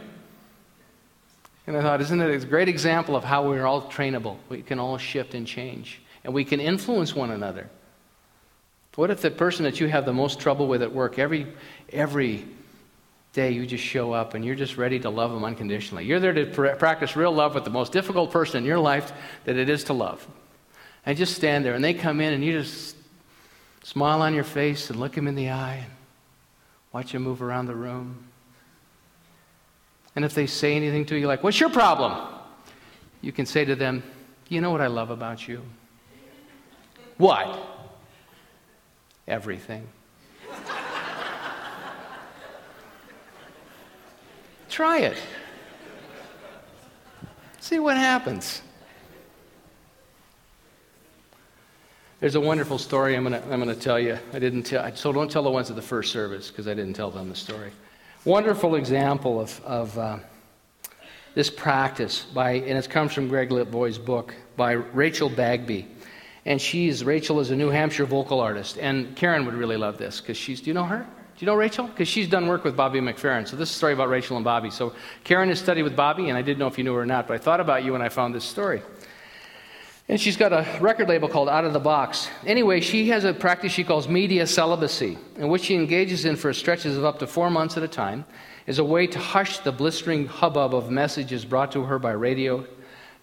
And 1.66 1.78
I 1.78 1.82
thought, 1.82 2.02
isn't 2.02 2.22
it 2.22 2.44
a 2.44 2.46
great 2.46 2.68
example 2.68 3.16
of 3.16 3.24
how 3.24 3.48
we're 3.48 3.66
all 3.66 3.84
trainable? 3.84 4.38
We 4.50 4.62
can 4.62 4.80
all 4.80 4.98
shift 4.98 5.34
and 5.34 5.48
change, 5.48 6.02
and 6.24 6.34
we 6.34 6.44
can 6.44 6.60
influence 6.60 7.16
one 7.16 7.32
another. 7.32 7.70
What 8.96 9.10
if 9.10 9.22
the 9.22 9.32
person 9.32 9.64
that 9.64 9.80
you 9.80 9.88
have 9.88 10.06
the 10.06 10.14
most 10.14 10.39
trouble 10.39 10.68
with 10.68 10.84
at 10.84 10.93
work, 10.93 11.18
every, 11.18 11.47
every 11.91 12.45
day 13.34 13.52
you 13.52 13.66
just 13.66 13.84
show 13.84 14.14
up 14.14 14.36
and 14.36 14.45
you're 14.45 14.56
just 14.56 14.78
ready 14.78 15.00
to 15.00 15.10
love 15.10 15.32
them 15.32 15.43
unconditionally. 15.43 16.06
You're 16.06 16.20
there 16.20 16.34
to 16.34 16.45
pr- 16.45 16.68
practice 16.70 17.16
real 17.16 17.32
love 17.32 17.56
with 17.56 17.64
the 17.64 17.72
most 17.72 17.91
difficult 17.91 18.32
person 18.32 18.60
in 18.60 18.66
your 18.66 18.80
life 18.80 19.12
that 19.45 19.58
it 19.58 19.70
is 19.70 19.84
to 19.86 19.93
love. 19.93 20.26
And 21.06 21.18
just 21.18 21.36
stand 21.36 21.66
there 21.66 21.74
and 21.74 21.84
they 21.84 21.95
come 21.95 22.22
in 22.22 22.34
and 22.34 22.45
you 22.45 22.54
just 22.54 22.95
smile 23.82 24.22
on 24.22 24.34
your 24.36 24.43
face 24.43 24.89
and 24.89 25.00
look 25.00 25.14
them 25.14 25.28
in 25.28 25.36
the 25.36 25.50
eye 25.50 25.84
and 25.84 25.91
watch 26.94 27.12
them 27.12 27.24
move 27.24 27.41
around 27.41 27.66
the 27.66 27.76
room. 27.76 28.24
And 30.16 30.24
if 30.24 30.34
they 30.36 30.46
say 30.46 30.76
anything 30.76 31.06
to 31.08 31.18
you 31.18 31.28
like, 31.28 31.44
What's 31.44 31.60
your 31.60 31.72
problem? 31.72 32.30
You 33.22 33.34
can 33.34 33.46
say 33.46 33.66
to 33.66 33.76
them, 33.76 34.04
You 34.48 34.62
know 34.62 34.72
what 34.72 34.80
I 34.82 34.88
love 34.88 35.10
about 35.10 35.48
you? 35.48 35.62
What? 37.18 37.60
Everything. 39.28 39.88
Try 44.70 45.00
it. 45.00 45.18
See 47.60 47.80
what 47.80 47.98
happens. 47.98 48.62
There's 52.24 52.36
a 52.36 52.39
wonderful 52.39 52.78
story 52.78 53.17
I'm 53.17 53.28
going 53.28 53.34
to 53.34 53.51
I'm 53.51 53.59
gonna 53.59 53.76
tell 53.76 53.99
you. 53.99 54.17
I 54.32 54.39
didn't 54.39 54.63
tell, 54.63 54.95
so 54.95 55.11
don't 55.11 55.30
tell 55.30 55.43
the 55.43 55.51
ones 55.51 55.69
at 55.69 55.76
the 55.76 55.82
first 55.82 56.13
service 56.13 56.49
because 56.49 56.69
I 56.69 56.74
didn't 56.74 56.93
tell 56.93 57.11
them 57.11 57.28
the 57.28 57.36
story. 57.36 57.71
Wonderful 58.24 58.76
example 58.76 59.41
of, 59.41 59.61
of 59.65 59.97
uh, 59.97 60.19
this 61.36 61.49
practice 61.49 62.21
by, 62.21 62.51
and 62.51 62.78
it 62.78 62.89
comes 62.89 63.11
from 63.11 63.28
Gregg 63.28 63.49
Levoy's 63.49 63.97
book 63.97 64.34
by 64.55 64.71
Rachel 64.71 65.28
Bagby. 65.28 65.86
And 66.45 66.61
she's, 66.61 67.03
Rachel 67.03 67.41
is 67.41 67.51
a 67.51 67.57
New 67.57 67.67
Hampshire 67.67 68.05
vocal 68.05 68.39
artist. 68.39 68.78
And 68.78 69.17
Karen 69.17 69.45
would 69.45 69.55
really 69.55 69.76
love 69.76 69.97
this 69.97 70.21
because 70.21 70.38
she's, 70.38 70.61
do 70.61 70.69
you 70.69 70.74
know 70.74 70.86
her? 70.86 70.99
Do 70.99 71.39
you 71.39 71.45
know 71.45 71.55
Rachel? 71.55 71.88
Because 71.88 72.07
she's 72.07 72.30
done 72.30 72.47
work 72.47 72.63
with 72.63 72.78
Bobby 72.78 73.01
McFerrin. 73.01 73.45
So 73.45 73.57
this 73.57 73.67
is 73.69 73.76
a 73.76 73.78
story 73.78 73.91
about 73.91 74.07
Rachel 74.07 74.38
and 74.38 74.45
Bobby. 74.45 74.69
So 74.69 74.93
Karen 75.26 75.49
has 75.49 75.59
studied 75.59 75.84
with 75.84 75.97
Bobby, 75.97 76.30
and 76.30 76.38
I 76.38 76.41
didn't 76.41 76.59
know 76.59 76.67
if 76.67 76.78
you 76.78 76.86
knew 76.86 76.93
her 76.93 77.01
or 77.01 77.05
not, 77.05 77.28
but 77.28 77.34
I 77.34 77.38
thought 77.38 77.59
about 77.59 77.84
you 77.84 77.91
when 77.91 78.01
I 78.01 78.07
found 78.07 78.34
this 78.34 78.45
story. 78.45 78.82
And 80.10 80.20
she's 80.20 80.36
got 80.36 80.51
a 80.51 80.68
record 80.82 81.08
label 81.08 81.30
called 81.30 81.47
Out 81.47 81.64
of 81.64 81.72
the 81.72 81.80
Box. 81.80 82.28
Anyway, 82.45 82.82
she 82.82 83.08
has 83.10 83.24
a 83.24 83.34
practice 83.34 83.72
she 83.72 83.86
calls 83.86 84.08
media 84.08 84.45
celibacy, 84.45 85.18
in 85.38 85.47
which 85.47 85.64
she 85.64 85.76
engages 85.76 86.26
in 86.26 86.36
for 86.36 86.51
stretches 86.54 86.97
of 86.97 87.06
up 87.06 87.20
to 87.20 87.28
four 87.28 87.49
months 87.49 87.78
at 87.78 87.84
a 87.84 87.88
time, 87.88 88.26
as 88.68 88.80
a 88.80 88.84
way 88.84 89.08
to 89.08 89.20
hush 89.20 89.60
the 89.60 89.72
blistering 89.72 90.28
hubbub 90.28 90.76
of 90.76 90.91
messages 90.91 91.45
brought 91.45 91.72
to 91.72 91.84
her 91.84 91.99
by 91.99 92.12
radio, 92.12 92.66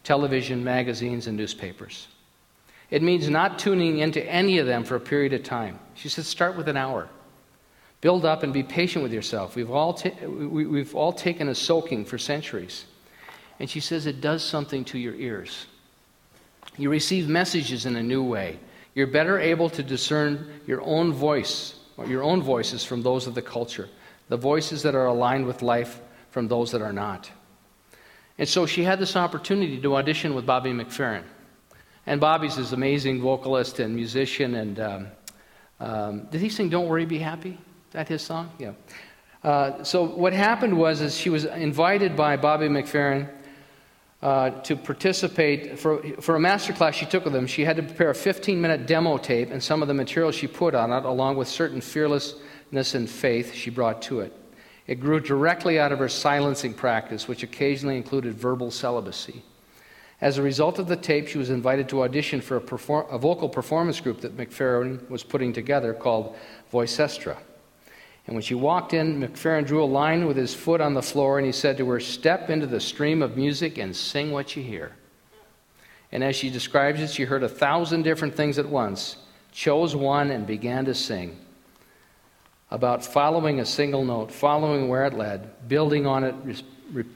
television, 0.05 0.65
magazines, 0.65 1.27
and 1.27 1.37
newspapers. 1.37 2.09
It 2.91 3.03
means 3.03 3.29
not 3.29 3.59
tuning 3.59 3.99
into 3.99 4.25
any 4.25 4.59
of 4.59 4.67
them 4.67 4.83
for 4.85 4.97
a 4.97 5.01
period 5.01 5.33
of 5.33 5.43
time. 5.43 5.79
She 5.95 6.09
says, 6.09 6.27
start 6.27 6.57
with 6.57 6.69
an 6.69 6.77
hour. 6.77 7.09
Build 8.01 8.25
up 8.25 8.43
and 8.43 8.53
be 8.53 8.63
patient 8.63 9.03
with 9.03 9.13
yourself. 9.13 9.55
We've 9.55 9.71
all, 9.71 9.95
ta- 9.95 10.27
we, 10.27 10.79
have 10.79 10.95
all 10.95 11.13
taken 11.13 11.49
a 11.49 11.55
soaking 11.55 12.07
for 12.07 12.17
centuries. 12.17 12.87
And 13.61 13.69
she 13.69 13.81
says 13.81 14.07
it 14.07 14.23
does 14.23 14.43
something 14.43 14.85
to 14.87 14.99
your 14.99 15.15
ears. 15.15 15.67
You 16.77 16.91
receive 16.91 17.29
messages 17.29 17.87
in 17.87 17.97
a 17.97 18.03
new 18.03 18.23
way. 18.23 18.59
You're 18.95 19.07
better 19.07 19.39
able 19.39 19.71
to 19.71 19.83
discern 19.83 20.61
your 20.67 20.83
own 20.83 21.13
voice, 21.13 21.75
your 22.07 22.23
own 22.23 22.43
voices 22.43 22.85
from 22.85 23.03
those 23.03 23.27
of 23.27 23.35
the 23.35 23.43
culture, 23.43 23.89
the 24.29 24.37
voices 24.37 24.83
that 24.83 24.95
are 24.95 25.07
aligned 25.07 25.47
with 25.47 25.63
life 25.63 26.01
from 26.31 26.49
those 26.49 26.73
that 26.73 26.83
are 26.83 26.93
not. 26.93 27.31
And 28.39 28.49
so 28.49 28.67
she 28.67 28.83
had 28.83 28.99
this 28.99 29.17
opportunity 29.17 29.81
to 29.81 29.97
audition 29.97 30.35
with 30.35 30.47
Bobby 30.47 30.71
McFerrin. 30.71 31.25
And 32.07 32.21
Bobby's 32.21 32.57
this 32.57 32.73
amazing 32.73 33.21
vocalist 33.21 33.79
and 33.79 33.95
musician. 33.95 34.55
And 34.55 34.81
um, 34.81 35.07
um, 35.79 36.27
did 36.31 36.41
he 36.41 36.49
sing 36.49 36.71
"Don't 36.71 36.89
Worry, 36.89 37.05
Be 37.05 37.19
Happy"? 37.19 37.51
Is 37.51 37.93
that 37.93 38.09
his 38.09 38.23
song? 38.23 38.51
Yeah. 38.59 38.73
Uh, 39.45 39.83
so 39.85 40.05
what 40.05 40.33
happened 40.33 40.77
was, 40.77 41.01
is 41.01 41.17
she 41.17 41.31
was 41.31 41.45
invited 41.45 42.17
by 42.17 42.37
Bobby 42.37 42.69
McFerrin 42.69 43.29
uh, 44.23 44.51
to 44.51 44.77
participate 44.77 45.79
for, 45.79 46.03
for 46.21 46.37
a 46.37 46.41
master 46.41 46.73
class 46.73 46.95
she 46.95 47.07
took 47.07 47.25
with 47.25 47.33
them. 47.33 47.47
She 47.47 47.65
had 47.65 47.77
to 47.77 47.83
prepare 47.83 48.11
a 48.11 48.15
15 48.15 48.61
minute 48.61 48.87
demo 48.87 49.17
tape 49.17 49.51
and 49.51 49.63
some 49.63 49.83
of 49.83 49.89
the 49.89 49.95
material 49.95 50.31
she 50.31 50.47
put 50.47 50.75
on 50.75 50.93
it, 50.93 51.05
along 51.05 51.37
with 51.37 51.49
certain 51.49 51.81
fearlessness 51.81 52.95
and 52.95 53.09
faith 53.09 53.55
she 53.55 53.71
brought 53.71 54.03
to 54.03 54.21
it. 54.21 54.37
It 54.87 55.01
grew 55.01 55.21
directly 55.21 55.79
out 55.79 55.93
of 55.93 56.01
her 56.01 56.09
silencing 56.09 56.75
practice, 56.75 57.29
which 57.29 57.43
occasionally 57.43 57.97
included 57.97 58.35
verbal 58.35 58.71
celibacy. 58.71 59.43
As 60.21 60.37
a 60.37 60.43
result 60.43 60.79
of 60.79 60.87
the 60.87 60.97
tape, 60.97 61.29
she 61.29 61.39
was 61.39 61.49
invited 61.49 61.89
to 61.89 62.03
audition 62.03 62.43
for 62.43 62.57
a, 62.57 62.61
perform- 62.61 63.07
a 63.11 63.17
vocal 63.17 63.49
performance 63.49 64.01
group 64.01 64.21
that 64.21 64.37
McFerrin 64.37 65.09
was 65.09 65.23
putting 65.23 65.53
together 65.53 65.95
called 65.95 66.37
Voicestra. 66.73 67.39
And 68.27 68.37
when 68.37 68.43
she 68.43 68.55
walked 68.55 68.95
in, 68.95 69.21
McFerrin 69.21 69.67
drew 69.67 69.83
a 69.83 69.87
line 69.87 70.27
with 70.27 70.37
his 70.37 70.55
foot 70.55 70.81
on 70.81 70.95
the 70.95 71.03
floor 71.03 71.39
and 71.39 71.47
he 71.47 71.53
said 71.53 71.77
to 71.79 71.89
her, 71.91 72.01
Step 72.01 72.51
into 72.51 72.67
the 72.67 72.81
stream 72.81 73.23
of 73.23 73.37
music 73.37 73.79
and 73.79 73.95
sing 73.95 74.31
what 74.31 74.55
you 74.57 74.63
hear. 74.63 74.93
And 76.13 76.23
as 76.23 76.37
she 76.37 76.51
describes 76.51 77.01
it, 77.01 77.11
she 77.11 77.25
heard 77.25 77.43
a 77.43 77.49
thousand 77.49 78.03
different 78.03 78.35
things 78.35 78.59
at 78.59 78.69
once, 78.69 79.17
chose 79.53 79.97
one, 79.97 80.31
and 80.31 80.47
began 80.47 80.85
to 80.85 80.95
sing 80.95 81.39
about 82.71 83.05
following 83.05 83.61
a 83.61 83.67
single 83.67 84.05
note, 84.05 84.31
following 84.31 84.89
where 84.89 85.07
it 85.07 85.15
led, 85.15 85.69
building 85.69 86.07
on 86.07 86.25
it, 86.25 86.35
res- 86.45 86.63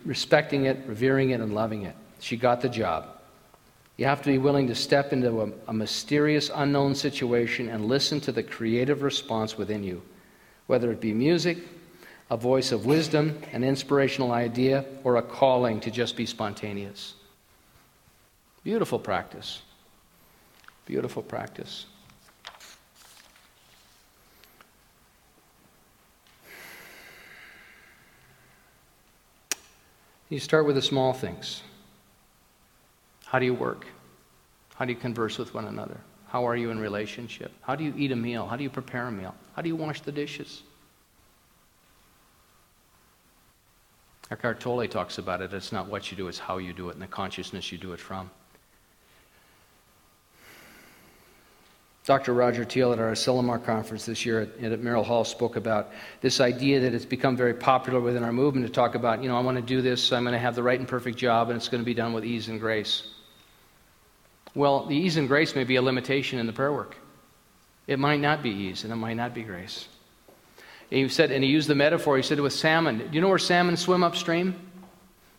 respecting 0.05 0.65
it, 0.65 0.79
revering 0.87 1.31
it, 1.31 1.41
and 1.41 1.55
loving 1.55 1.83
it. 1.83 1.95
She 2.19 2.37
got 2.37 2.61
the 2.61 2.69
job. 2.69 3.07
You 3.97 4.07
have 4.07 4.23
to 4.23 4.31
be 4.31 4.39
willing 4.39 4.67
to 4.67 4.75
step 4.75 5.13
into 5.13 5.43
a, 5.43 5.51
a 5.69 5.73
mysterious, 5.73 6.51
unknown 6.53 6.97
situation 6.97 7.69
and 7.69 7.87
listen 7.87 8.21
to 8.23 8.33
the 8.33 8.43
creative 8.43 9.03
response 9.03 9.57
within 9.57 9.85
you 9.85 10.03
whether 10.67 10.91
it 10.91 11.01
be 11.01 11.13
music, 11.13 11.59
a 12.31 12.37
voice 12.37 12.73
of 12.73 12.87
wisdom, 12.87 13.39
an 13.53 13.63
inspirational 13.63 14.33
idea, 14.33 14.85
or 15.05 15.17
a 15.17 15.23
calling 15.23 15.81
to 15.81 15.91
just 15.91 16.17
be 16.17 16.27
spontaneous. 16.27 17.15
Beautiful 18.63 18.99
practice. 18.99 19.63
Beautiful 20.87 21.23
practice. 21.23 21.87
You 30.31 30.41
start 30.41 30.67
with 30.67 30.75
the 30.75 30.83
small 30.83 31.13
things. 31.13 31.63
How 33.27 33.39
do 33.39 33.45
you 33.45 33.55
work? 33.55 33.87
How 34.75 34.85
do 34.85 34.93
you 34.93 34.99
converse 34.99 35.39
with 35.39 35.55
one 35.55 35.67
another? 35.67 36.01
How 36.27 36.47
are 36.49 36.57
you 36.57 36.71
in 36.71 36.81
relationship? 36.81 37.53
How 37.61 37.77
do 37.77 37.85
you 37.85 37.95
eat 37.97 38.11
a 38.11 38.17
meal? 38.17 38.47
How 38.47 38.57
do 38.57 38.63
you 38.63 38.71
prepare 38.71 39.07
a 39.07 39.13
meal? 39.13 39.35
How 39.55 39.63
do 39.63 39.69
you 39.69 39.77
wash 39.77 40.01
the 40.01 40.13
dishes? 40.13 40.63
Eckhart 44.31 44.59
Tolle 44.59 44.89
talks 44.89 45.19
about 45.19 45.43
it. 45.43 45.53
It's 45.53 45.71
not 45.71 45.87
what 45.87 46.11
you 46.11 46.17
do, 46.17 46.29
it's 46.29 46.39
how 46.39 46.59
you 46.59 46.73
do 46.73 46.89
it 46.89 46.95
and 46.95 47.03
the 47.03 47.07
consciousness 47.07 47.71
you 47.71 47.79
do 47.79 47.93
it 47.93 48.01
from. 48.01 48.31
Dr. 52.05 52.35
Roger 52.35 52.67
Teel 52.67 52.93
at 52.93 52.99
our 52.99 53.13
Asilomar 53.13 53.65
conference 53.65 54.05
this 54.05 54.27
year 54.27 54.43
at, 54.43 54.73
at 54.73 54.81
Merrill 54.81 55.05
Hall 55.05 55.25
spoke 55.25 55.57
about 55.57 55.91
this 56.21 56.39
idea 56.39 56.79
that 56.81 56.93
it's 56.93 57.07
become 57.07 57.35
very 57.35 57.55
popular 57.55 57.99
within 57.99 58.23
our 58.23 58.33
movement 58.33 58.67
to 58.67 58.73
talk 58.73 58.95
about, 58.95 59.23
you 59.23 59.29
know, 59.29 59.39
I 59.39 59.41
want 59.41 59.57
to 59.57 59.63
do 59.63 59.81
this, 59.81 60.03
so 60.03 60.17
I'm 60.17 60.23
going 60.25 60.35
to 60.35 60.39
have 60.39 60.55
the 60.55 60.63
right 60.63 60.79
and 60.79 60.87
perfect 60.87 61.17
job, 61.17 61.49
and 61.49 61.57
it's 61.57 61.69
going 61.69 61.81
to 61.81 61.87
be 61.87 61.95
done 61.95 62.13
with 62.13 62.25
ease 62.27 62.49
and 62.49 62.61
grace. 62.61 63.15
Well, 64.55 64.85
the 64.85 64.95
ease 64.95 65.17
and 65.17 65.27
grace 65.29 65.55
may 65.55 65.65
be 65.65 65.77
a 65.77 65.83
limitation 65.83 66.39
in 66.39 66.47
the 66.47 66.53
prayer 66.53 66.75
work. 66.75 66.97
It 67.87 67.99
might 67.99 68.21
not 68.21 68.43
be 68.43 68.51
ease 68.51 68.85
and 68.85 68.93
it 68.93 68.97
might 68.97 69.15
not 69.15 69.35
be 69.35 69.43
grace. 69.43 69.89
And 70.91 71.01
he 71.01 71.09
said, 71.09 71.31
and 71.31 71.43
he 71.43 71.51
used 71.51 71.69
the 71.69 71.75
metaphor, 71.75 72.17
he 72.17 72.23
said 72.23 72.41
with 72.41 72.53
salmon. 72.53 72.99
Do 72.99 73.09
you 73.13 73.21
know 73.21 73.29
where 73.29 73.39
salmon 73.39 73.77
swim 73.77 74.03
upstream? 74.03 74.55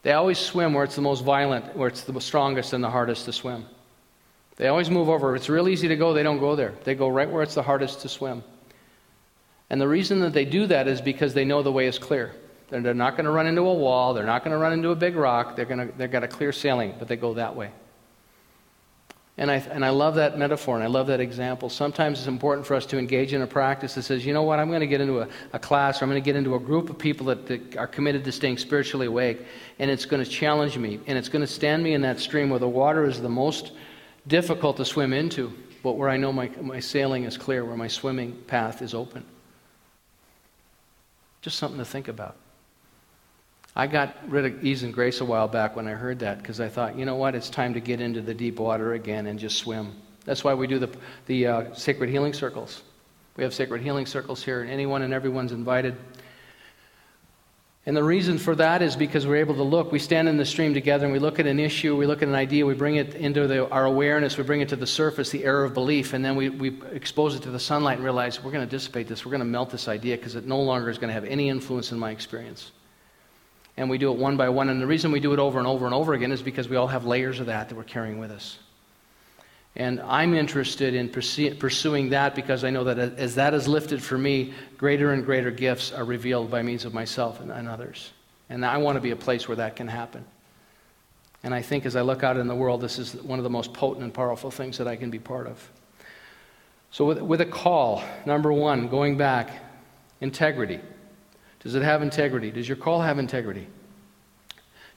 They 0.03 0.11
always 0.11 0.37
swim 0.37 0.73
where 0.73 0.83
it's 0.83 0.95
the 0.95 1.01
most 1.01 1.23
violent, 1.23 1.75
where 1.75 1.87
it's 1.87 2.01
the 2.01 2.19
strongest 2.21 2.73
and 2.73 2.83
the 2.83 2.89
hardest 2.89 3.25
to 3.25 3.33
swim. 3.33 3.65
They 4.57 4.67
always 4.67 4.89
move 4.89 5.09
over. 5.09 5.35
If 5.35 5.41
it's 5.41 5.49
real 5.49 5.67
easy 5.67 5.87
to 5.87 5.95
go, 5.95 6.13
they 6.13 6.23
don't 6.23 6.39
go 6.39 6.55
there. 6.55 6.73
They 6.83 6.95
go 6.95 7.07
right 7.07 7.29
where 7.29 7.43
it's 7.43 7.55
the 7.55 7.63
hardest 7.63 8.01
to 8.01 8.09
swim. 8.09 8.43
And 9.69 9.81
the 9.81 9.87
reason 9.87 10.19
that 10.19 10.33
they 10.33 10.45
do 10.45 10.67
that 10.67 10.87
is 10.87 11.01
because 11.01 11.33
they 11.33 11.43
know 11.43 11.63
the 11.63 11.71
way 11.71 11.87
is 11.87 11.97
clear. 11.97 12.33
They're 12.69 12.93
not 12.93 13.11
going 13.11 13.25
to 13.25 13.31
run 13.31 13.47
into 13.47 13.61
a 13.61 13.73
wall. 13.73 14.13
They're 14.13 14.25
not 14.25 14.43
going 14.43 14.51
to 14.51 14.57
run 14.57 14.73
into 14.73 14.89
a 14.89 14.95
big 14.95 15.15
rock. 15.15 15.55
They're 15.55 15.65
going 15.65 15.87
to, 15.87 15.97
they've 15.97 16.11
got 16.11 16.23
a 16.23 16.27
clear 16.27 16.51
sailing, 16.51 16.95
but 16.97 17.07
they 17.07 17.15
go 17.15 17.33
that 17.35 17.55
way. 17.55 17.71
And 19.37 19.51
I, 19.51 19.55
and 19.57 19.83
I 19.83 19.89
love 19.89 20.15
that 20.15 20.37
metaphor 20.37 20.75
and 20.75 20.83
I 20.83 20.87
love 20.87 21.07
that 21.07 21.19
example. 21.19 21.69
Sometimes 21.69 22.19
it's 22.19 22.27
important 22.27 22.65
for 22.65 22.73
us 22.73 22.85
to 22.85 22.97
engage 22.97 23.33
in 23.33 23.41
a 23.41 23.47
practice 23.47 23.95
that 23.95 24.03
says, 24.03 24.25
you 24.25 24.33
know 24.33 24.43
what, 24.43 24.59
I'm 24.59 24.69
going 24.69 24.79
to 24.79 24.87
get 24.87 25.01
into 25.01 25.19
a, 25.19 25.27
a 25.51 25.59
class 25.59 26.01
or 26.01 26.05
I'm 26.05 26.09
going 26.09 26.21
to 26.21 26.25
get 26.25 26.37
into 26.37 26.55
a 26.55 26.59
group 26.59 26.89
of 26.89 26.97
people 26.97 27.25
that, 27.25 27.45
that 27.47 27.75
are 27.75 27.87
committed 27.87 28.23
to 28.23 28.31
staying 28.31 28.57
spiritually 28.57 29.07
awake, 29.07 29.45
and 29.79 29.91
it's 29.91 30.05
going 30.05 30.23
to 30.23 30.29
challenge 30.29 30.77
me 30.77 31.01
and 31.07 31.17
it's 31.17 31.27
going 31.27 31.41
to 31.41 31.51
stand 31.51 31.83
me 31.83 31.93
in 31.93 32.01
that 32.01 32.19
stream 32.19 32.49
where 32.49 32.59
the 32.59 32.69
water 32.69 33.03
is 33.03 33.21
the 33.21 33.27
most 33.27 33.73
difficult 34.27 34.77
to 34.77 34.85
swim 34.85 35.11
into, 35.11 35.51
but 35.83 35.97
where 35.97 36.07
I 36.07 36.15
know 36.15 36.31
my, 36.31 36.49
my 36.61 36.79
sailing 36.79 37.25
is 37.25 37.37
clear, 37.37 37.65
where 37.65 37.75
my 37.75 37.89
swimming 37.89 38.41
path 38.47 38.81
is 38.81 38.93
open. 38.93 39.25
Just 41.41 41.59
something 41.59 41.77
to 41.77 41.85
think 41.85 42.07
about. 42.07 42.37
I 43.75 43.87
got 43.87 44.15
rid 44.29 44.45
of 44.45 44.63
ease 44.63 44.83
and 44.83 44.93
grace 44.93 45.19
a 45.19 45.25
while 45.25 45.49
back 45.49 45.75
when 45.75 45.85
I 45.85 45.91
heard 45.91 46.19
that 46.19 46.37
because 46.37 46.61
I 46.61 46.69
thought, 46.69 46.97
you 46.97 47.03
know 47.03 47.15
what, 47.15 47.35
it's 47.35 47.49
time 47.49 47.73
to 47.73 47.81
get 47.81 47.99
into 47.99 48.21
the 48.21 48.33
deep 48.33 48.57
water 48.57 48.93
again 48.93 49.27
and 49.27 49.37
just 49.37 49.57
swim. 49.57 49.93
That's 50.23 50.45
why 50.45 50.53
we 50.53 50.65
do 50.65 50.79
the, 50.79 50.89
the 51.25 51.47
uh, 51.47 51.73
sacred 51.73 52.09
healing 52.09 52.33
circles. 52.33 52.83
We 53.35 53.43
have 53.43 53.53
sacred 53.53 53.81
healing 53.81 54.05
circles 54.05 54.41
here, 54.41 54.61
and 54.61 54.71
anyone 54.71 55.01
and 55.01 55.13
everyone's 55.13 55.51
invited. 55.51 55.97
And 57.85 57.97
the 57.97 58.03
reason 58.03 58.37
for 58.37 58.55
that 58.55 58.81
is 58.81 58.95
because 58.95 59.27
we're 59.27 59.35
able 59.35 59.55
to 59.55 59.63
look. 59.63 59.91
We 59.91 59.99
stand 59.99 60.29
in 60.29 60.37
the 60.37 60.45
stream 60.45 60.73
together 60.73 61.03
and 61.03 61.13
we 61.13 61.19
look 61.19 61.39
at 61.39 61.45
an 61.45 61.59
issue, 61.59 61.97
we 61.97 62.07
look 62.07 62.23
at 62.23 62.29
an 62.29 62.33
idea, 62.33 62.65
we 62.65 62.73
bring 62.73 62.95
it 62.95 63.13
into 63.13 63.45
the, 63.45 63.69
our 63.69 63.85
awareness, 63.85 64.37
we 64.37 64.43
bring 64.43 64.61
it 64.61 64.69
to 64.69 64.75
the 64.77 64.87
surface, 64.87 65.29
the 65.29 65.43
error 65.43 65.65
of 65.65 65.73
belief, 65.73 66.13
and 66.13 66.23
then 66.23 66.35
we, 66.37 66.49
we 66.49 66.81
expose 66.93 67.35
it 67.35 67.43
to 67.43 67.51
the 67.51 67.59
sunlight 67.59 67.97
and 67.97 68.03
realize 68.05 68.41
we're 68.41 68.51
going 68.51 68.65
to 68.65 68.71
dissipate 68.71 69.07
this, 69.07 69.25
we're 69.25 69.31
going 69.31 69.39
to 69.39 69.45
melt 69.45 69.69
this 69.69 69.87
idea 69.89 70.15
because 70.15 70.35
it 70.35 70.47
no 70.47 70.61
longer 70.61 70.89
is 70.89 70.97
going 70.97 71.09
to 71.09 71.13
have 71.13 71.25
any 71.25 71.49
influence 71.49 71.91
in 71.91 71.99
my 71.99 72.09
experience 72.09 72.71
and 73.77 73.89
we 73.89 73.97
do 73.97 74.11
it 74.11 74.17
one 74.17 74.37
by 74.37 74.49
one. 74.49 74.69
And 74.69 74.81
the 74.81 74.87
reason 74.87 75.11
we 75.11 75.19
do 75.19 75.33
it 75.33 75.39
over 75.39 75.59
and 75.59 75.67
over 75.67 75.85
and 75.85 75.93
over 75.93 76.13
again 76.13 76.31
is 76.31 76.41
because 76.41 76.69
we 76.69 76.75
all 76.75 76.87
have 76.87 77.05
layers 77.05 77.39
of 77.39 77.47
that 77.47 77.69
that 77.69 77.75
we're 77.75 77.83
carrying 77.83 78.19
with 78.19 78.31
us. 78.31 78.57
And 79.77 79.99
I'm 80.01 80.33
interested 80.33 80.93
in 80.93 81.09
pursuing 81.09 82.09
that 82.09 82.33
because 82.33 82.63
I 82.63 82.69
know 82.69 82.85
that 82.85 82.97
as 82.97 83.35
that 83.35 83.53
is 83.53 83.67
lifted 83.67 84.01
for 84.01 84.17
me, 84.17 84.53
greater 84.77 85.11
and 85.11 85.25
greater 85.25 85.51
gifts 85.51 85.91
are 85.91 86.05
revealed 86.05 86.49
by 86.49 86.61
means 86.61 86.85
of 86.85 86.93
myself 86.93 87.41
and, 87.41 87.67
others. 87.67 88.11
And 88.49 88.65
I 88.65 88.77
want 88.77 88.95
to 88.95 89.01
be 89.01 89.11
a 89.11 89.17
place 89.17 89.49
where 89.49 89.57
that 89.57 89.75
can 89.75 89.89
happen. 89.89 90.23
And 91.43 91.53
I 91.53 91.61
think 91.61 91.85
as 91.85 91.97
I 91.97 92.01
look 92.01 92.23
out 92.23 92.37
in 92.37 92.47
the 92.47 92.55
world, 92.55 92.79
this 92.79 92.97
is 92.97 93.15
one 93.15 93.37
of 93.37 93.43
the 93.43 93.49
most 93.49 93.73
potent 93.73 94.03
and 94.03 94.13
powerful 94.13 94.49
things 94.49 94.77
that 94.77 94.87
I 94.87 94.95
can 94.95 95.09
be 95.09 95.19
part 95.19 95.45
of. 95.45 95.69
So, 96.91 97.05
with, 97.05 97.21
with 97.21 97.41
a 97.41 97.45
call, 97.45 98.01
number 98.25 98.53
one, 98.53 98.87
going 98.87 99.17
back, 99.17 99.51
integrity. 100.21 100.79
Does 101.65 101.73
it 101.73 101.81
have 101.81 102.03
integrity? 102.03 102.51
Does 102.51 102.69
your 102.69 102.75
call 102.75 103.01
have 103.01 103.17
integrity? 103.17 103.65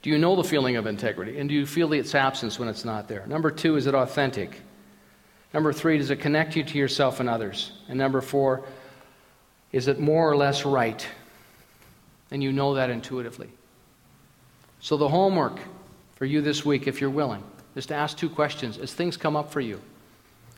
Do 0.03 0.11
you 0.11 0.19
know 0.19 0.35
the 0.35 0.43
feeling 0.43 0.75
of 0.75 0.85
integrity? 0.85 1.39
And 1.39 1.49
do 1.49 1.55
you 1.55 1.65
feel 1.65 1.91
its 1.93 2.13
absence 2.13 2.59
when 2.59 2.69
it's 2.69 2.85
not 2.85 3.07
there? 3.07 3.25
Number 3.25 3.49
two, 3.49 3.75
is 3.75 3.87
it 3.87 3.95
authentic? 3.95 4.61
Number 5.51 5.73
three, 5.73 5.97
does 5.97 6.11
it 6.11 6.17
connect 6.17 6.55
you 6.55 6.63
to 6.63 6.77
yourself 6.77 7.19
and 7.19 7.27
others? 7.27 7.71
And 7.87 7.97
number 7.97 8.21
four, 8.21 8.63
is 9.71 9.87
it 9.87 9.99
more 9.99 10.29
or 10.29 10.37
less 10.37 10.63
right? 10.63 11.07
And 12.29 12.43
you 12.43 12.51
know 12.51 12.75
that 12.75 12.91
intuitively. 12.91 13.49
So, 14.79 14.95
the 14.95 15.09
homework 15.09 15.59
for 16.17 16.25
you 16.25 16.39
this 16.39 16.63
week, 16.63 16.85
if 16.85 17.01
you're 17.01 17.09
willing, 17.09 17.43
is 17.73 17.87
to 17.87 17.95
ask 17.95 18.15
two 18.15 18.29
questions 18.29 18.77
as 18.77 18.93
things 18.93 19.17
come 19.17 19.35
up 19.35 19.51
for 19.51 19.59
you. 19.59 19.81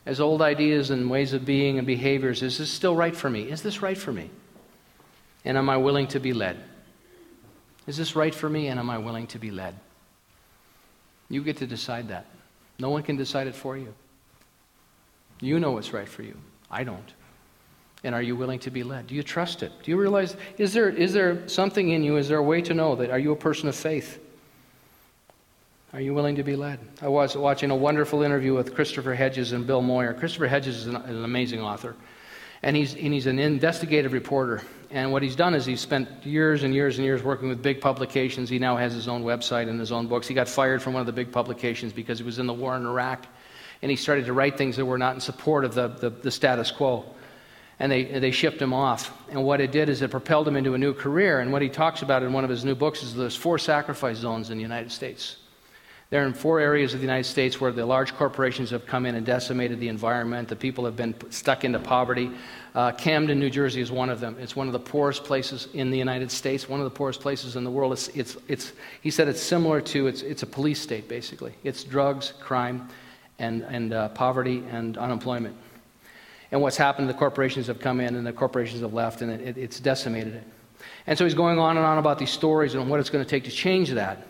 As 0.04 0.20
old 0.20 0.42
ideas 0.42 0.90
and 0.90 1.08
ways 1.08 1.32
of 1.32 1.46
being 1.46 1.78
and 1.78 1.86
behaviors, 1.86 2.42
is 2.42 2.58
this 2.58 2.70
still 2.70 2.94
right 2.94 3.16
for 3.16 3.30
me? 3.30 3.44
Is 3.44 3.62
this 3.62 3.80
right 3.80 3.96
for 3.96 4.12
me? 4.12 4.28
And 5.44 5.58
am 5.58 5.68
I 5.68 5.76
willing 5.76 6.06
to 6.08 6.20
be 6.20 6.32
led? 6.32 6.56
Is 7.86 7.96
this 7.96 8.14
right 8.14 8.34
for 8.34 8.48
me? 8.48 8.68
And 8.68 8.78
am 8.78 8.90
I 8.90 8.98
willing 8.98 9.26
to 9.28 9.38
be 9.38 9.50
led? 9.50 9.74
You 11.28 11.42
get 11.42 11.56
to 11.58 11.66
decide 11.66 12.08
that. 12.08 12.26
No 12.78 12.90
one 12.90 13.02
can 13.02 13.16
decide 13.16 13.46
it 13.46 13.54
for 13.54 13.76
you. 13.76 13.92
You 15.40 15.58
know 15.58 15.72
what's 15.72 15.92
right 15.92 16.08
for 16.08 16.22
you. 16.22 16.36
I 16.70 16.84
don't. 16.84 17.12
And 18.04 18.14
are 18.14 18.22
you 18.22 18.36
willing 18.36 18.58
to 18.60 18.70
be 18.70 18.82
led? 18.82 19.06
Do 19.06 19.14
you 19.14 19.22
trust 19.22 19.62
it? 19.62 19.72
Do 19.82 19.90
you 19.90 19.96
realize, 19.96 20.36
is 20.58 20.72
there, 20.72 20.88
is 20.88 21.12
there 21.12 21.46
something 21.48 21.90
in 21.90 22.02
you? 22.02 22.16
Is 22.16 22.28
there 22.28 22.38
a 22.38 22.42
way 22.42 22.60
to 22.62 22.74
know 22.74 22.96
that? 22.96 23.10
Are 23.10 23.18
you 23.18 23.32
a 23.32 23.36
person 23.36 23.68
of 23.68 23.76
faith? 23.76 24.18
Are 25.92 26.00
you 26.00 26.14
willing 26.14 26.36
to 26.36 26.42
be 26.42 26.56
led? 26.56 26.80
I 27.02 27.08
was 27.08 27.36
watching 27.36 27.70
a 27.70 27.76
wonderful 27.76 28.22
interview 28.22 28.54
with 28.54 28.74
Christopher 28.74 29.14
Hedges 29.14 29.52
and 29.52 29.66
Bill 29.66 29.82
Moyer. 29.82 30.14
Christopher 30.14 30.46
Hedges 30.46 30.78
is 30.78 30.86
an, 30.86 30.96
an 30.96 31.22
amazing 31.22 31.60
author, 31.60 31.94
and 32.62 32.74
he's, 32.74 32.94
and 32.94 33.12
he's 33.12 33.26
an 33.26 33.38
investigative 33.38 34.12
reporter. 34.12 34.62
And 34.92 35.10
what 35.10 35.22
he's 35.22 35.34
done 35.34 35.54
is 35.54 35.64
he's 35.64 35.80
spent 35.80 36.08
years 36.24 36.62
and 36.62 36.74
years 36.74 36.98
and 36.98 37.04
years 37.04 37.22
working 37.22 37.48
with 37.48 37.62
big 37.62 37.80
publications. 37.80 38.50
He 38.50 38.58
now 38.58 38.76
has 38.76 38.92
his 38.92 39.08
own 39.08 39.24
website 39.24 39.68
and 39.68 39.80
his 39.80 39.90
own 39.90 40.06
books. 40.06 40.28
He 40.28 40.34
got 40.34 40.48
fired 40.48 40.82
from 40.82 40.92
one 40.92 41.00
of 41.00 41.06
the 41.06 41.12
big 41.12 41.32
publications 41.32 41.94
because 41.94 42.18
he 42.18 42.24
was 42.24 42.38
in 42.38 42.46
the 42.46 42.52
war 42.52 42.76
in 42.76 42.84
Iraq, 42.84 43.26
and 43.80 43.90
he 43.90 43.96
started 43.96 44.26
to 44.26 44.34
write 44.34 44.58
things 44.58 44.76
that 44.76 44.84
were 44.84 44.98
not 44.98 45.14
in 45.14 45.20
support 45.20 45.64
of 45.64 45.74
the, 45.74 45.88
the, 45.88 46.10
the 46.10 46.30
status 46.30 46.70
quo 46.70 47.06
and 47.82 47.90
they, 47.90 48.04
they 48.04 48.30
shipped 48.30 48.62
him 48.62 48.72
off. 48.72 49.12
And 49.30 49.42
what 49.42 49.60
it 49.60 49.72
did 49.72 49.88
is 49.88 50.02
it 50.02 50.10
propelled 50.12 50.46
him 50.46 50.56
into 50.56 50.74
a 50.74 50.78
new 50.78 50.94
career. 50.94 51.40
And 51.40 51.52
what 51.52 51.62
he 51.62 51.68
talks 51.68 52.02
about 52.02 52.22
in 52.22 52.32
one 52.32 52.44
of 52.44 52.50
his 52.50 52.64
new 52.64 52.76
books 52.76 53.02
is 53.02 53.12
there's 53.12 53.34
four 53.34 53.58
sacrifice 53.58 54.18
zones 54.18 54.50
in 54.50 54.56
the 54.56 54.62
United 54.62 54.92
States. 54.92 55.38
They're 56.12 56.26
in 56.26 56.34
four 56.34 56.60
areas 56.60 56.92
of 56.92 57.00
the 57.00 57.06
United 57.06 57.24
States 57.24 57.58
where 57.58 57.72
the 57.72 57.86
large 57.86 58.14
corporations 58.14 58.68
have 58.68 58.84
come 58.84 59.06
in 59.06 59.14
and 59.14 59.24
decimated 59.24 59.80
the 59.80 59.88
environment. 59.88 60.46
The 60.46 60.56
people 60.56 60.84
have 60.84 60.94
been 60.94 61.14
stuck 61.30 61.64
into 61.64 61.78
poverty. 61.78 62.30
Uh, 62.74 62.92
Camden, 62.92 63.40
New 63.40 63.48
Jersey 63.48 63.80
is 63.80 63.90
one 63.90 64.10
of 64.10 64.20
them. 64.20 64.36
It's 64.38 64.54
one 64.54 64.66
of 64.66 64.74
the 64.74 64.78
poorest 64.78 65.24
places 65.24 65.68
in 65.72 65.90
the 65.90 65.96
United 65.96 66.30
States, 66.30 66.68
one 66.68 66.80
of 66.80 66.84
the 66.84 66.90
poorest 66.90 67.22
places 67.22 67.56
in 67.56 67.64
the 67.64 67.70
world. 67.70 67.94
It's, 67.94 68.08
it's, 68.08 68.36
it's, 68.46 68.72
he 69.00 69.10
said 69.10 69.26
it's 69.26 69.40
similar 69.40 69.80
to, 69.80 70.06
it's, 70.06 70.20
it's 70.20 70.42
a 70.42 70.46
police 70.46 70.82
state, 70.82 71.08
basically. 71.08 71.54
It's 71.64 71.82
drugs, 71.82 72.34
crime, 72.40 72.90
and, 73.38 73.62
and 73.62 73.94
uh, 73.94 74.08
poverty 74.10 74.64
and 74.70 74.98
unemployment. 74.98 75.56
And 76.50 76.60
what's 76.60 76.76
happened, 76.76 77.08
the 77.08 77.14
corporations 77.14 77.68
have 77.68 77.80
come 77.80 78.00
in 78.00 78.16
and 78.16 78.26
the 78.26 78.34
corporations 78.34 78.82
have 78.82 78.92
left, 78.92 79.22
and 79.22 79.32
it, 79.32 79.40
it, 79.40 79.56
it's 79.56 79.80
decimated 79.80 80.34
it. 80.34 80.44
And 81.06 81.16
so 81.16 81.24
he's 81.24 81.32
going 81.32 81.58
on 81.58 81.78
and 81.78 81.86
on 81.86 81.96
about 81.96 82.18
these 82.18 82.28
stories 82.28 82.74
and 82.74 82.90
what 82.90 83.00
it's 83.00 83.08
going 83.08 83.24
to 83.24 83.30
take 83.30 83.44
to 83.44 83.50
change 83.50 83.88
that. 83.92 84.26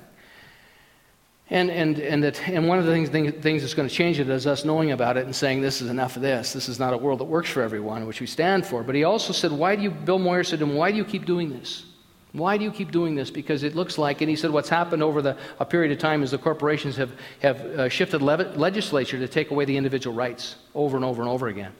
And, 1.52 1.70
and, 1.70 1.98
and, 1.98 2.24
that, 2.24 2.48
and 2.48 2.66
one 2.66 2.78
of 2.78 2.86
the 2.86 2.92
things, 2.92 3.10
things 3.10 3.60
that's 3.60 3.74
going 3.74 3.86
to 3.86 3.94
change 3.94 4.18
it 4.18 4.30
is 4.30 4.46
us 4.46 4.64
knowing 4.64 4.92
about 4.92 5.18
it 5.18 5.26
and 5.26 5.36
saying, 5.36 5.60
this 5.60 5.82
is 5.82 5.90
enough 5.90 6.16
of 6.16 6.22
this. 6.22 6.54
This 6.54 6.66
is 6.66 6.78
not 6.78 6.94
a 6.94 6.96
world 6.96 7.20
that 7.20 7.24
works 7.24 7.50
for 7.50 7.60
everyone, 7.60 8.06
which 8.06 8.22
we 8.22 8.26
stand 8.26 8.66
for. 8.66 8.82
But 8.82 8.94
he 8.94 9.04
also 9.04 9.34
said, 9.34 9.52
why 9.52 9.76
do 9.76 9.82
you, 9.82 9.90
Bill 9.90 10.18
Moyer 10.18 10.44
said 10.44 10.60
to 10.60 10.64
him, 10.64 10.74
why 10.74 10.90
do 10.90 10.96
you 10.96 11.04
keep 11.04 11.26
doing 11.26 11.50
this? 11.50 11.84
Why 12.32 12.56
do 12.56 12.64
you 12.64 12.70
keep 12.70 12.90
doing 12.90 13.14
this? 13.14 13.30
Because 13.30 13.64
it 13.64 13.74
looks 13.74 13.98
like, 13.98 14.22
and 14.22 14.30
he 14.30 14.36
said, 14.36 14.50
what's 14.50 14.70
happened 14.70 15.02
over 15.02 15.20
the, 15.20 15.36
a 15.60 15.66
period 15.66 15.92
of 15.92 15.98
time 15.98 16.22
is 16.22 16.30
the 16.30 16.38
corporations 16.38 16.96
have, 16.96 17.12
have 17.42 17.60
uh, 17.60 17.88
shifted 17.90 18.22
le- 18.22 18.54
legislature 18.56 19.18
to 19.18 19.28
take 19.28 19.50
away 19.50 19.66
the 19.66 19.76
individual 19.76 20.16
rights 20.16 20.56
over 20.74 20.96
and 20.96 21.04
over 21.04 21.20
and 21.20 21.30
over 21.30 21.48
again. 21.48 21.72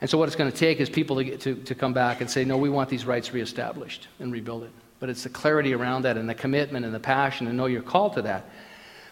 And 0.00 0.08
so, 0.08 0.16
what 0.16 0.26
it's 0.26 0.36
going 0.36 0.50
to 0.50 0.56
take 0.56 0.80
is 0.80 0.88
people 0.88 1.16
to, 1.16 1.24
get, 1.24 1.40
to, 1.42 1.54
to 1.54 1.74
come 1.74 1.92
back 1.92 2.22
and 2.22 2.30
say, 2.30 2.46
no, 2.46 2.56
we 2.56 2.70
want 2.70 2.88
these 2.88 3.04
rights 3.04 3.34
reestablished 3.34 4.08
and 4.20 4.32
rebuild 4.32 4.62
it. 4.62 4.70
But 5.00 5.10
it's 5.10 5.24
the 5.24 5.28
clarity 5.28 5.74
around 5.74 6.02
that 6.02 6.16
and 6.16 6.26
the 6.26 6.34
commitment 6.34 6.86
and 6.86 6.94
the 6.94 7.00
passion 7.00 7.46
and 7.46 7.58
know 7.58 7.66
you're 7.66 7.82
called 7.82 8.14
to 8.14 8.22
that. 8.22 8.46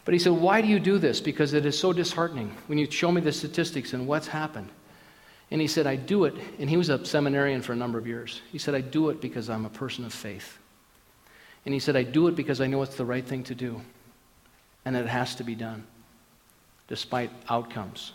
But 0.05 0.15
he 0.15 0.21
said, 0.21 0.33
Why 0.33 0.61
do 0.61 0.69
you 0.69 0.79
do 0.79 0.99
this? 0.99 1.21
Because 1.21 1.55
it 1.55 1.65
is 1.67 1.79
so 1.79 1.93
disheartening 1.93 2.55
when 2.67 2.79
you 2.79 2.91
show 2.91 3.11
me 3.11 3.21
the 3.21 3.33
statistics 3.33 3.93
and 3.93 4.07
what's 4.07 4.27
happened. 4.27 4.69
And 5.51 5.61
he 5.61 5.67
said, 5.67 5.87
I 5.87 5.97
do 5.97 6.25
it. 6.25 6.35
And 6.59 6.69
he 6.69 6.77
was 6.77 6.89
a 6.89 7.05
seminarian 7.05 7.63
for 7.63 7.73
a 7.73 7.77
number 7.77 7.99
of 7.99 8.07
years. 8.07 8.43
He 8.51 8.59
said, 8.59 8.75
I 8.75 8.81
do 8.81 9.11
it 9.11 9.21
because 9.21 9.49
I'm 9.49 9.65
a 9.65 9.71
person 9.71 10.05
of 10.05 10.13
faith. 10.13 10.59
And 11.65 11.73
he 11.73 11.81
said, 11.81 11.97
I 11.97 12.03
do 12.03 12.29
it 12.29 12.37
because 12.37 12.61
I 12.61 12.67
know 12.67 12.83
it's 12.83 12.97
the 12.97 13.05
right 13.05 13.25
thing 13.25 13.45
to 13.45 13.55
do. 13.55 13.81
And 14.85 14.97
it 14.97 15.07
has 15.07 15.35
to 15.37 15.45
be 15.45 15.55
done, 15.55 15.85
despite 16.89 17.31
outcomes. 17.49 18.13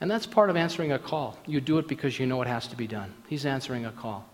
And 0.00 0.10
that's 0.10 0.26
part 0.26 0.50
of 0.50 0.56
answering 0.56 0.92
a 0.92 0.98
call. 0.98 1.38
You 1.46 1.60
do 1.60 1.78
it 1.78 1.88
because 1.88 2.18
you 2.18 2.26
know 2.26 2.40
it 2.42 2.48
has 2.48 2.66
to 2.68 2.76
be 2.76 2.86
done. 2.86 3.14
He's 3.28 3.46
answering 3.46 3.86
a 3.86 3.92
call. 3.92 4.26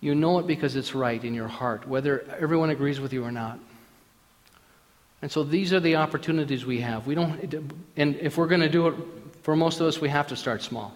You 0.00 0.14
know 0.14 0.38
it 0.38 0.46
because 0.46 0.76
it's 0.76 0.94
right 0.94 1.22
in 1.22 1.34
your 1.34 1.48
heart, 1.48 1.88
whether 1.88 2.24
everyone 2.38 2.70
agrees 2.70 3.00
with 3.00 3.12
you 3.12 3.24
or 3.24 3.32
not. 3.32 3.58
And 5.20 5.30
so 5.30 5.42
these 5.42 5.72
are 5.72 5.80
the 5.80 5.96
opportunities 5.96 6.64
we 6.64 6.80
have. 6.80 7.06
We 7.06 7.14
don't, 7.14 7.74
and 7.96 8.16
if 8.16 8.36
we're 8.36 8.46
going 8.46 8.60
to 8.60 8.68
do 8.68 8.88
it, 8.88 8.94
for 9.42 9.56
most 9.56 9.80
of 9.80 9.86
us, 9.86 10.00
we 10.00 10.08
have 10.08 10.28
to 10.28 10.36
start 10.36 10.62
small. 10.62 10.94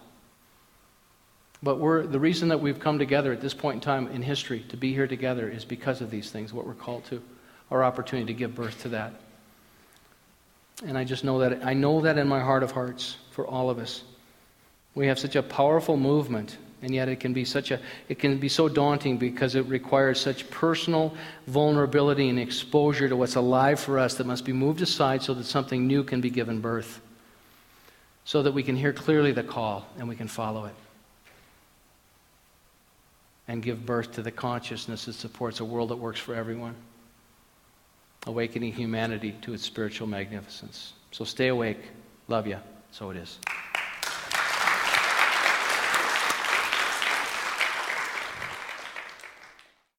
But 1.61 1.79
we're, 1.79 2.05
the 2.05 2.19
reason 2.19 2.49
that 2.49 2.59
we've 2.59 2.79
come 2.79 2.99
together 2.99 3.31
at 3.31 3.41
this 3.41 3.53
point 3.53 3.75
in 3.75 3.81
time 3.81 4.07
in 4.07 4.21
history 4.21 4.61
to 4.69 4.77
be 4.77 4.93
here 4.93 5.07
together 5.07 5.49
is 5.49 5.65
because 5.65 6.01
of 6.01 6.11
these 6.11 6.29
things, 6.29 6.53
what 6.53 6.67
we're 6.67 6.73
called 6.73 7.05
to, 7.05 7.21
our 7.71 7.83
opportunity 7.83 8.33
to 8.33 8.37
give 8.37 8.53
birth 8.53 8.81
to 8.83 8.89
that. 8.89 9.13
And 10.85 10.97
I 10.97 11.03
just 11.03 11.23
know 11.23 11.39
that, 11.39 11.65
I 11.65 11.73
know 11.73 12.01
that 12.01 12.17
in 12.17 12.27
my 12.27 12.41
heart 12.41 12.63
of 12.63 12.71
hearts 12.71 13.15
for 13.31 13.47
all 13.47 13.69
of 13.69 13.79
us. 13.79 14.03
We 14.95 15.07
have 15.07 15.17
such 15.19 15.35
a 15.35 15.43
powerful 15.43 15.97
movement, 15.97 16.57
and 16.83 16.93
yet 16.93 17.07
it 17.07 17.21
can 17.21 17.31
be 17.31 17.45
such 17.45 17.71
a, 17.71 17.79
it 18.09 18.19
can 18.19 18.37
be 18.37 18.49
so 18.49 18.67
daunting 18.67 19.17
because 19.17 19.55
it 19.55 19.65
requires 19.67 20.19
such 20.19 20.49
personal 20.51 21.15
vulnerability 21.47 22.27
and 22.27 22.37
exposure 22.37 23.07
to 23.07 23.15
what's 23.15 23.35
alive 23.35 23.79
for 23.79 23.97
us 23.97 24.15
that 24.15 24.27
must 24.27 24.43
be 24.43 24.51
moved 24.51 24.81
aside 24.81 25.23
so 25.23 25.33
that 25.33 25.45
something 25.45 25.87
new 25.87 26.03
can 26.03 26.19
be 26.19 26.29
given 26.29 26.59
birth. 26.59 26.99
So 28.25 28.43
that 28.43 28.51
we 28.51 28.63
can 28.63 28.75
hear 28.75 28.91
clearly 28.91 29.31
the 29.31 29.43
call 29.43 29.87
and 29.97 30.09
we 30.09 30.15
can 30.17 30.27
follow 30.27 30.65
it. 30.65 30.75
And 33.47 33.63
give 33.63 33.85
birth 33.85 34.11
to 34.13 34.21
the 34.21 34.31
consciousness 34.31 35.05
that 35.05 35.13
supports 35.13 35.61
a 35.61 35.65
world 35.65 35.89
that 35.89 35.97
works 35.97 36.19
for 36.19 36.35
everyone 36.35 36.75
awakening 38.25 38.71
humanity 38.71 39.35
to 39.41 39.53
its 39.53 39.63
spiritual 39.63 40.07
magnificence. 40.07 40.93
So 41.11 41.25
stay 41.25 41.49
awake. 41.49 41.79
Love 42.29 42.47
you. 42.47 42.57
So 42.91 43.09
it 43.09 43.17
is. 43.17 43.37